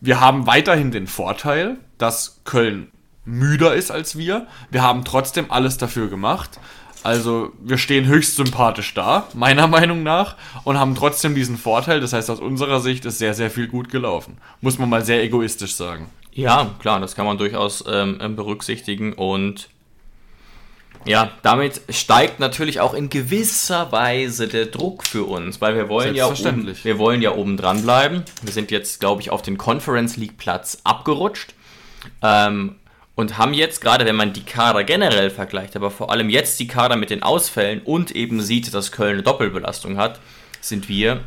wir 0.00 0.18
haben 0.18 0.46
weiterhin 0.46 0.90
den 0.90 1.06
Vorteil, 1.06 1.76
dass 1.98 2.40
Köln 2.44 2.90
müder 3.26 3.74
ist 3.74 3.90
als 3.90 4.16
wir. 4.16 4.46
Wir 4.70 4.80
haben 4.80 5.04
trotzdem 5.04 5.50
alles 5.50 5.76
dafür 5.76 6.08
gemacht. 6.08 6.58
Also 7.02 7.52
wir 7.60 7.78
stehen 7.78 8.06
höchst 8.06 8.36
sympathisch 8.36 8.94
da, 8.94 9.28
meiner 9.34 9.66
Meinung 9.66 10.02
nach, 10.02 10.36
und 10.64 10.78
haben 10.78 10.94
trotzdem 10.94 11.34
diesen 11.34 11.56
Vorteil. 11.56 12.00
Das 12.00 12.12
heißt, 12.12 12.30
aus 12.30 12.40
unserer 12.40 12.80
Sicht 12.80 13.04
ist 13.04 13.18
sehr, 13.18 13.34
sehr 13.34 13.50
viel 13.50 13.68
gut 13.68 13.90
gelaufen. 13.90 14.38
Muss 14.60 14.78
man 14.78 14.88
mal 14.88 15.04
sehr 15.04 15.22
egoistisch 15.22 15.74
sagen. 15.74 16.08
Ja, 16.32 16.70
klar, 16.78 17.00
das 17.00 17.14
kann 17.14 17.26
man 17.26 17.38
durchaus 17.38 17.84
ähm, 17.86 18.18
berücksichtigen 18.36 19.12
und 19.12 19.68
ja, 21.04 21.32
damit 21.42 21.80
steigt 21.88 22.38
natürlich 22.38 22.80
auch 22.80 22.94
in 22.94 23.08
gewisser 23.08 23.90
Weise 23.90 24.46
der 24.46 24.66
Druck 24.66 25.04
für 25.04 25.24
uns, 25.24 25.60
weil 25.60 25.74
wir 25.74 25.88
wollen 25.88 26.14
ja 26.14 26.26
oben, 26.26 26.76
wir 26.80 26.98
wollen 26.98 27.20
ja 27.20 27.34
oben 27.34 27.56
dran 27.56 27.82
bleiben. 27.82 28.22
Wir 28.42 28.52
sind 28.52 28.70
jetzt, 28.70 29.00
glaube 29.00 29.20
ich, 29.20 29.30
auf 29.30 29.42
den 29.42 29.58
Conference 29.58 30.16
League 30.16 30.38
Platz 30.38 30.78
abgerutscht 30.84 31.54
ähm, 32.22 32.76
und 33.14 33.38
haben 33.38 33.52
jetzt 33.52 33.80
gerade, 33.80 34.04
wenn 34.06 34.16
man 34.16 34.32
die 34.32 34.44
Kader 34.44 34.84
generell 34.84 35.30
vergleicht, 35.30 35.76
aber 35.76 35.90
vor 35.90 36.10
allem 36.10 36.30
jetzt 36.30 36.58
die 36.60 36.66
Kader 36.66 36.96
mit 36.96 37.10
den 37.10 37.22
Ausfällen 37.22 37.82
und 37.84 38.10
eben 38.12 38.40
sieht, 38.40 38.72
dass 38.72 38.92
Köln 38.92 39.14
eine 39.14 39.22
Doppelbelastung 39.22 39.98
hat, 39.98 40.20
sind 40.60 40.88
wir 40.88 41.20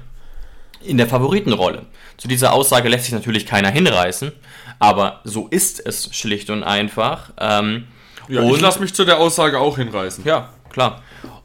in 0.84 0.98
der 0.98 1.08
Favoritenrolle. 1.08 1.86
Zu 2.18 2.28
dieser 2.28 2.54
Aussage 2.54 2.90
lässt 2.90 3.06
sich 3.06 3.14
natürlich 3.14 3.46
keiner 3.46 3.70
hinreißen, 3.70 4.32
aber 4.80 5.22
so 5.24 5.48
ist 5.48 5.86
es 5.86 6.16
schlicht 6.16 6.50
und 6.50 6.64
einfach. 6.64 7.32
Ähm, 7.40 7.88
Ja, 8.28 8.42
und 8.42 8.56
ich 8.56 8.62
lasse 8.62 8.80
mich 8.80 8.94
zu 8.94 9.06
der 9.06 9.20
Aussage 9.20 9.60
auch 9.60 9.78
hinreißen. 9.78 10.26
ja, 10.26 10.50
klar. 10.70 11.02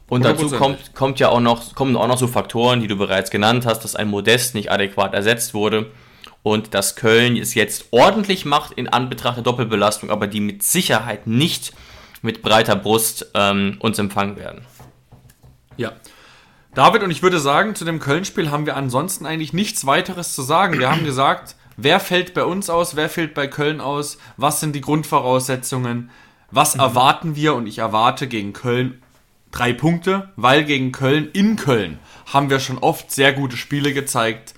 Und 0.07 0.25
dazu 0.25 0.43
Hundertprozentig. 0.43 0.85
kommt, 0.87 0.95
kommt 0.95 1.19
ja 1.19 1.29
auch 1.29 1.39
noch, 1.39 1.73
kommen 1.73 1.95
auch 1.95 2.07
noch 2.07 2.17
so 2.17 2.27
Faktoren, 2.27 2.81
die 2.81 2.87
du 2.87 2.97
bereits 2.97 3.31
genannt 3.31 3.65
hast, 3.65 3.85
dass 3.85 3.95
ein 3.95 4.09
Modest 4.09 4.55
nicht 4.55 4.69
adäquat 4.69 5.13
ersetzt 5.13 5.53
wurde 5.53 5.89
und 6.43 6.73
dass 6.73 6.95
Köln 6.95 7.37
es 7.37 7.53
jetzt 7.53 7.85
ordentlich 7.91 8.45
macht 8.45 8.73
in 8.73 8.87
Anbetracht 8.87 9.37
der 9.37 9.43
Doppelbelastung, 9.43 10.09
aber 10.09 10.27
die 10.27 10.39
mit 10.39 10.63
Sicherheit 10.63 11.27
nicht 11.27 11.73
mit 12.21 12.41
breiter 12.41 12.75
Brust 12.75 13.31
ähm, 13.33 13.77
uns 13.79 13.99
empfangen 13.99 14.37
werden. 14.37 14.65
Ja. 15.77 15.93
David, 16.73 17.03
und 17.03 17.11
ich 17.11 17.21
würde 17.21 17.39
sagen, 17.39 17.75
zu 17.75 17.83
dem 17.83 17.99
Köln-Spiel 17.99 18.49
haben 18.49 18.65
wir 18.65 18.77
ansonsten 18.77 19.25
eigentlich 19.25 19.53
nichts 19.53 19.85
weiteres 19.85 20.33
zu 20.33 20.41
sagen. 20.41 20.79
Wir 20.79 20.89
haben 20.89 21.03
gesagt, 21.03 21.55
wer 21.75 21.99
fällt 21.99 22.33
bei 22.33 22.45
uns 22.45 22.69
aus, 22.69 22.95
wer 22.95 23.09
fällt 23.09 23.33
bei 23.33 23.47
Köln 23.47 23.81
aus, 23.81 24.17
was 24.37 24.59
sind 24.59 24.73
die 24.73 24.81
Grundvoraussetzungen, 24.81 26.11
was 26.49 26.75
erwarten 26.75 27.35
wir 27.35 27.55
und 27.55 27.67
ich 27.67 27.79
erwarte 27.79 28.27
gegen 28.27 28.53
Köln 28.53 29.01
drei 29.51 29.73
Punkte, 29.73 30.29
weil 30.35 30.63
gegen 30.63 30.91
Köln 30.91 31.29
in 31.33 31.57
Köln 31.57 31.99
haben 32.31 32.49
wir 32.49 32.59
schon 32.59 32.77
oft 32.77 33.11
sehr 33.11 33.33
gute 33.33 33.57
Spiele 33.57 33.93
gezeigt. 33.93 34.53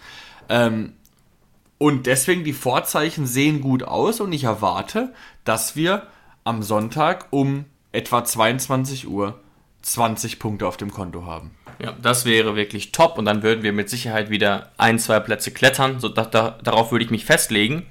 Ähm, 0.49 0.93
und 1.83 2.05
deswegen 2.05 2.45
die 2.45 2.53
Vorzeichen 2.53 3.27
sehen 3.27 3.59
gut 3.59 3.83
aus 3.83 4.21
und 4.21 4.31
ich 4.31 4.45
erwarte, 4.45 5.13
dass 5.43 5.75
wir 5.75 6.07
am 6.45 6.63
Sonntag 6.63 7.27
um 7.31 7.65
etwa 7.91 8.23
22 8.23 9.05
Uhr 9.09 9.37
20 9.81 10.39
Punkte 10.39 10.65
auf 10.65 10.77
dem 10.77 10.91
Konto 10.91 11.25
haben. 11.25 11.51
Ja, 11.79 11.91
das 12.01 12.23
wäre 12.23 12.55
wirklich 12.55 12.93
top 12.93 13.17
und 13.17 13.25
dann 13.25 13.43
würden 13.43 13.63
wir 13.63 13.73
mit 13.73 13.89
Sicherheit 13.89 14.29
wieder 14.29 14.71
ein, 14.77 14.97
zwei 14.97 15.19
Plätze 15.19 15.51
klettern. 15.51 15.99
So, 15.99 16.07
da, 16.07 16.23
da, 16.23 16.57
darauf 16.63 16.93
würde 16.93 17.03
ich 17.03 17.11
mich 17.11 17.25
festlegen. 17.25 17.85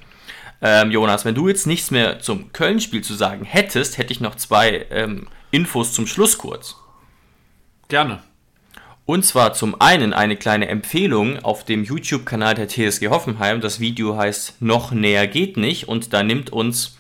Ähm, 0.63 0.91
Jonas, 0.91 1.27
wenn 1.27 1.35
du 1.35 1.49
jetzt 1.49 1.67
nichts 1.67 1.91
mehr 1.91 2.19
zum 2.19 2.51
Köln-Spiel 2.55 3.05
zu 3.05 3.13
sagen 3.13 3.45
hättest, 3.45 3.99
hätte 3.99 4.15
ich 4.15 4.23
noch 4.23 4.37
zwei 4.37 4.87
ähm, 4.91 5.29
Infos 5.51 5.93
zum 5.93 6.07
Schluss 6.07 6.39
kurz. 6.39 6.77
Gerne. 7.89 8.23
Und 9.05 9.25
zwar 9.25 9.53
zum 9.53 9.81
einen 9.81 10.13
eine 10.13 10.37
kleine 10.37 10.69
Empfehlung 10.69 11.41
auf 11.41 11.65
dem 11.65 11.83
YouTube-Kanal 11.83 12.55
der 12.55 12.69
TSG 12.69 13.09
Hoffenheim. 13.09 13.61
Das 13.61 13.81
Video 13.81 14.17
heißt 14.17 14.63
Noch 14.63 14.93
näher 14.93 15.27
geht 15.27 15.57
nicht 15.57 15.89
und 15.89 16.13
da 16.13 16.23
nimmt 16.23 16.51
uns 16.51 16.97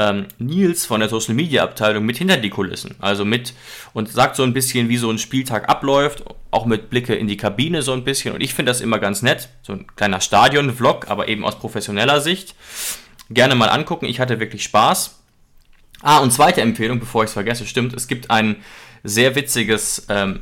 ähm, 0.00 0.26
Nils 0.38 0.84
von 0.84 0.98
der 0.98 1.08
Social 1.08 1.34
Media 1.34 1.62
Abteilung 1.62 2.04
mit 2.04 2.18
hinter 2.18 2.38
die 2.38 2.50
Kulissen. 2.50 2.96
Also 2.98 3.24
mit 3.24 3.54
und 3.92 4.08
sagt 4.08 4.34
so 4.34 4.42
ein 4.42 4.52
bisschen, 4.52 4.88
wie 4.88 4.96
so 4.96 5.08
ein 5.08 5.18
Spieltag 5.18 5.68
abläuft, 5.68 6.24
auch 6.50 6.66
mit 6.66 6.90
Blicke 6.90 7.14
in 7.14 7.28
die 7.28 7.36
Kabine 7.36 7.82
so 7.82 7.92
ein 7.92 8.02
bisschen. 8.02 8.34
Und 8.34 8.40
ich 8.40 8.52
finde 8.52 8.70
das 8.70 8.80
immer 8.80 8.98
ganz 8.98 9.22
nett. 9.22 9.48
So 9.62 9.74
ein 9.74 9.86
kleiner 9.94 10.20
Stadion-Vlog, 10.20 11.08
aber 11.08 11.28
eben 11.28 11.44
aus 11.44 11.58
professioneller 11.58 12.20
Sicht. 12.20 12.56
Gerne 13.30 13.54
mal 13.54 13.68
angucken. 13.68 14.06
Ich 14.06 14.18
hatte 14.18 14.40
wirklich 14.40 14.64
Spaß. 14.64 15.20
Ah, 16.02 16.18
und 16.18 16.32
zweite 16.32 16.60
Empfehlung, 16.60 16.98
bevor 16.98 17.22
ich 17.22 17.28
es 17.28 17.34
vergesse, 17.34 17.64
stimmt, 17.64 17.94
es 17.94 18.08
gibt 18.08 18.30
ein 18.30 18.56
sehr 19.04 19.36
witziges 19.36 20.06
ähm, 20.10 20.40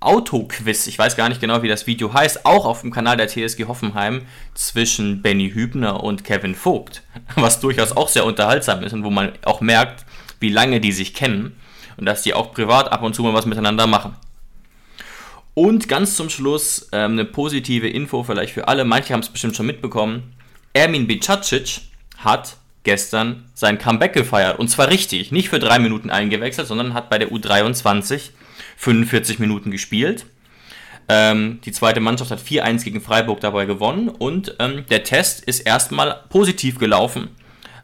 Autoquiz, 0.00 0.86
ich 0.86 0.96
weiß 0.96 1.16
gar 1.16 1.28
nicht 1.28 1.40
genau, 1.40 1.62
wie 1.62 1.68
das 1.68 1.88
Video 1.88 2.12
heißt, 2.12 2.46
auch 2.46 2.66
auf 2.66 2.82
dem 2.82 2.92
Kanal 2.92 3.16
der 3.16 3.26
TSG 3.26 3.64
Hoffenheim 3.64 4.22
zwischen 4.54 5.22
Benny 5.22 5.50
Hübner 5.50 6.04
und 6.04 6.22
Kevin 6.22 6.54
Vogt, 6.54 7.02
was 7.34 7.58
durchaus 7.58 7.96
auch 7.96 8.08
sehr 8.08 8.24
unterhaltsam 8.24 8.84
ist 8.84 8.92
und 8.92 9.02
wo 9.02 9.10
man 9.10 9.32
auch 9.44 9.60
merkt, 9.60 10.04
wie 10.38 10.50
lange 10.50 10.80
die 10.80 10.92
sich 10.92 11.14
kennen 11.14 11.56
und 11.96 12.06
dass 12.06 12.22
die 12.22 12.32
auch 12.32 12.52
privat 12.52 12.92
ab 12.92 13.02
und 13.02 13.14
zu 13.14 13.22
mal 13.22 13.34
was 13.34 13.46
miteinander 13.46 13.88
machen. 13.88 14.14
Und 15.54 15.88
ganz 15.88 16.14
zum 16.14 16.30
Schluss 16.30 16.88
ähm, 16.92 17.12
eine 17.12 17.24
positive 17.24 17.88
Info 17.88 18.22
vielleicht 18.22 18.54
für 18.54 18.68
alle. 18.68 18.84
Manche 18.84 19.12
haben 19.12 19.20
es 19.20 19.28
bestimmt 19.28 19.56
schon 19.56 19.66
mitbekommen. 19.66 20.34
Ermin 20.72 21.08
Bicacic 21.08 21.80
hat 22.18 22.56
gestern 22.84 23.50
sein 23.54 23.78
Comeback 23.78 24.12
gefeiert. 24.12 24.60
Und 24.60 24.68
zwar 24.68 24.88
richtig. 24.88 25.32
Nicht 25.32 25.48
für 25.48 25.58
drei 25.58 25.80
Minuten 25.80 26.10
eingewechselt, 26.10 26.68
sondern 26.68 26.94
hat 26.94 27.10
bei 27.10 27.18
der 27.18 27.32
U23 27.32 28.30
45 28.78 29.38
Minuten 29.38 29.70
gespielt. 29.70 30.26
Ähm, 31.08 31.60
die 31.64 31.72
zweite 31.72 32.00
Mannschaft 32.00 32.30
hat 32.30 32.40
4-1 32.40 32.84
gegen 32.84 33.00
Freiburg 33.00 33.40
dabei 33.40 33.64
gewonnen. 33.66 34.08
Und 34.08 34.54
ähm, 34.58 34.84
der 34.88 35.04
Test 35.04 35.44
ist 35.44 35.60
erstmal 35.60 36.24
positiv 36.28 36.78
gelaufen. 36.78 37.28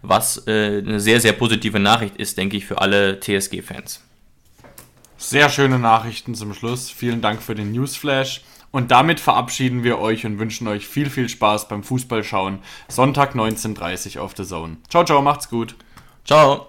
Was 0.03 0.47
äh, 0.47 0.79
eine 0.79 1.01
sehr, 1.01 1.21
sehr 1.21 1.33
positive 1.33 1.81
Nachricht 1.81 2.17
ist, 2.17 2.37
denke 2.39 2.57
ich, 2.57 2.67
für 2.67 2.81
alle 2.81 3.19
TSG-Fans. 3.19 4.03
Sehr 5.17 5.49
schöne 5.49 5.79
Nachrichten 5.79 6.35
zum 6.35 6.53
Schluss. 6.53 6.91
Vielen 6.91 7.23
Dank 7.23 7.43
für 7.43 7.55
den 7.55 7.73
Newsflash. 7.73 8.43
Und 8.71 8.91
damit 8.91 9.21
verabschieden 9.21 9.85
wir 9.85 10.01
euch 10.01 10.27
und 10.27 10.39
wünschen 10.39 10.69
euch 10.69 10.87
viel, 10.87 11.09
viel 11.09 11.29
Spaß 11.29 11.69
beim 11.69 11.83
Fußballschauen. 11.83 12.59
Sonntag 12.89 13.35
19.30 13.35 14.17
Uhr 14.17 14.23
auf 14.23 14.35
The 14.37 14.45
Zone. 14.45 14.77
Ciao, 14.91 15.05
ciao, 15.05 15.23
macht's 15.23 15.49
gut. 15.49 15.77
Ciao. 16.25 16.69